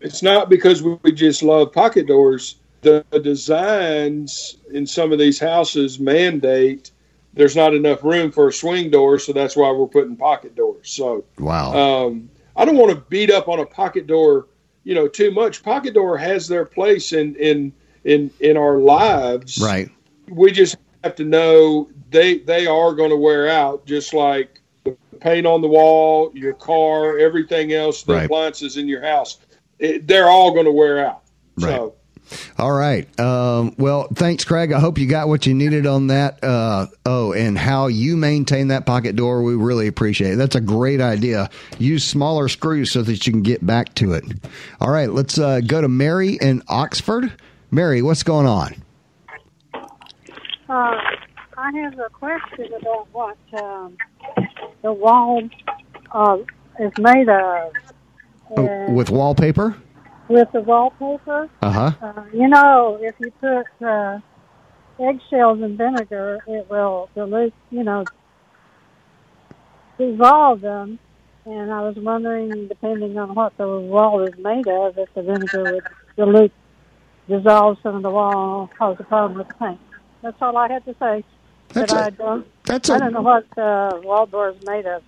It's 0.00 0.22
not 0.22 0.48
because 0.48 0.82
we 0.82 0.98
we 1.02 1.12
just 1.12 1.42
love 1.42 1.72
pocket 1.72 2.06
doors. 2.06 2.56
The 2.82 3.04
designs 3.22 4.56
in 4.72 4.86
some 4.86 5.12
of 5.12 5.18
these 5.18 5.38
houses 5.38 5.98
mandate 5.98 6.90
there's 7.34 7.56
not 7.56 7.74
enough 7.74 8.02
room 8.04 8.30
for 8.30 8.48
a 8.48 8.52
swing 8.52 8.90
door, 8.90 9.18
so 9.18 9.32
that's 9.32 9.56
why 9.56 9.70
we're 9.72 9.86
putting 9.86 10.16
pocket 10.16 10.54
doors. 10.54 10.90
So 10.90 11.24
Wow. 11.38 12.06
um, 12.06 12.30
I 12.56 12.64
don't 12.64 12.76
want 12.76 12.90
to 12.90 13.00
beat 13.08 13.30
up 13.30 13.48
on 13.48 13.58
a 13.60 13.66
pocket 13.66 14.06
door, 14.06 14.46
you 14.84 14.94
know, 14.94 15.08
too 15.08 15.30
much. 15.30 15.62
Pocket 15.62 15.94
door 15.94 16.16
has 16.18 16.46
their 16.48 16.64
place 16.64 17.12
in 17.12 17.34
in 17.36 17.72
in 18.04 18.30
in 18.40 18.56
our 18.56 18.78
lives. 18.78 19.58
right. 19.62 19.90
We 20.28 20.52
just 20.52 20.76
have 21.02 21.14
to 21.16 21.24
know 21.24 21.90
they 22.10 22.38
they 22.38 22.66
are 22.66 22.92
going 22.94 23.10
to 23.10 23.16
wear 23.16 23.48
out, 23.48 23.84
just 23.86 24.14
like 24.14 24.60
the 24.84 24.96
paint 25.20 25.46
on 25.46 25.60
the 25.62 25.68
wall, 25.68 26.30
your 26.34 26.52
car, 26.54 27.18
everything 27.18 27.72
else, 27.72 28.02
the 28.02 28.14
Right. 28.14 28.24
appliances 28.24 28.76
in 28.76 28.88
your 28.88 29.02
house. 29.02 29.38
It, 29.78 30.06
they're 30.06 30.28
all 30.28 30.52
going 30.52 30.66
to 30.66 30.72
wear 30.72 31.04
out. 31.04 31.22
Right. 31.58 31.70
So 31.70 31.94
All 32.58 32.72
right. 32.72 33.08
Um, 33.20 33.74
well, 33.78 34.08
thanks, 34.14 34.44
Craig. 34.44 34.72
I 34.72 34.80
hope 34.80 34.98
you 34.98 35.06
got 35.06 35.28
what 35.28 35.46
you 35.46 35.54
needed 35.54 35.86
on 35.86 36.08
that. 36.08 36.42
Uh, 36.42 36.86
oh, 37.04 37.32
and 37.32 37.56
how 37.58 37.86
you 37.88 38.16
maintain 38.16 38.68
that 38.68 38.86
pocket 38.86 39.16
door, 39.16 39.42
we 39.42 39.54
really 39.54 39.86
appreciate 39.86 40.32
it. 40.32 40.36
That's 40.36 40.56
a 40.56 40.60
great 40.60 41.00
idea. 41.00 41.50
Use 41.78 42.04
smaller 42.04 42.48
screws 42.48 42.90
so 42.90 43.02
that 43.02 43.26
you 43.26 43.32
can 43.32 43.42
get 43.42 43.64
back 43.64 43.94
to 43.96 44.12
it. 44.12 44.24
All 44.80 44.90
right, 44.90 45.10
let's 45.10 45.38
uh, 45.38 45.60
go 45.60 45.80
to 45.80 45.88
Mary 45.88 46.38
in 46.40 46.62
Oxford. 46.68 47.32
Mary, 47.70 48.02
what's 48.02 48.22
going 48.22 48.46
on? 48.46 48.74
Uh, 50.68 50.98
I 51.56 51.70
have 51.82 51.98
a 51.98 52.08
question 52.10 52.72
about 52.80 53.08
what 53.12 53.36
um, 53.62 53.96
the 54.82 54.92
wall 54.92 55.42
uh, 56.12 56.38
is 56.80 56.92
made 56.98 57.28
of. 57.28 57.72
Oh, 58.56 58.66
And 58.66 58.96
with 58.96 59.10
wallpaper? 59.10 59.76
With 60.28 60.50
the 60.52 60.60
wallpaper, 60.60 61.48
Uh-huh. 61.62 61.90
uh, 62.02 62.24
you 62.32 62.48
know, 62.48 62.98
if 63.00 63.14
you 63.18 63.30
put 63.40 63.66
uh, 63.86 64.18
eggshells 64.98 65.60
in 65.62 65.76
vinegar, 65.76 66.40
it 66.46 66.66
will 66.70 67.08
dilute, 67.14 67.52
you 67.70 67.82
know, 67.84 68.06
dissolve 69.98 70.60
them. 70.60 70.98
And 71.46 71.70
I 71.70 71.82
was 71.82 71.94
wondering, 71.96 72.68
depending 72.68 73.18
on 73.18 73.34
what 73.34 73.56
the 73.58 73.66
wall 73.68 74.22
is 74.26 74.34
made 74.42 74.66
of, 74.66 74.96
if 74.96 75.12
the 75.14 75.22
vinegar 75.22 75.66
would 75.66 75.84
dilute, 76.16 76.52
dissolve 77.28 77.76
some 77.82 77.96
of 77.96 78.02
the 78.02 78.10
wall, 78.10 78.62
and 78.62 78.78
cause 78.78 78.96
a 78.98 79.04
problem 79.04 79.38
with 79.38 79.48
the 79.48 79.54
paint. 79.54 79.80
That's 80.22 80.36
all 80.40 80.56
I 80.56 80.68
had 80.72 80.84
to 80.86 80.94
say. 80.98 81.22
That's 81.74 81.90
but 81.92 81.98
a- 81.98 82.04
I 82.04 82.10
don't. 82.10 82.46
that's 82.64 82.88
I 82.88 82.98
don't 82.98 83.12
know 83.12 83.20
what 83.20 83.44
uh, 83.58 84.00
wall 84.02 84.24
door 84.26 84.50
is 84.50 84.56
made 84.66 84.86
of. 84.86 85.02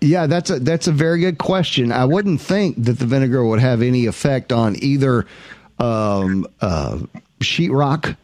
Yeah, 0.00 0.26
that's 0.26 0.50
a 0.50 0.60
that's 0.60 0.88
a 0.88 0.92
very 0.92 1.20
good 1.20 1.38
question. 1.38 1.90
I 1.90 2.04
wouldn't 2.04 2.40
think 2.40 2.82
that 2.84 2.98
the 2.98 3.06
vinegar 3.06 3.44
would 3.44 3.60
have 3.60 3.82
any 3.82 4.06
effect 4.06 4.52
on 4.52 4.76
either 4.82 5.26
um, 5.78 6.46
uh, 6.60 6.98
sheetrock, 7.40 8.16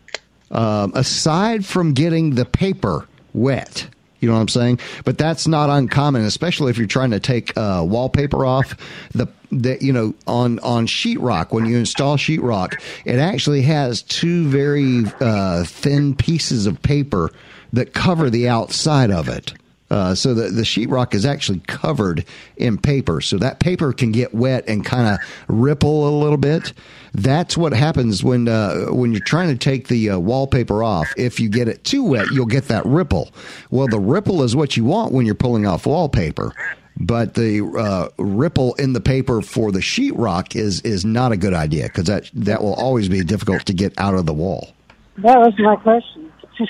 um, 0.50 0.92
aside 0.94 1.64
from 1.64 1.94
getting 1.94 2.34
the 2.34 2.44
paper 2.44 3.08
wet. 3.32 3.88
You 4.20 4.28
know 4.28 4.34
what 4.34 4.40
I'm 4.40 4.48
saying? 4.48 4.78
But 5.04 5.18
that's 5.18 5.48
not 5.48 5.68
uncommon, 5.68 6.22
especially 6.22 6.70
if 6.70 6.78
you're 6.78 6.86
trying 6.86 7.10
to 7.10 7.18
take 7.18 7.56
uh, 7.56 7.82
wallpaper 7.84 8.46
off. 8.46 8.76
The 9.12 9.26
the 9.50 9.78
you 9.80 9.92
know 9.92 10.14
on 10.26 10.58
on 10.60 10.86
sheetrock 10.86 11.52
when 11.52 11.66
you 11.66 11.76
install 11.78 12.16
sheetrock, 12.16 12.80
it 13.04 13.18
actually 13.18 13.62
has 13.62 14.02
two 14.02 14.46
very 14.46 15.04
uh, 15.20 15.64
thin 15.64 16.14
pieces 16.14 16.66
of 16.66 16.80
paper 16.82 17.32
that 17.72 17.94
cover 17.94 18.30
the 18.30 18.48
outside 18.48 19.10
of 19.10 19.28
it. 19.28 19.54
Uh, 19.92 20.14
so 20.14 20.32
the, 20.32 20.48
the 20.48 20.62
sheetrock 20.62 21.12
is 21.12 21.26
actually 21.26 21.60
covered 21.66 22.24
in 22.56 22.78
paper. 22.78 23.20
So 23.20 23.36
that 23.36 23.60
paper 23.60 23.92
can 23.92 24.10
get 24.10 24.34
wet 24.34 24.64
and 24.66 24.82
kind 24.82 25.06
of 25.06 25.18
ripple 25.48 26.08
a 26.08 26.14
little 26.18 26.38
bit. 26.38 26.72
That's 27.12 27.58
what 27.58 27.74
happens 27.74 28.24
when 28.24 28.48
uh, 28.48 28.86
when 28.86 29.12
you're 29.12 29.20
trying 29.20 29.48
to 29.50 29.58
take 29.58 29.88
the 29.88 30.10
uh, 30.10 30.18
wallpaper 30.18 30.82
off. 30.82 31.12
If 31.18 31.38
you 31.38 31.50
get 31.50 31.68
it 31.68 31.84
too 31.84 32.02
wet, 32.02 32.30
you'll 32.32 32.46
get 32.46 32.68
that 32.68 32.86
ripple. 32.86 33.32
Well, 33.70 33.86
the 33.86 34.00
ripple 34.00 34.42
is 34.42 34.56
what 34.56 34.78
you 34.78 34.84
want 34.84 35.12
when 35.12 35.26
you're 35.26 35.34
pulling 35.34 35.66
off 35.66 35.84
wallpaper. 35.84 36.54
But 36.96 37.34
the 37.34 37.62
uh, 37.78 38.08
ripple 38.16 38.72
in 38.74 38.94
the 38.94 39.00
paper 39.00 39.42
for 39.42 39.72
the 39.72 39.80
sheetrock 39.80 40.56
is 40.56 40.80
is 40.80 41.04
not 41.04 41.32
a 41.32 41.36
good 41.36 41.52
idea 41.52 41.84
because 41.84 42.04
that 42.04 42.30
that 42.32 42.62
will 42.62 42.74
always 42.74 43.10
be 43.10 43.22
difficult 43.24 43.66
to 43.66 43.74
get 43.74 43.92
out 43.98 44.14
of 44.14 44.24
the 44.24 44.32
wall. 44.32 44.72
That 45.18 45.38
was 45.38 45.52
my 45.58 45.76
question. 45.76 46.32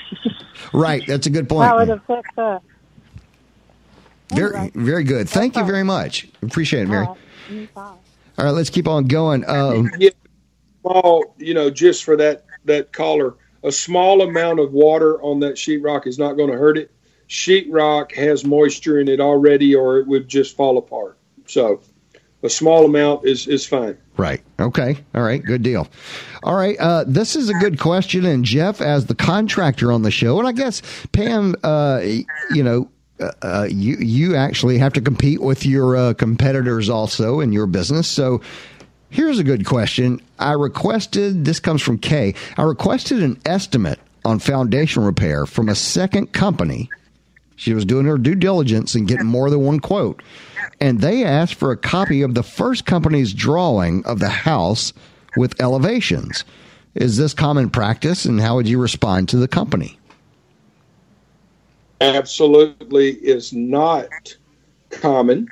Right, 0.71 1.03
that's 1.05 1.27
a 1.27 1.29
good 1.29 1.49
point. 1.49 1.67
How 1.67 1.79
it 1.79 1.89
affects? 1.89 2.63
Very, 4.35 4.71
very 4.75 5.03
good. 5.03 5.29
Thank 5.29 5.55
you 5.55 5.63
very 5.63 5.83
much. 5.83 6.27
Appreciate 6.41 6.83
it, 6.83 6.89
Mary. 6.89 7.07
All 7.75 7.99
right, 8.37 8.51
let's 8.51 8.69
keep 8.69 8.87
on 8.87 9.05
going. 9.05 9.47
Um, 9.47 9.91
Yeah, 9.99 10.09
small, 10.81 11.35
you 11.37 11.53
know, 11.53 11.69
just 11.69 12.03
for 12.03 12.15
that 12.17 12.45
that 12.65 12.91
collar, 12.93 13.35
a 13.63 13.71
small 13.71 14.21
amount 14.21 14.59
of 14.59 14.71
water 14.73 15.21
on 15.21 15.39
that 15.41 15.55
sheetrock 15.55 16.07
is 16.07 16.17
not 16.17 16.33
going 16.33 16.49
to 16.51 16.57
hurt 16.57 16.77
it. 16.77 16.91
Sheetrock 17.29 18.13
has 18.15 18.45
moisture 18.45 18.99
in 18.99 19.07
it 19.07 19.19
already, 19.19 19.75
or 19.75 19.99
it 19.99 20.07
would 20.07 20.27
just 20.27 20.55
fall 20.55 20.77
apart. 20.77 21.17
So, 21.45 21.81
a 22.41 22.49
small 22.49 22.85
amount 22.85 23.25
is 23.25 23.47
is 23.47 23.65
fine. 23.65 23.97
right. 24.17 24.41
Okay. 24.59 24.97
All 25.15 25.21
right. 25.23 25.43
Good 25.43 25.61
deal. 25.63 25.87
All 26.43 26.55
right. 26.55 26.77
Uh, 26.79 27.03
this 27.07 27.35
is 27.35 27.49
a 27.49 27.53
good 27.55 27.79
question. 27.79 28.25
And 28.25 28.43
Jeff, 28.43 28.81
as 28.81 29.05
the 29.05 29.15
contractor 29.15 29.91
on 29.91 30.01
the 30.03 30.11
show, 30.11 30.39
and 30.39 30.47
I 30.47 30.51
guess 30.51 30.81
Pam, 31.11 31.55
uh, 31.63 32.01
you 32.51 32.63
know, 32.63 32.89
uh, 33.19 33.31
uh, 33.41 33.67
you 33.69 33.97
you 33.97 34.35
actually 34.35 34.77
have 34.77 34.93
to 34.93 35.01
compete 35.01 35.41
with 35.41 35.65
your 35.65 35.95
uh, 35.95 36.13
competitors 36.13 36.89
also 36.89 37.39
in 37.39 37.51
your 37.51 37.67
business. 37.67 38.07
So 38.07 38.41
here's 39.09 39.39
a 39.39 39.43
good 39.43 39.65
question. 39.65 40.19
I 40.39 40.53
requested. 40.53 41.45
This 41.45 41.59
comes 41.59 41.81
from 41.81 41.99
Kay. 41.99 42.33
I 42.57 42.63
requested 42.63 43.21
an 43.21 43.39
estimate 43.45 43.99
on 44.25 44.39
foundation 44.39 45.03
repair 45.03 45.45
from 45.45 45.69
a 45.69 45.75
second 45.75 46.33
company. 46.33 46.89
She 47.55 47.73
was 47.73 47.85
doing 47.85 48.05
her 48.07 48.17
due 48.17 48.35
diligence 48.35 48.95
and 48.95 49.07
getting 49.07 49.27
more 49.27 49.49
than 49.49 49.61
one 49.61 49.79
quote. 49.79 50.23
And 50.79 50.99
they 50.99 51.23
asked 51.23 51.55
for 51.55 51.71
a 51.71 51.77
copy 51.77 52.23
of 52.23 52.33
the 52.33 52.43
first 52.43 52.85
company's 52.85 53.33
drawing 53.33 54.03
of 54.05 54.19
the 54.19 54.29
house 54.29 54.91
with 55.37 55.61
elevations. 55.61 56.43
Is 56.95 57.17
this 57.17 57.33
common 57.33 57.69
practice 57.69 58.25
and 58.25 58.41
how 58.41 58.55
would 58.55 58.67
you 58.67 58.79
respond 58.79 59.29
to 59.29 59.37
the 59.37 59.47
company? 59.47 59.99
Absolutely 62.03 63.11
is 63.11 63.53
not 63.53 64.35
common. 64.89 65.47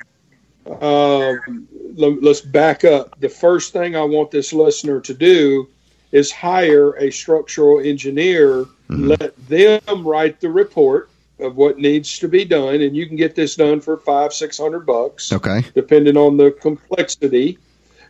Um, 0.80 1.66
let, 1.96 2.22
us 2.24 2.40
back 2.40 2.84
up. 2.84 3.18
The 3.20 3.28
first 3.28 3.72
thing 3.72 3.96
I 3.96 4.02
want 4.02 4.30
this 4.30 4.52
listener 4.52 5.00
to 5.00 5.14
do 5.14 5.68
is 6.12 6.30
hire 6.30 6.92
a 6.98 7.10
structural 7.10 7.80
engineer, 7.80 8.66
let 8.88 9.34
them 9.48 10.06
write 10.06 10.40
the 10.40 10.50
report 10.50 11.08
of 11.40 11.56
what 11.56 11.78
needs 11.78 12.18
to 12.18 12.28
be 12.28 12.44
done, 12.44 12.82
and 12.82 12.94
you 12.94 13.06
can 13.06 13.16
get 13.16 13.34
this 13.34 13.56
done 13.56 13.80
for 13.80 13.96
five, 13.96 14.32
six 14.32 14.58
hundred 14.58 14.86
bucks, 14.86 15.32
Okay. 15.32 15.62
depending 15.74 16.16
on 16.16 16.36
the 16.36 16.52
complexity. 16.52 17.58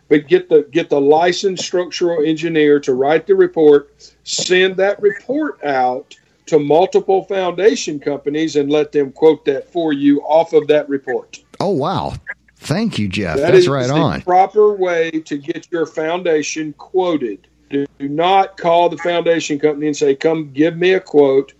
But 0.09 0.27
get 0.27 0.49
the 0.49 0.67
get 0.69 0.89
the 0.89 0.99
licensed 0.99 1.63
structural 1.63 2.23
engineer 2.23 2.79
to 2.81 2.93
write 2.93 3.25
the 3.25 3.35
report, 3.35 4.13
send 4.23 4.75
that 4.75 5.01
report 5.01 5.63
out 5.63 6.15
to 6.47 6.59
multiple 6.59 7.23
foundation 7.23 7.99
companies, 7.99 8.55
and 8.55 8.69
let 8.69 8.91
them 8.91 9.11
quote 9.11 9.45
that 9.45 9.71
for 9.71 9.93
you 9.93 10.21
off 10.21 10.53
of 10.53 10.67
that 10.67 10.87
report. 10.89 11.43
Oh, 11.59 11.69
wow. 11.69 12.13
Thank 12.57 12.97
you, 12.97 13.09
Jeff. 13.09 13.37
That 13.37 13.51
That's 13.51 13.59
is 13.59 13.67
right 13.67 13.87
the 13.87 13.93
on. 13.93 14.21
proper 14.21 14.73
way 14.73 15.11
to 15.11 15.37
get 15.37 15.67
your 15.71 15.85
foundation 15.85 16.73
quoted. 16.73 17.47
Do 17.69 17.85
not 17.99 18.55
call 18.57 18.87
the 18.87 18.97
foundation 18.97 19.59
company 19.59 19.87
and 19.87 19.97
say, 19.97 20.15
"Come, 20.15 20.51
give 20.53 20.77
me 20.77 20.93
a 20.93 20.99
quote." 20.99 21.53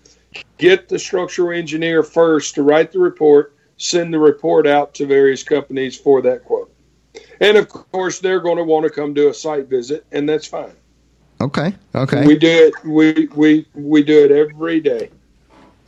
Get 0.58 0.88
the 0.90 0.98
structural 0.98 1.58
engineer 1.58 2.04
first 2.04 2.56
to 2.56 2.64
write 2.64 2.92
the 2.92 3.00
report. 3.00 3.56
Send 3.78 4.14
the 4.14 4.20
report 4.20 4.66
out 4.66 4.94
to 4.96 5.06
various 5.06 5.44
companies 5.44 5.98
for 5.98 6.22
that 6.22 6.46
quote. 6.46 6.72
And 7.42 7.58
of 7.58 7.68
course, 7.70 8.20
they're 8.20 8.40
going 8.40 8.58
to 8.58 8.64
want 8.64 8.84
to 8.84 8.90
come 8.90 9.14
do 9.14 9.30
a 9.30 9.34
site 9.34 9.68
visit, 9.68 10.06
and 10.12 10.28
that's 10.28 10.48
fine. 10.48 10.74
Okay. 11.44 11.76
Okay. 11.94 12.26
We 12.26 12.38
do 12.38 12.48
it. 12.48 12.74
We 12.86 13.28
we 13.36 13.66
we 13.74 14.02
do 14.02 14.24
it 14.24 14.32
every 14.32 14.80
day. 14.80 15.10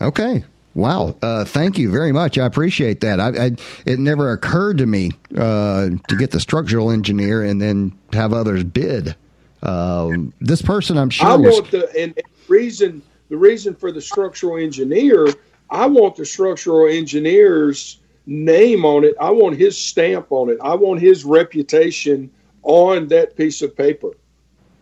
Okay. 0.02 0.44
Wow. 0.74 1.16
Uh, 1.22 1.46
thank 1.46 1.78
you 1.78 1.90
very 1.90 2.12
much. 2.12 2.38
I 2.38 2.46
appreciate 2.46 3.00
that. 3.00 3.22
I, 3.22 3.28
I 3.30 3.52
it 3.86 3.98
never 3.98 4.34
occurred 4.34 4.78
to 4.80 4.86
me 4.86 5.12
uh, 5.38 5.90
to 6.10 6.16
get 6.18 6.32
the 6.32 6.42
structural 6.42 6.92
engineer 6.92 7.42
and 7.44 7.62
then 7.62 7.98
have 8.12 8.34
others 8.34 8.66
bid. 8.66 9.16
Um, 9.64 10.34
this 10.42 10.62
person, 10.62 10.98
I'm 10.98 11.10
sure, 11.10 11.28
I 11.28 11.36
was, 11.36 11.54
want 11.54 11.72
the 11.72 11.90
and, 11.92 12.14
and 12.18 12.28
reason 12.50 13.02
the 13.30 13.38
reason 13.38 13.74
for 13.74 13.94
the 13.94 14.02
structural 14.02 14.58
engineer. 14.58 15.28
I 15.70 15.86
want 15.86 16.18
the 16.18 16.26
structural 16.26 16.88
engineer's 16.88 18.00
name 18.26 18.84
on 18.84 19.06
it. 19.06 19.16
I 19.22 19.30
want 19.30 19.56
his 19.56 19.78
stamp 19.78 20.28
on 20.32 20.50
it. 20.50 20.58
I 20.62 20.76
want 20.76 21.00
his 21.00 21.24
reputation 21.24 22.30
on 22.64 23.08
that 23.08 23.38
piece 23.38 23.62
of 23.62 23.76
paper. 23.76 24.12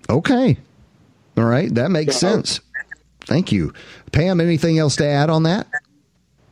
Okay. 0.09 0.57
All 1.37 1.45
right, 1.45 1.73
that 1.75 1.89
makes 1.91 2.15
Yeah. 2.15 2.29
sense. 2.31 2.59
Thank 3.21 3.51
you, 3.51 3.73
Pam. 4.11 4.41
Anything 4.41 4.77
else 4.77 4.95
to 4.97 5.05
add 5.07 5.29
on 5.29 5.43
that? 5.43 5.67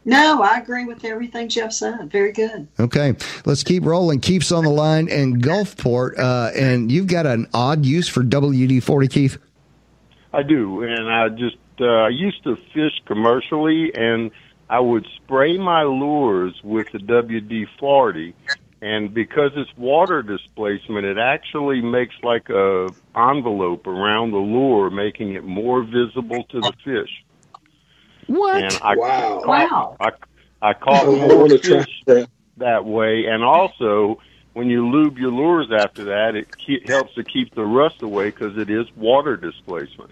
No, 0.04 0.42
I 0.42 0.58
agree 0.58 0.86
with 0.86 1.06
everything 1.06 1.48
Jeff 1.50 1.72
said. 1.74 2.10
Very 2.12 2.32
good. 2.32 2.68
Okay, 2.80 3.14
let's 3.46 3.62
keep 3.64 3.86
rolling. 3.86 4.20
Keith's 4.20 4.52
on 4.52 4.64
the 4.64 4.72
line 4.72 5.08
and 5.10 5.44
Gulfport, 5.44 6.18
uh, 6.18 6.50
and 6.56 6.92
you've 6.92 7.06
got 7.08 7.28
an 7.28 7.48
odd 7.54 7.86
use 7.86 8.08
for 8.08 8.24
WD 8.24 8.80
forty, 8.82 9.08
Keith. 9.08 9.38
I 10.34 10.42
do, 10.44 10.82
and 10.84 11.08
I 11.12 11.30
just 11.30 11.58
uh, 11.80 11.86
I 11.86 12.10
used 12.10 12.44
to 12.46 12.56
fish 12.74 12.94
commercially, 13.06 13.92
and 13.94 14.32
I 14.70 14.80
would 14.80 15.06
spray 15.18 15.58
my 15.60 15.84
lures 15.84 16.60
with 16.64 16.92
the 16.92 17.00
WD 17.00 17.68
forty, 17.80 18.34
and 18.82 19.14
because 19.14 19.52
it's 19.56 19.70
water 19.78 20.24
displacement, 20.24 21.06
it 21.06 21.18
actually 21.18 21.82
makes 21.82 22.16
like 22.24 22.50
a 22.50 22.90
envelope 23.16 23.86
around 23.86 24.32
the 24.32 24.38
lure, 24.38 24.90
making 24.90 25.34
it 25.36 25.44
more 25.44 25.84
visible 25.84 26.46
to 26.52 26.62
the 26.62 26.74
fish. 26.84 27.10
What? 28.28 28.64
And 28.64 28.78
I 28.82 28.96
Wow. 28.96 29.42
caught, 29.46 29.72
Wow. 29.72 29.98
I, 30.00 30.10
I 30.62 30.74
caught 30.74 31.06
oh, 31.06 31.16
more 31.16 31.38
want 31.38 31.52
to 31.52 31.60
try 31.60 31.84
fish 31.84 32.04
that. 32.08 32.30
that 32.58 32.86
way, 32.86 33.26
and 33.28 33.44
also 33.44 34.20
when 34.54 34.68
you 34.70 34.88
lube 34.90 35.18
your 35.18 35.32
lures 35.32 35.72
after 35.72 36.06
that, 36.06 36.36
it 36.36 36.48
ke- 36.52 36.86
helps 36.88 37.14
to 37.16 37.24
keep 37.24 37.54
the 37.56 37.64
rust 37.64 38.02
away 38.02 38.30
because 38.32 38.58
it 38.58 38.70
is 38.70 38.86
water 38.96 39.38
displacement. 39.38 40.12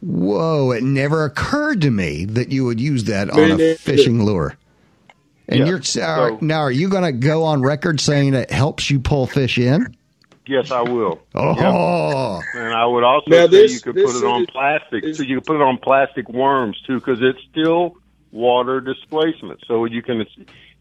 Whoa! 0.00 0.70
It 0.70 0.82
never 0.82 1.24
occurred 1.24 1.82
to 1.82 1.90
me 1.90 2.24
that 2.24 2.52
you 2.52 2.64
would 2.64 2.80
use 2.80 3.04
that 3.04 3.34
Me 3.34 3.50
on 3.50 3.60
a 3.60 3.74
fishing 3.76 4.24
lure. 4.24 4.56
And 5.48 5.60
Yeah, 5.60 5.66
you're 5.66 5.78
are- 5.78 5.82
so- 5.82 6.38
now. 6.40 6.60
Are 6.60 6.70
you 6.70 6.88
going 6.88 7.04
to 7.04 7.12
go 7.12 7.44
on 7.44 7.62
record 7.62 8.00
saying 8.00 8.34
it 8.34 8.50
helps 8.50 8.90
you 8.90 9.00
pull 9.00 9.26
fish 9.26 9.58
in? 9.58 9.94
Yes, 10.46 10.70
I 10.70 10.80
will. 10.82 11.20
Oh. 11.34 12.40
Yep. 12.40 12.44
And 12.54 12.74
I 12.74 12.86
would 12.86 13.04
also 13.04 13.30
Now, 13.30 13.46
say 13.46 13.50
this- 13.50 13.72
you 13.74 13.80
could 13.80 13.94
put 13.96 14.14
it 14.16 14.24
on 14.24 14.42
is- 14.42 14.50
plastic. 14.50 15.14
So 15.14 15.22
you 15.22 15.36
could 15.36 15.46
put 15.46 15.56
it 15.56 15.62
on 15.62 15.78
plastic 15.78 16.28
worms 16.28 16.80
too, 16.86 16.94
because 16.98 17.18
it's 17.22 17.40
still 17.50 17.96
water 18.32 18.80
displacement. 18.80 19.60
So 19.66 19.84
you 19.86 20.02
can, 20.02 20.24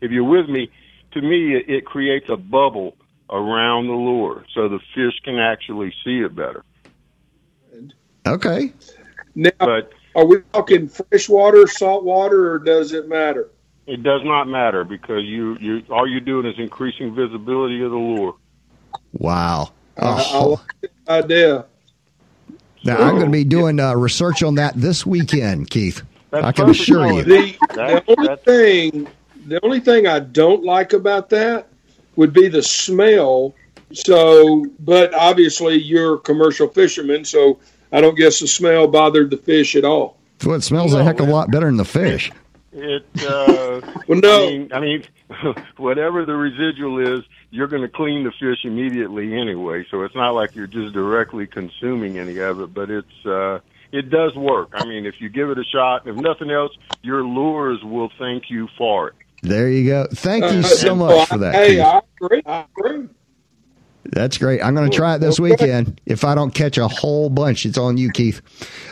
if 0.01 0.11
you're 0.11 0.24
with 0.24 0.49
me, 0.49 0.70
to 1.11 1.22
me 1.22 1.55
it, 1.55 1.70
it 1.70 1.86
creates 1.86 2.30
a 2.30 2.38
bubble 2.38 2.95
around 3.30 3.88
the 3.88 3.93
lure, 3.93 4.45
so 4.53 4.70
the 4.70 4.80
fish 4.95 5.20
can 5.24 5.38
actually 5.38 5.93
see 6.03 6.20
it 6.20 6.34
better. 6.34 6.63
Okay. 8.26 8.72
Now, 9.36 9.51
But 9.59 9.91
are 10.15 10.26
we 10.26 10.38
talking 10.53 10.88
freshwater, 10.88 11.68
saltwater, 11.68 12.51
or 12.53 12.59
does 12.59 12.93
it 12.93 13.07
matter? 13.07 13.49
It 13.88 14.03
does 14.03 14.21
not 14.23 14.47
matter 14.47 14.83
because 14.83 15.23
you, 15.23 15.57
you 15.59 15.83
all 15.89 16.07
you're 16.07 16.19
doing 16.19 16.45
is 16.45 16.59
increasing 16.59 17.15
visibility 17.15 17.81
of 17.83 17.91
the 17.91 17.97
lure. 17.97 18.35
Wow. 19.13 19.71
I, 19.97 20.05
I 20.07 20.23
Oh. 20.33 20.61
like 20.83 20.91
idea. 21.09 21.65
Now 22.83 22.97
I'm 22.97 23.15
going 23.15 23.25
to 23.25 23.31
be 23.31 23.43
doing 23.43 23.79
uh, 23.79 23.95
research 23.95 24.43
on 24.43 24.55
that 24.55 24.75
this 24.75 25.05
weekend, 25.05 25.69
Keith. 25.69 26.03
That's 26.29 26.45
I 26.45 26.51
can 26.51 26.69
assure 26.69 27.11
you. 27.11 27.23
The, 27.23 27.55
the 27.73 28.03
only 28.17 28.35
thing, 28.38 29.07
the 29.47 29.59
only 29.63 29.79
thing 29.79 30.07
I 30.07 30.19
don't 30.19 30.63
like 30.63 30.93
about 30.93 31.29
that 31.29 31.67
would 32.15 32.33
be 32.33 32.47
the 32.49 32.61
smell. 32.61 33.55
So, 33.93 34.65
but 34.79 35.13
obviously 35.13 35.75
you're 35.75 36.15
a 36.15 36.19
commercial 36.19 36.67
fisherman, 36.67 37.25
so 37.25 37.59
I 37.91 38.01
don't 38.01 38.15
guess 38.15 38.39
the 38.39 38.47
smell 38.47 38.88
bothered 38.88 39.29
the 39.29 39.38
fish 39.38 39.75
at 39.75 39.85
all. 39.85 40.17
So 40.41 40.53
it 40.53 40.61
smells 40.61 40.93
a 40.93 41.03
heck 41.03 41.19
of 41.19 41.29
a 41.29 41.31
lot 41.31 41.49
better 41.49 41.65
than 41.65 41.77
the 41.77 41.85
fish. 41.85 42.31
It 42.78 43.05
uh, 43.25 43.82
Well, 44.07 44.19
no. 44.19 44.45
I 44.45 44.49
mean, 44.49 44.73
I 44.73 44.80
mean, 44.80 45.03
whatever 45.78 46.25
the 46.25 46.36
residual 46.36 46.99
is, 47.19 47.25
you're 47.49 47.67
going 47.67 47.82
to 47.82 47.88
clean 47.89 48.23
the 48.23 48.32
fish 48.32 48.59
immediately 48.63 49.36
anyway. 49.38 49.86
So 49.89 50.03
it's 50.03 50.15
not 50.15 50.32
like 50.32 50.55
you're 50.55 50.67
just 50.67 50.93
directly 50.93 51.47
consuming 51.47 52.17
any 52.19 52.38
of 52.38 52.61
it, 52.61 52.73
but 52.73 52.89
it's 52.89 53.25
uh, 53.25 53.59
it 53.91 54.09
does 54.09 54.36
work. 54.36 54.69
I 54.73 54.86
mean, 54.86 55.05
if 55.05 55.15
you 55.19 55.30
give 55.30 55.49
it 55.49 55.57
a 55.57 55.63
shot, 55.63 56.07
if 56.07 56.15
nothing 56.15 56.51
else, 56.51 56.71
your 57.01 57.23
lures 57.23 57.84
will 57.84 58.11
thank 58.19 58.49
you 58.49 58.67
for 58.78 59.09
it. 59.09 59.15
There 59.43 59.69
you 59.69 59.88
go. 59.88 60.07
Thank 60.13 60.43
you 60.51 60.59
Uh, 60.59 60.63
so 60.63 60.95
much 60.95 61.30
for 61.30 61.38
that. 61.39 61.53
Hey, 61.55 61.80
I 61.82 62.01
agree. 62.21 62.41
I 62.45 62.65
agree. 62.78 63.07
That's 64.03 64.38
great. 64.38 64.61
I'm 64.63 64.73
going 64.73 64.89
to 64.89 64.95
try 64.95 65.15
it 65.15 65.19
this 65.19 65.39
weekend. 65.39 65.99
If 66.05 66.23
I 66.23 66.34
don't 66.34 66.51
catch 66.53 66.78
a 66.78 66.88
whole 66.88 67.30
bunch, 67.30 67.65
it's 67.65 67.78
on 67.78 67.97
you, 67.97 68.09
Keith. 68.09 68.41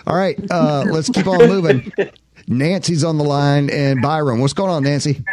All 0.05 0.15
right, 0.15 0.37
uh, 0.51 0.85
let's 0.89 1.09
keep 1.09 1.27
on 1.27 1.47
moving. 1.47 1.91
Nancy's 2.47 3.03
on 3.03 3.17
the 3.17 3.23
line, 3.23 3.69
and 3.69 4.01
Byram. 4.01 4.39
What's 4.39 4.53
going 4.53 4.69
on, 4.69 4.83
Nancy? 4.83 5.23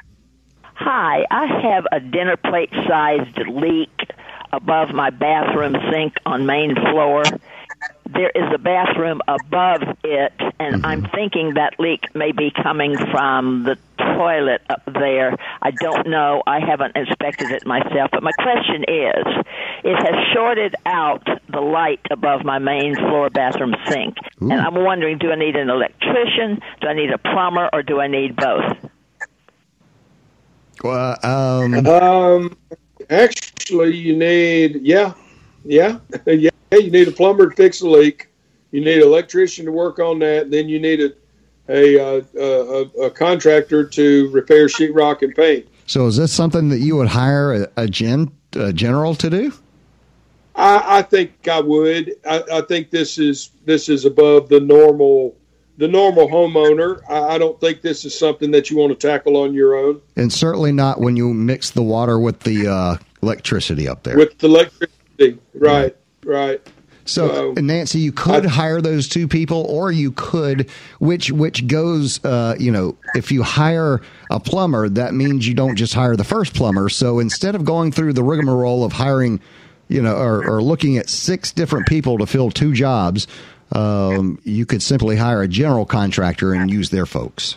Hi, 0.74 1.26
I 1.30 1.46
have 1.46 1.86
a 1.92 2.00
dinner 2.00 2.36
plate 2.36 2.72
sized 2.88 3.38
leak 3.46 4.10
above 4.52 4.90
my 4.90 5.10
bathroom 5.10 5.76
sink 5.90 6.14
on 6.26 6.46
main 6.46 6.74
floor. 6.74 7.22
There 8.08 8.30
is 8.30 8.52
a 8.52 8.58
bathroom 8.58 9.20
above 9.28 9.82
it, 10.04 10.32
and 10.58 10.76
mm-hmm. 10.76 10.86
I'm 10.86 11.04
thinking 11.14 11.54
that 11.54 11.78
leak 11.78 12.14
may 12.14 12.32
be 12.32 12.50
coming 12.50 12.96
from 12.96 13.64
the 13.64 13.78
toilet 14.22 14.62
up 14.70 14.82
there. 14.86 15.36
I 15.62 15.70
don't 15.72 16.08
know. 16.08 16.42
I 16.46 16.60
haven't 16.60 16.96
inspected 16.96 17.50
it 17.50 17.66
myself, 17.66 18.10
but 18.12 18.22
my 18.22 18.32
question 18.32 18.84
is 18.86 19.24
it 19.84 19.96
has 19.96 20.14
shorted 20.32 20.74
out 20.86 21.26
the 21.48 21.60
light 21.60 22.00
above 22.10 22.44
my 22.44 22.58
main 22.58 22.94
floor 22.94 23.30
bathroom 23.30 23.74
sink. 23.88 24.16
And 24.40 24.52
I'm 24.52 24.74
wondering 24.74 25.18
do 25.18 25.30
I 25.30 25.36
need 25.36 25.56
an 25.56 25.70
electrician, 25.70 26.60
do 26.80 26.88
I 26.88 26.94
need 26.94 27.10
a 27.10 27.18
plumber, 27.18 27.68
or 27.72 27.82
do 27.82 28.00
I 28.00 28.06
need 28.06 28.36
both? 28.36 28.76
Uh, 30.84 31.16
um, 31.22 31.86
Um, 31.86 32.56
actually, 33.10 33.96
you 33.96 34.16
need 34.16 34.80
yeah, 34.82 35.14
yeah, 35.64 35.98
yeah. 36.26 36.50
You 36.72 36.90
need 36.90 37.08
a 37.08 37.12
plumber 37.12 37.50
to 37.50 37.56
fix 37.56 37.80
the 37.80 37.88
leak. 37.88 38.28
You 38.70 38.80
need 38.80 38.98
an 38.98 39.08
electrician 39.08 39.66
to 39.66 39.72
work 39.72 39.98
on 39.98 40.18
that. 40.20 40.50
Then 40.50 40.68
you 40.68 40.80
need 40.80 41.00
a 41.00 41.12
a, 41.68 41.98
uh, 41.98 42.22
a, 42.38 43.04
a 43.04 43.10
contractor 43.10 43.84
to 43.86 44.30
repair 44.30 44.66
sheetrock 44.66 45.22
and 45.22 45.34
paint. 45.34 45.66
so, 45.86 46.06
is 46.06 46.16
this 46.16 46.32
something 46.32 46.68
that 46.70 46.78
you 46.78 46.96
would 46.96 47.08
hire 47.08 47.52
a, 47.54 47.68
a 47.76 47.88
gen 47.88 48.32
a 48.54 48.72
general 48.72 49.14
to 49.16 49.30
do? 49.30 49.52
I, 50.54 50.98
I 50.98 51.02
think 51.02 51.48
I 51.48 51.60
would. 51.60 52.12
I, 52.26 52.42
I 52.52 52.60
think 52.62 52.90
this 52.90 53.18
is 53.18 53.50
this 53.64 53.88
is 53.88 54.04
above 54.04 54.48
the 54.48 54.60
normal 54.60 55.34
the 55.78 55.88
normal 55.88 56.28
homeowner. 56.28 57.00
I, 57.08 57.34
I 57.34 57.38
don't 57.38 57.58
think 57.60 57.80
this 57.80 58.04
is 58.04 58.18
something 58.18 58.50
that 58.50 58.70
you 58.70 58.76
want 58.76 58.98
to 58.98 59.08
tackle 59.08 59.38
on 59.38 59.54
your 59.54 59.74
own 59.74 60.02
And 60.16 60.30
certainly 60.32 60.72
not 60.72 61.00
when 61.00 61.16
you 61.16 61.32
mix 61.32 61.70
the 61.70 61.82
water 61.82 62.18
with 62.18 62.40
the 62.40 62.66
uh, 62.68 62.96
electricity 63.22 63.88
up 63.88 64.02
there. 64.02 64.16
with 64.16 64.36
the 64.38 64.48
electricity. 64.48 65.38
Right, 65.54 65.96
right. 66.24 66.60
So, 67.04 67.54
So, 67.54 67.60
Nancy, 67.60 67.98
you 67.98 68.12
could 68.12 68.44
hire 68.44 68.80
those 68.80 69.08
two 69.08 69.26
people, 69.26 69.66
or 69.68 69.90
you 69.90 70.12
could, 70.12 70.70
which 70.98 71.30
which 71.32 71.66
goes, 71.66 72.24
uh, 72.24 72.54
you 72.58 72.70
know, 72.70 72.96
if 73.14 73.32
you 73.32 73.42
hire 73.42 74.00
a 74.30 74.38
plumber, 74.38 74.88
that 74.88 75.14
means 75.14 75.46
you 75.46 75.54
don't 75.54 75.76
just 75.76 75.94
hire 75.94 76.16
the 76.16 76.24
first 76.24 76.54
plumber. 76.54 76.88
So 76.88 77.18
instead 77.18 77.54
of 77.54 77.64
going 77.64 77.92
through 77.92 78.12
the 78.12 78.22
rigmarole 78.22 78.84
of 78.84 78.92
hiring, 78.92 79.40
you 79.88 80.00
know, 80.00 80.16
or, 80.16 80.46
or 80.48 80.62
looking 80.62 80.96
at 80.96 81.08
six 81.08 81.52
different 81.52 81.86
people 81.86 82.18
to 82.18 82.26
fill 82.26 82.50
two 82.50 82.72
jobs, 82.72 83.26
um, 83.72 84.38
you 84.44 84.66
could 84.66 84.82
simply 84.82 85.16
hire 85.16 85.42
a 85.42 85.48
general 85.48 85.84
contractor 85.84 86.52
and 86.52 86.70
use 86.70 86.90
their 86.90 87.06
folks. 87.06 87.56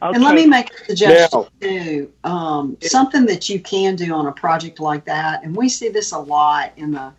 And 0.00 0.22
let 0.22 0.34
me 0.36 0.46
make 0.46 0.70
a 0.72 0.84
suggestion 0.84 1.40
Now- 1.40 1.48
too. 1.60 2.12
Um, 2.24 2.76
something 2.82 3.26
that 3.26 3.48
you 3.48 3.60
can 3.60 3.96
do 3.96 4.14
on 4.14 4.26
a 4.26 4.32
project 4.32 4.78
like 4.80 5.04
that, 5.06 5.42
and 5.42 5.56
we 5.56 5.68
see 5.68 5.88
this 5.88 6.12
a 6.12 6.18
lot 6.18 6.72
in 6.76 6.92
the 6.92 7.12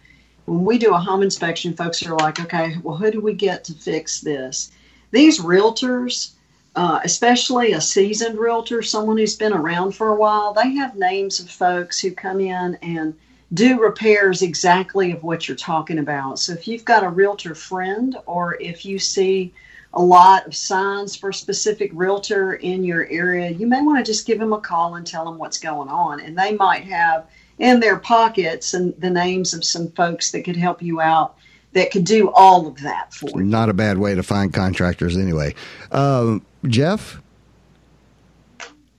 when 0.49 0.65
we 0.65 0.77
do 0.77 0.93
a 0.93 0.99
home 0.99 1.21
inspection. 1.21 1.73
Folks 1.73 2.05
are 2.05 2.15
like, 2.15 2.39
"Okay, 2.39 2.77
well, 2.83 2.97
who 2.97 3.11
do 3.11 3.21
we 3.21 3.33
get 3.33 3.63
to 3.65 3.73
fix 3.73 4.19
this?" 4.19 4.71
These 5.11 5.39
realtors, 5.39 6.31
uh, 6.75 6.99
especially 7.03 7.73
a 7.73 7.81
seasoned 7.81 8.39
realtor, 8.39 8.81
someone 8.81 9.17
who's 9.17 9.35
been 9.35 9.53
around 9.53 9.93
for 9.93 10.09
a 10.09 10.15
while, 10.15 10.53
they 10.53 10.75
have 10.75 10.95
names 10.95 11.39
of 11.39 11.49
folks 11.49 11.99
who 11.99 12.11
come 12.11 12.39
in 12.39 12.77
and 12.81 13.13
do 13.53 13.79
repairs 13.79 14.41
exactly 14.41 15.11
of 15.11 15.23
what 15.23 15.47
you're 15.47 15.57
talking 15.57 15.99
about. 15.99 16.39
So 16.39 16.53
if 16.53 16.67
you've 16.67 16.85
got 16.85 17.03
a 17.03 17.09
realtor 17.09 17.55
friend, 17.55 18.15
or 18.25 18.57
if 18.59 18.85
you 18.85 18.99
see 18.99 19.53
a 19.93 20.01
lot 20.01 20.45
of 20.45 20.55
signs 20.55 21.15
for 21.15 21.29
a 21.29 21.33
specific 21.33 21.89
realtor 21.93 22.53
in 22.53 22.83
your 22.83 23.07
area, 23.07 23.49
you 23.49 23.65
may 23.65 23.81
want 23.81 23.97
to 23.97 24.11
just 24.11 24.27
give 24.27 24.39
them 24.39 24.53
a 24.53 24.59
call 24.59 24.95
and 24.95 25.05
tell 25.05 25.25
them 25.25 25.39
what's 25.39 25.59
going 25.59 25.89
on. 25.89 26.19
And 26.19 26.37
they 26.37 26.53
might 26.53 26.83
have 26.83 27.25
in 27.59 27.79
their 27.79 27.97
pockets 27.97 28.73
and 28.73 28.93
the 28.99 29.09
names 29.09 29.53
of 29.53 29.63
some 29.63 29.89
folks 29.91 30.31
that 30.31 30.43
could 30.43 30.55
help 30.55 30.81
you 30.81 30.99
out 31.01 31.35
that 31.73 31.91
could 31.91 32.05
do 32.05 32.31
all 32.31 32.65
of 32.65 32.81
that 32.81 33.13
for 33.13 33.29
you. 33.39 33.45
Not 33.45 33.69
a 33.69 33.73
bad 33.73 33.97
way 33.97 34.15
to 34.15 34.23
find 34.23 34.51
contractors, 34.53 35.15
anyway. 35.15 35.53
Um, 35.91 36.43
Jeff, 36.67 37.21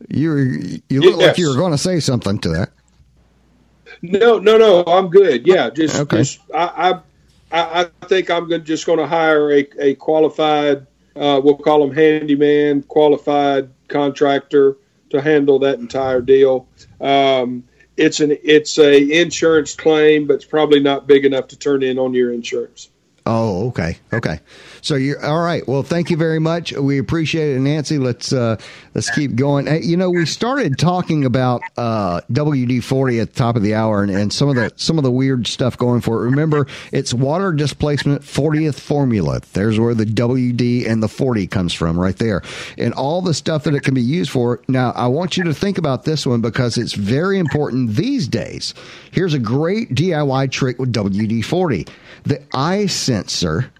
you 0.08 0.80
you 0.88 1.00
look 1.00 1.16
like 1.16 1.38
you 1.38 1.48
were 1.48 1.56
going 1.56 1.72
to 1.72 1.78
say 1.78 2.00
something 2.00 2.38
to 2.40 2.48
that. 2.50 2.70
No, 4.02 4.38
no, 4.38 4.56
no. 4.56 4.84
I'm 4.86 5.08
good. 5.08 5.46
Yeah, 5.46 5.68
just, 5.70 5.98
Okay. 5.98 6.18
just 6.18 6.40
I, 6.54 7.00
I, 7.52 7.58
I 7.58 7.90
I 8.02 8.06
think 8.06 8.30
I'm 8.30 8.48
gonna, 8.48 8.62
just 8.62 8.86
going 8.86 8.98
to 8.98 9.06
hire 9.06 9.50
a, 9.52 9.68
a 9.78 9.94
qualified, 9.96 10.86
uh, 11.16 11.40
we'll 11.42 11.56
call 11.56 11.80
them 11.80 11.94
handyman, 11.94 12.82
qualified 12.84 13.68
contractor 13.88 14.76
to 15.10 15.20
handle 15.20 15.58
that 15.58 15.80
entire 15.80 16.20
deal. 16.20 16.68
Um, 17.00 17.64
it's 17.96 18.20
an 18.20 18.36
it's 18.42 18.78
a 18.78 19.20
insurance 19.20 19.74
claim, 19.74 20.26
but 20.26 20.34
it's 20.34 20.44
probably 20.44 20.80
not 20.80 21.06
big 21.06 21.24
enough 21.24 21.48
to 21.48 21.56
turn 21.56 21.82
in 21.82 21.98
on 21.98 22.14
your 22.14 22.32
insurance. 22.32 22.88
Oh, 23.26 23.68
okay, 23.68 23.98
okay. 24.12 24.40
So 24.82 24.94
you're 24.94 25.24
all 25.24 25.42
right. 25.42 25.66
Well, 25.66 25.82
thank 25.82 26.10
you 26.10 26.16
very 26.16 26.38
much. 26.38 26.72
We 26.72 26.98
appreciate 26.98 27.56
it, 27.56 27.60
Nancy. 27.60 27.98
Let's 27.98 28.32
uh, 28.32 28.56
let's 28.94 29.10
keep 29.10 29.34
going. 29.34 29.66
Hey, 29.66 29.82
you 29.82 29.96
know, 29.96 30.10
we 30.10 30.24
started 30.26 30.78
talking 30.78 31.24
about 31.24 31.62
uh, 31.76 32.20
WD 32.32 32.82
forty 32.82 33.20
at 33.20 33.30
the 33.30 33.36
top 33.36 33.56
of 33.56 33.62
the 33.62 33.74
hour, 33.74 34.02
and, 34.02 34.10
and 34.10 34.32
some 34.32 34.48
of 34.48 34.54
the 34.54 34.72
some 34.76 34.98
of 34.98 35.04
the 35.04 35.10
weird 35.10 35.46
stuff 35.46 35.76
going 35.76 36.00
for 36.00 36.22
it. 36.22 36.30
Remember, 36.30 36.66
it's 36.92 37.12
water 37.12 37.52
displacement 37.52 38.24
fortieth 38.24 38.78
formula. 38.80 39.40
There's 39.52 39.78
where 39.78 39.94
the 39.94 40.06
WD 40.06 40.88
and 40.88 41.02
the 41.02 41.08
forty 41.08 41.46
comes 41.46 41.72
from, 41.72 41.98
right 41.98 42.16
there, 42.16 42.42
and 42.78 42.94
all 42.94 43.22
the 43.22 43.34
stuff 43.34 43.64
that 43.64 43.74
it 43.74 43.82
can 43.82 43.94
be 43.94 44.02
used 44.02 44.30
for. 44.30 44.60
Now, 44.68 44.92
I 44.92 45.06
want 45.08 45.36
you 45.36 45.44
to 45.44 45.54
think 45.54 45.78
about 45.78 46.04
this 46.04 46.26
one 46.26 46.40
because 46.40 46.78
it's 46.78 46.94
very 46.94 47.38
important 47.38 47.96
these 47.96 48.28
days. 48.28 48.74
Here's 49.10 49.34
a 49.34 49.38
great 49.38 49.94
DIY 49.94 50.50
trick 50.50 50.78
with 50.78 50.92
WD 50.92 51.44
forty. 51.44 51.86
The 52.24 52.42
eye 52.54 52.86
sensor 52.86 53.72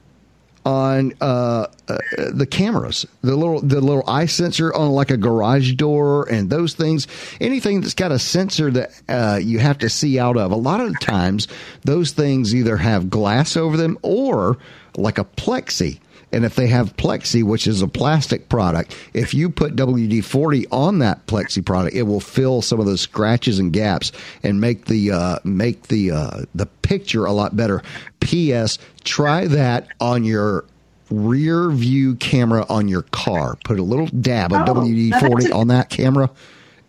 on 0.65 1.15
uh, 1.21 1.67
uh, 1.89 1.99
the 2.33 2.47
cameras, 2.47 3.07
the 3.23 3.35
little 3.35 3.61
the 3.61 3.81
little 3.81 4.05
eye 4.07 4.27
sensor 4.27 4.73
on 4.75 4.91
like 4.91 5.11
a 5.11 5.17
garage 5.17 5.73
door, 5.75 6.29
and 6.31 6.51
those 6.51 6.75
things. 6.75 7.07
Anything 7.41 7.81
that's 7.81 7.95
got 7.95 8.13
a 8.13 8.19
sensor 8.19 8.71
that 8.71 9.03
uh, 9.09 9.39
you 9.43 9.59
have 9.59 9.79
to 9.79 9.89
see 9.89 10.19
out 10.19 10.37
of. 10.37 10.51
A 10.53 10.57
lot 10.57 10.81
of 10.81 10.99
times, 11.01 11.49
those 11.83 12.13
things 12.13 12.55
either 12.55 12.77
have 12.77 13.11
glass 13.11 13.57
over 13.57 13.77
them 13.77 13.99
or 14.03 14.59
like 14.97 15.19
a 15.19 15.25
plexi. 15.25 15.99
And 16.33 16.45
if 16.45 16.55
they 16.55 16.69
have 16.69 16.97
plexi, 16.97 17.43
which 17.43 17.67
is 17.67 17.83
a 17.83 17.89
plastic 17.89 18.49
product, 18.49 18.97
if 19.15 19.35
you 19.35 19.51
put 19.51 19.75
WD 19.75 20.23
40 20.25 20.69
on 20.69 21.01
that 21.01 21.27
plexi 21.27 21.65
product, 21.65 21.97
it 21.97 22.05
will 22.05 22.21
fill 22.21 22.63
some 22.63 22.79
of 22.79 22.87
those 22.87 23.01
scratches 23.01 23.59
and 23.59 23.73
gaps 23.73 24.13
and 24.43 24.61
make 24.61 24.85
the 24.87 25.11
uh, 25.11 25.39
make 25.43 25.89
the 25.89 26.13
uh, 26.13 26.43
the 26.55 26.67
picture 26.67 27.25
a 27.25 27.33
lot 27.33 27.57
better. 27.57 27.83
P.S. 28.21 28.79
Try 29.03 29.47
that 29.49 29.89
on 30.01 30.23
your 30.25 30.65
rear 31.11 31.71
view 31.71 32.15
camera 32.17 32.65
on 32.69 32.87
your 32.87 33.03
car. 33.03 33.57
Put 33.65 33.81
a 33.81 33.83
little 33.83 34.07
dab 34.07 34.53
of 34.53 34.69
Oh, 34.69 34.75
WD 34.75 35.19
40 35.29 35.51
on 35.51 35.67
that 35.69 35.91
camera, 35.91 36.31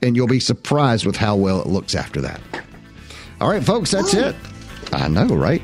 and 0.03 0.15
you'll 0.15 0.27
be 0.27 0.39
surprised 0.39 1.05
with 1.05 1.15
how 1.15 1.35
well 1.35 1.61
it 1.61 1.67
looks 1.67 1.95
after 1.95 2.21
that. 2.21 2.39
All 3.39 3.49
right, 3.49 3.63
folks, 3.63 3.89
that's 3.89 4.13
it. 4.13 4.35
I 4.93 5.07
know, 5.07 5.25
right? 5.25 5.63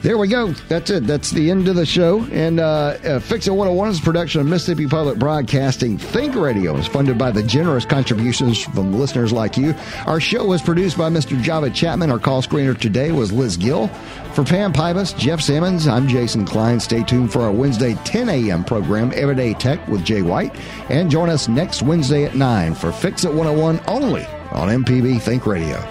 There 0.00 0.16
we 0.16 0.28
go. 0.28 0.52
That's 0.68 0.90
it. 0.90 1.08
That's 1.08 1.32
the 1.32 1.50
end 1.50 1.66
of 1.66 1.74
the 1.74 1.84
show. 1.84 2.22
And 2.30 2.60
uh, 2.60 2.96
uh, 3.04 3.18
Fix 3.18 3.48
It 3.48 3.50
101 3.50 3.88
is 3.88 3.98
a 3.98 4.02
production 4.02 4.40
of 4.40 4.46
Mississippi 4.46 4.86
Public 4.86 5.18
Broadcasting. 5.18 5.98
Think 5.98 6.36
Radio 6.36 6.76
is 6.76 6.86
funded 6.86 7.18
by 7.18 7.32
the 7.32 7.42
generous 7.42 7.84
contributions 7.84 8.60
from 8.62 8.92
listeners 8.92 9.32
like 9.32 9.56
you. 9.56 9.74
Our 10.06 10.20
show 10.20 10.46
was 10.46 10.62
produced 10.62 10.96
by 10.96 11.10
Mr. 11.10 11.40
Java 11.42 11.68
Chapman. 11.68 12.12
Our 12.12 12.20
call 12.20 12.42
screener 12.42 12.78
today 12.78 13.10
was 13.10 13.32
Liz 13.32 13.56
Gill. 13.56 13.88
For 14.34 14.44
Pam 14.44 14.72
Pybus, 14.72 15.18
Jeff 15.18 15.40
Simmons, 15.40 15.88
I'm 15.88 16.06
Jason 16.06 16.44
Klein. 16.46 16.78
Stay 16.78 17.02
tuned 17.02 17.32
for 17.32 17.40
our 17.40 17.50
Wednesday 17.50 17.94
10 18.04 18.28
a.m. 18.28 18.62
program, 18.62 19.10
Everyday 19.16 19.52
Tech 19.54 19.84
with 19.88 20.04
Jay 20.04 20.22
White. 20.22 20.54
And 20.90 21.10
join 21.10 21.28
us 21.28 21.48
next 21.48 21.82
Wednesday 21.82 22.24
at 22.24 22.36
9 22.36 22.74
for 22.74 22.92
Fix 22.92 23.24
It 23.24 23.32
101 23.32 23.80
only 23.88 24.24
on 24.52 24.68
MPB 24.84 25.20
Think 25.20 25.44
Radio. 25.44 25.84